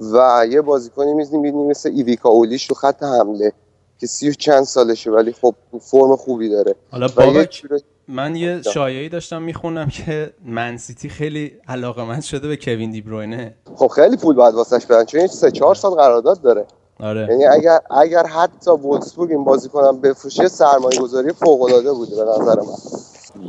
و 0.00 0.46
یه 0.50 0.60
بازیکنی 0.60 1.14
می‌بینی 1.14 1.64
مثل 1.64 1.90
ایویکا 1.90 2.28
اولیش 2.28 2.66
تو 2.66 2.74
خط 2.74 3.02
حمله 3.02 3.52
که 3.98 4.06
سی 4.06 4.30
و 4.30 4.32
چند 4.32 4.64
سالشه 4.64 5.10
ولی 5.10 5.32
خب 5.32 5.54
فرم 5.80 6.16
خوبی 6.16 6.48
داره. 6.48 6.74
حالا 6.90 7.08
بابک 7.08 7.62
من 8.08 8.36
یه 8.36 8.62
شایعی 8.62 9.08
داشتم 9.08 9.42
می‌خونم 9.42 9.88
که 9.88 10.34
منسیتی 10.44 11.08
خیلی 11.08 11.52
علاقمند 11.68 12.22
شده 12.22 12.48
به 12.48 12.56
کوین 12.56 12.90
دی 12.90 13.00
بروینه. 13.00 13.54
خب 13.76 13.86
خیلی 13.86 14.16
پول 14.16 14.36
باید 14.36 14.54
واسش 14.54 14.86
بدن 14.86 15.04
چون 15.04 15.26
سه 15.26 15.50
چهار 15.50 15.74
سال 15.74 15.92
قرارداد 15.94 16.42
داره. 16.42 16.66
آره. 17.02 17.26
یعنی 17.30 17.44
اگر 17.46 17.80
اگر 17.90 18.26
حتی 18.26 18.70
وولسبورگ 18.70 19.30
این 19.30 19.44
بازیکنم 19.44 20.00
بفروشه 20.00 20.48
سرمایه 20.48 20.98
گذاری 20.98 21.32
فوق 21.32 21.62
العاده 21.62 21.92
بوده 21.92 22.16
به 22.16 22.30
نظر 22.30 22.60
من. 22.60 22.76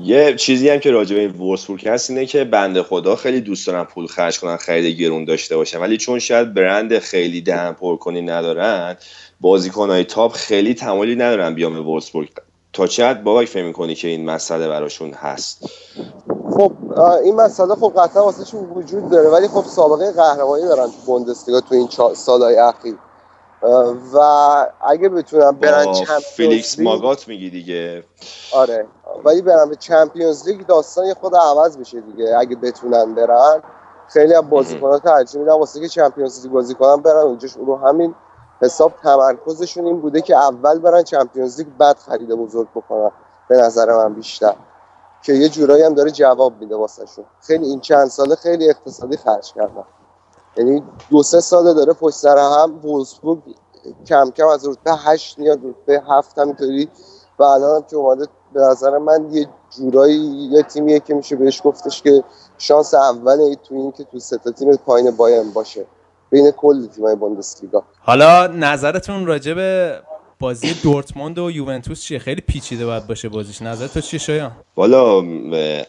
یه 0.04 0.36
چیزی 0.36 0.70
هم 0.70 0.80
که 0.80 0.92
راجع 0.92 1.16
به 1.16 1.22
این 1.22 1.32
وولسبورگ 1.32 1.88
هست 1.88 2.10
اینه 2.10 2.26
که 2.26 2.44
بنده 2.44 2.84
خدا 2.84 3.16
خیلی 3.16 3.42
دوست 3.42 3.68
دارن 3.68 3.84
پول 3.84 4.08
خرج 4.08 4.40
کنن 4.40 4.58
خرید 4.58 5.00
گرون 5.00 5.26
داشته 5.26 5.56
باشن. 5.56 5.80
ولی 5.80 5.98
چون 5.98 6.20
شاید 6.20 6.54
برند 6.54 7.00
خیلی 7.00 7.42
دهن 7.42 7.72
پر 7.72 7.98
کنی 7.98 8.22
ندارن 8.22 8.98
بازیکنهای 9.42 10.04
تاپ 10.04 10.32
خیلی 10.32 10.74
تمایلی 10.74 11.16
ندارن 11.16 11.56
بیان 11.56 11.74
به 11.74 11.82
وولسبورگ 11.82 12.30
تا 12.74 12.88
چه 12.88 13.06
حد 13.06 13.24
بابک 13.24 13.48
فکر 13.48 13.64
می‌کنی 13.64 13.96
که 13.96 14.08
این 14.08 14.26
مسئله 14.26 14.68
براشون 14.68 15.12
هست؟ 15.12 15.70
خب 16.52 16.72
این 17.24 17.36
مسئله 17.36 17.76
خب 17.76 17.94
قطعا 17.98 18.24
واسهشون 18.24 18.70
وجود 18.70 19.10
داره 19.10 19.30
ولی 19.30 19.48
خب 19.48 19.66
سابقه 19.66 20.12
قهرمانی 20.12 20.64
دارن 20.64 20.86
تو 20.86 20.98
بوندسلیگا 21.06 21.62
تو 21.62 21.76
این 21.76 21.88
سالهای 22.16 22.58
اخیر. 22.58 22.96
و 24.14 24.18
اگه 24.82 25.10
بتونن 25.10 25.52
برن 25.52 25.94
فیلیکس 26.36 26.76
لیگ- 26.76 26.82
ماگات 26.82 27.28
میگی 27.28 27.50
دیگه. 27.50 28.04
آره. 28.54 28.88
ولی 29.24 29.42
برن 29.42 29.70
به 29.70 29.76
Champions 29.76 30.48
League 30.48 30.66
داستان 30.66 31.06
یه 31.06 31.14
خورده 31.14 31.36
عوض 31.36 31.78
میشه 31.78 32.02
دیگه. 32.02 32.38
اگه 32.38 32.56
بتونن 32.56 33.16
برن 33.16 33.64
خیلی 34.08 34.34
از 34.34 34.50
بازیکن‌ها 34.50 35.00
ترجیح 35.00 35.42
میدن 35.42 35.54
واسه 35.54 35.80
که 35.80 35.88
Champions 35.88 36.44
League 36.44 36.52
بازی 36.52 36.74
کنن 36.76 37.02
برن. 37.02 37.18
اونجا 37.18 37.48
رو 37.66 37.76
همین 37.76 38.16
حساب 38.62 38.94
تمرکزشون 39.04 39.86
این 39.86 40.02
بوده 40.02 40.22
که 40.22 40.38
اول 40.38 40.80
برن 40.80 41.04
چمپیونز 41.04 41.58
لیگ 41.60 41.68
بعد 41.78 41.98
خرید 41.98 42.30
بزرگ 42.30 42.68
بکنن. 42.76 43.12
به 43.50 43.58
نظر 43.58 43.92
من 43.94 44.14
بیشتر. 44.14 44.56
که 45.24 45.34
یه 45.34 45.50
جورایی 45.50 45.84
هم 45.84 45.94
داره 45.94 46.12
جواب 46.12 46.54
میده 46.60 46.76
واسهشون. 46.76 47.26
خیلی 47.42 47.66
این 47.66 47.80
چند 47.80 48.08
ساله 48.08 48.36
خیلی 48.36 48.70
اقتصادی 48.70 49.18
خرج 49.18 49.54
کردن. 49.54 49.84
یعنی 50.58 50.84
دو 51.10 51.24
سه 51.24 51.40
ساله 51.40 51.74
داره 51.74 51.94
پشت 51.94 52.16
سر 52.16 52.38
هم 52.38 52.80
وولسبورگ 52.86 53.40
کم 54.08 54.32
کم 54.32 54.48
از 54.48 54.68
رتبه 54.68 54.92
هشت 54.92 55.40
میاد 55.40 55.60
رتبه 55.66 56.04
هفت 56.10 56.40
همینطوری 56.40 56.90
و 57.40 57.44
الان 57.44 57.76
هم 57.76 57.84
که 57.90 57.96
اومده 57.96 58.28
به 58.54 58.62
نظر 58.62 58.98
من 58.98 59.28
یه 59.32 59.48
جورایی 59.78 60.50
یه 60.52 60.64
تیمیه 60.64 61.00
که 61.00 61.14
میشه 61.14 61.36
بهش 61.36 61.62
گفتش 61.64 62.02
که 62.02 62.24
شانس 62.58 62.94
اوله 62.94 63.56
تو 63.56 63.76
این 63.76 63.92
که 63.92 64.04
تو 64.04 64.20
سه 64.20 64.38
تا 64.38 64.52
تیم 64.52 64.76
پایین 64.76 65.12
بایرن 65.12 65.50
باشه. 65.50 65.86
بین 66.30 66.52
کل 66.52 66.88
تیمای 66.88 67.16
بوندسلیگا. 67.16 67.84
حالا 68.00 68.48
نظرتون 68.48 69.26
راجع 69.26 69.54
به 69.54 70.00
بازی 70.44 70.74
دورتموند 70.84 71.40
و 71.40 71.52
یوونتوس 71.52 72.04
چیه؟ 72.04 72.20
خیلی 72.20 72.42
پیچیده 72.42 72.86
باید 72.86 73.08
باشه 73.08 73.30
بازیش. 73.30 73.62
نظر 73.62 73.88
تو 73.88 74.02
چیه 74.02 74.20
شایان؟ 74.20 74.52
والا 74.76 75.24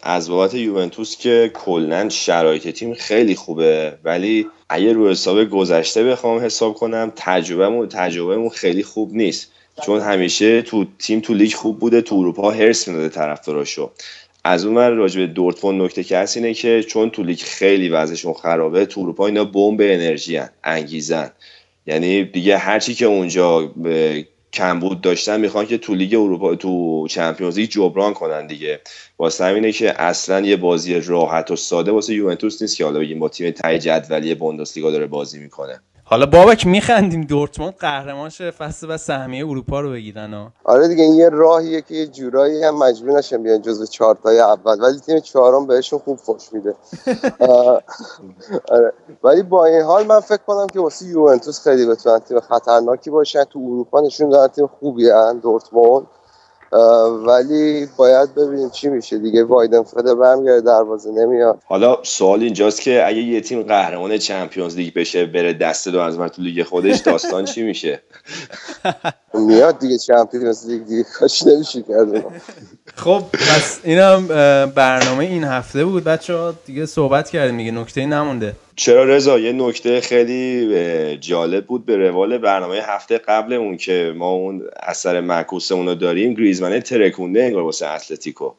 از 0.03 0.29
بابت 0.29 0.55
یوونتوس 0.55 1.17
که 1.17 1.51
کلا 1.55 2.09
شرایط 2.09 2.69
تیم 2.69 2.95
خیلی 2.95 3.35
خوبه 3.35 3.99
ولی 4.05 4.47
اگه 4.69 4.93
رو 4.93 5.11
حساب 5.11 5.45
گذشته 5.45 6.05
بخوام 6.05 6.45
حساب 6.45 6.75
کنم 6.75 7.13
تجربهمون 7.17 7.89
تجربهمون 7.89 8.49
خیلی 8.49 8.83
خوب 8.83 9.15
نیست. 9.15 9.53
چون 9.87 10.01
همیشه 10.01 10.63
تو 10.63 10.85
تیم 10.99 11.21
تو 11.21 11.35
لیگ 11.35 11.55
خوب 11.55 11.79
بوده 11.79 12.01
تو 12.01 12.15
اروپا 12.15 12.51
هرس 12.51 12.89
می‌داده 12.89 13.09
طرفداراشو. 13.09 13.91
از 14.45 14.65
اون 14.65 14.77
ور 14.77 14.91
راجع 14.91 15.21
به 15.21 15.27
دورتموند 15.27 15.83
نکته 15.83 16.05
که 16.05 16.19
هست 16.19 16.37
اینه 16.37 16.55
که 16.55 16.83
چون 16.83 17.11
تو 17.11 17.23
لیگ 17.23 17.41
خیلی 17.41 17.89
وضعشون 17.89 18.33
خرابه 18.33 18.87
تو 18.87 19.01
اروپا 19.01 19.27
اینا 19.27 19.45
بمب 19.45 19.81
انرژی 19.81 20.37
هن. 20.37 20.51
انگیزن 20.65 21.31
یعنی 21.87 22.25
دیگه 22.25 22.59
هرچی 22.59 22.95
که 22.95 23.07
اونجا 23.07 23.73
کمبود 24.55 25.01
داشتن 25.01 25.41
می‌خوان 25.41 25.67
که 25.67 25.79
تو 25.79 25.95
لیگ 25.95 26.15
اروپا 26.15 26.55
تو 26.55 27.07
چمپیونز 27.09 27.59
لیگ 27.59 27.71
جبران 27.71 28.15
کنن 28.15 28.47
دیگه. 28.47 28.81
واسه 29.19 29.45
همینه 29.45 29.73
که 29.73 30.03
اصلا 30.03 30.41
یه 30.41 30.57
بازی 30.57 31.01
راحت 31.01 31.51
و 31.51 31.57
ساده 31.57 31.91
واسه 31.93 32.15
یوونتوس 32.15 32.63
نیست 32.63 32.77
که 32.77 32.85
حالا 32.85 32.99
بگیم 32.99 33.19
با 33.19 33.29
تیم 33.29 33.51
تای 33.51 33.79
جدولی 33.79 34.35
بوندسلیگا 34.35 34.91
داره 34.91 35.07
بازی 35.07 35.39
می‌کنه. 35.39 35.81
حالا 36.15 36.27
بابک 36.27 36.67
میخندیم 36.67 37.21
دورتموند 37.21 37.75
قهرمان 37.75 38.29
شه 38.29 38.51
فصل 38.51 38.91
و 38.91 38.97
سهمیه 38.97 39.47
اروپا 39.47 39.81
رو 39.81 39.91
بگیرن 39.91 40.35
ها. 40.35 40.53
آره 40.65 40.89
دیگه 40.89 41.03
این 41.03 41.15
یه 41.15 41.29
راهیه 41.29 41.81
که 41.81 41.95
یه 41.95 42.07
جورایی 42.07 42.65
هم 42.65 42.79
مجبور 42.79 43.19
نشن 43.19 43.43
بیان 43.43 43.63
جزو 43.63 43.87
چهارتای 43.87 44.41
اول 44.41 44.83
ولی 44.83 44.99
تیم 44.99 45.19
چهارم 45.19 45.67
بهشون 45.67 45.99
خوب 45.99 46.19
خوش 46.19 46.53
میده. 46.53 46.75
آره. 48.75 48.93
ولی 49.25 49.43
با 49.43 49.65
این 49.65 49.83
حال 49.83 50.07
من 50.07 50.21
فکر 50.21 50.41
کنم 50.47 50.67
که 50.67 50.81
واسه 50.81 51.07
یوونتوس 51.07 51.63
خیلی 51.63 51.87
بتونن 51.87 52.19
تیم 52.19 52.41
خطرناکی 52.41 53.11
باشن. 53.11 53.45
تو 53.45 53.59
اروپا 53.59 54.01
نشون 54.01 54.31
دادن 54.31 54.53
تیم 54.53 54.67
خوبی 54.67 55.11
هن 55.11 55.39
دورتموند. 55.39 56.07
ولی 57.27 57.89
باید 57.97 58.35
ببینیم 58.35 58.71
چی 58.71 58.89
میشه 58.89 59.19
دیگه. 59.19 59.45
وایدن 59.45 59.83
فده 59.83 60.15
برمیگرده 60.15 60.61
دروازه 60.61 61.11
نمیاد. 61.11 61.59
حالا 61.67 61.99
سوال 62.03 62.43
اینجاست 62.43 62.81
که 62.81 63.07
اگه 63.07 63.19
یه 63.19 63.41
تیم 63.41 63.63
قهرمان 63.63 64.19
چمپیونز 64.19 64.77
لیگ 64.77 64.95
بشه 64.95 65.27
بره 65.27 65.53
دست 65.53 65.89
دو 65.89 66.01
از 66.01 66.17
تو 66.17 66.43
لیگ 66.43 66.63
خودش 66.63 66.99
داستان 66.99 67.45
چی 67.45 67.63
میشه؟ 67.63 68.03
میاد 69.35 69.79
دیگه 69.79 69.99
چمپیونز 69.99 70.71
لیگ 70.71 70.85
دیگه 70.85 71.05
کاش 71.19 71.43
نمیشه 71.47 71.83
کرد. 71.83 72.25
خب 72.97 73.25
پس 73.33 73.81
اینم 73.85 74.27
برنامه 74.75 75.25
این 75.25 75.45
هفته 75.45 75.85
بود. 75.85 76.05
بچه 76.05 76.35
ها 76.35 76.55
دیگه 76.67 76.87
صحبت 76.87 77.31
کردیم 77.31 77.57
دیگه 77.57 77.71
نکته 77.71 78.07
نمونده. 78.07 78.57
چرا 78.77 79.05
رضا؟ 79.05 79.39
یه 79.39 79.53
نکته 79.53 80.01
خیلی 80.01 81.19
جالب 81.19 81.67
بود 81.67 81.87
به 81.87 81.97
روال 81.97 82.39
برنامه 82.39 82.81
هفته 82.83 83.19
قبل 83.19 83.53
اون 83.53 83.77
که 83.77 84.15
ما 84.17 84.31
اون 84.31 84.63
اثر 84.83 85.21
معکوسمون 85.21 85.87
رو 85.87 85.95
داریم. 85.95 86.35
گریزمنه 86.35 86.81
ترکونده 86.81 87.43
انگار 87.43 87.63
واسه 87.63 87.87
اتلتیکو. 87.87 88.55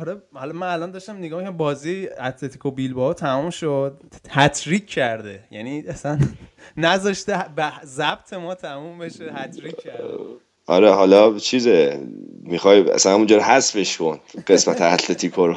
آره 0.00 0.16
حالا 0.34 0.52
من 0.52 0.66
الان 0.66 0.90
داشتم 0.90 1.16
نگاه 1.16 1.40
می‌کنم 1.40 1.56
بازی 1.56 2.08
اتلتیکو 2.20 2.70
بیلبائو 2.70 3.12
تموم 3.12 3.50
شد. 3.50 4.00
هتریک 4.30 4.86
کرده. 4.86 5.40
یعنی 5.50 5.84
اصلا 5.88 6.18
نذاشته 6.76 7.44
به 7.56 7.72
ضبط 7.84 8.32
ما 8.32 8.54
تموم 8.54 8.98
بشه 8.98 9.32
هتریک 9.34 9.76
کرده. 9.76 10.14
آره 10.66 10.90
حالا 10.92 11.38
چیزه 11.38 12.06
می‌خوای 12.42 12.90
اصلا 12.90 13.12
همونجا 13.14 13.36
رو 13.36 13.42
حذفش 13.42 13.96
کن 13.96 14.20
قسمت 14.46 14.80
اتلتیکو 14.80 15.46
رو. 15.46 15.54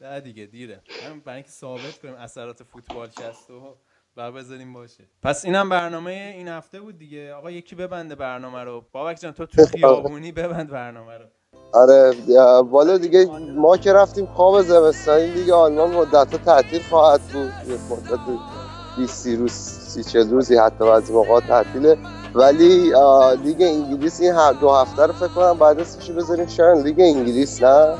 نه 0.00 0.20
دیگه 0.20 0.46
دیره. 0.46 0.80
هم 1.10 1.20
برای 1.20 1.36
اینکه 1.36 1.50
ثابت 1.50 1.98
کنیم 2.02 2.14
اثرات 2.14 2.62
فوتبال 2.62 3.08
کست 3.08 3.50
و 3.50 3.76
بر 4.16 4.30
بذاریم 4.30 4.72
باشه. 4.72 5.04
پس 5.22 5.44
اینم 5.44 5.68
برنامه 5.68 6.34
این 6.36 6.48
هفته 6.48 6.80
بود 6.80 6.98
دیگه. 6.98 7.34
آقا 7.34 7.50
یکی 7.50 7.76
ببنده 7.76 8.14
برنامه 8.14 8.64
رو. 8.64 8.84
بابک 8.92 9.20
جان 9.20 9.32
تو 9.32 9.46
تو 9.46 9.66
خیابونی 9.66 10.32
ببند 10.32 10.70
برنامه 10.70 11.18
رو. 11.18 11.24
آره 11.72 12.12
بالا 12.62 12.98
دیگه 12.98 13.26
ما 13.56 13.76
که 13.76 13.92
رفتیم 13.92 14.26
خواب 14.26 14.62
زمستانی 14.62 15.32
دیگه 15.32 15.54
آلمان 15.54 15.90
مدت 15.94 16.44
تعطیل 16.44 16.82
خواهد 16.82 17.20
بود. 17.20 17.52
یه 17.68 17.78
مدت 17.90 18.20
20 18.96 19.26
روز 19.26 19.52
30 19.52 20.04
40 20.04 20.30
روزی 20.30 20.56
حتی 20.56 20.84
بعضی 20.84 21.12
موقع 21.12 21.40
تعطیله. 21.40 21.98
ولی 22.34 22.92
لیگ 23.44 23.62
انگلیس 23.62 24.20
این 24.20 24.32
دو 24.60 24.70
هفته 24.74 25.06
رو 25.06 25.12
فکر 25.12 25.28
کنم 25.28 25.58
بعد 25.58 25.80
اسمش 25.80 26.08
رو 26.08 26.14
بذاریم 26.14 26.46
شاید 26.46 26.86
لیگ 26.86 27.00
انگلیس 27.00 27.62
نه؟ 27.62 27.94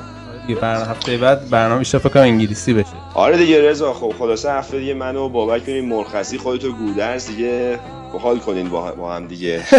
دیگه 0.47 0.61
برنامه 0.61 0.87
هفته 0.87 1.17
بعد 1.17 1.51
برنامه 1.51 1.79
میشه 1.79 1.99
فکر 1.99 2.09
کنم 2.09 2.23
انگلیسی 2.23 2.75
بشه. 2.75 2.87
آره 3.15 3.37
دیگه 3.37 3.71
رضا 3.71 3.93
خب 3.93 4.15
خلاصه 4.19 4.53
هفته 4.53 4.79
دیگه 4.79 4.95
من 4.95 5.17
و 5.17 5.29
بابک 5.29 5.63
بریم 5.63 5.85
مرخصی 5.89 6.39
خودتو 6.39 6.73
گودرز 6.73 7.27
دیگه 7.27 7.81
حال 8.19 8.39
کنین 8.39 8.69
با 8.69 8.93
با 8.93 9.13
هم 9.15 9.27
دیگه. 9.27 9.63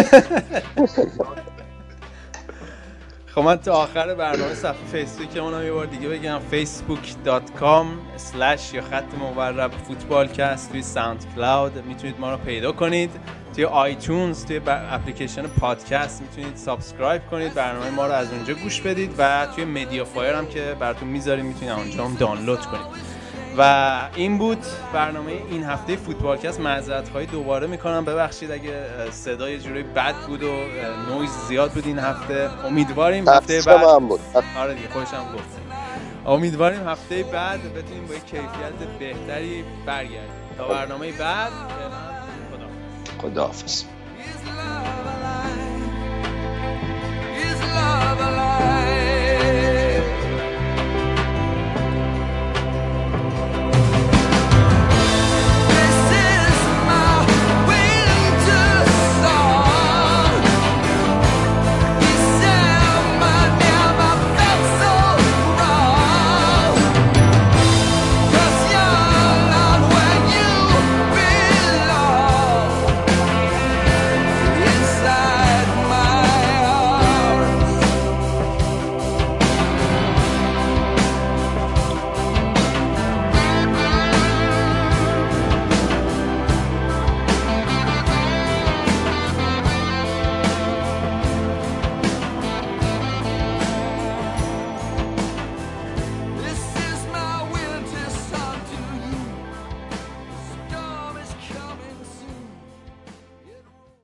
خب 3.34 3.40
من 3.40 3.56
تا 3.56 3.72
آخر 3.72 4.14
برنامه 4.14 4.54
صفحه 4.54 4.86
فیسبوکمون 4.92 5.54
هم 5.54 5.64
یه 5.64 5.72
بار 5.72 5.86
دیگه 5.86 6.08
بگم 6.08 6.40
facebook.com 6.52 7.86
slash 8.18 8.74
یا 8.74 8.82
خط 8.90 9.14
مورب 9.18 9.70
فوتبالکست 9.88 10.70
توی 10.72 10.82
SoundCloud 10.82 11.84
می‌تونید 11.86 12.20
ما 12.20 12.30
رو 12.30 12.36
پیدا 12.36 12.72
کنید. 12.72 13.10
توی 13.54 13.64
iTunes 13.64 14.44
توی 14.44 14.60
اپلیکیشن 14.66 15.42
پادکست 15.42 16.22
می‌تونید 16.22 16.56
subscribe 16.56 17.22
کنید 17.30 17.54
برنامه 17.54 17.90
ما 17.90 18.06
رو 18.06 18.12
از 18.12 18.32
اونجا 18.32 18.54
گوش 18.54 18.80
بدید 18.80 19.14
و 19.18 19.46
توی 19.54 19.64
MediaFire 19.64 20.34
هم 20.34 20.46
که 20.46 20.76
براتون 20.80 21.08
می‌ذاریم 21.08 21.46
می‌تونید 21.46 21.70
اونجا 21.70 22.04
هم 22.04 22.14
دانلود 22.14 22.60
کنید. 22.60 23.14
و 23.58 24.00
این 24.14 24.38
بود 24.38 24.58
برنامه 24.92 25.32
این 25.50 25.64
هفته 25.64 25.96
فوتبالکست. 25.96 26.60
معذرت 26.60 27.08
خواهی 27.08 27.26
دوباره 27.26 27.66
می‌کنم. 27.66 28.04
ببخشید 28.04 28.50
اگه 28.50 29.10
صدای 29.10 29.58
جوری 29.58 29.82
بد 29.82 30.14
بود 30.14 30.42
و 30.42 30.52
نویز 31.10 31.30
زیاد 31.48 31.70
بود 31.70 31.86
این 31.86 31.98
هفته. 31.98 32.50
امیدواریم 32.64 33.28
هفته 33.28 33.62
بعد 33.66 33.84
من 33.84 34.08
بود. 34.08 34.20
آره 34.58 34.74
دیگه 34.74 34.88
خودشم 34.88 35.24
گفت. 35.34 35.58
امیدواریم 36.26 36.88
هفته 36.88 37.22
بعد 37.22 37.74
بتونیم 37.74 38.06
با 38.06 38.14
یک 38.14 38.24
کیفیت 38.24 38.98
بهتری 38.98 39.64
برگردیم. 39.86 40.44
تا 40.58 40.68
برنامه 40.68 41.12
بعد 41.12 41.52
فعلا 43.24 43.32
خدا 43.32 43.44
خداحافظ 43.44 43.93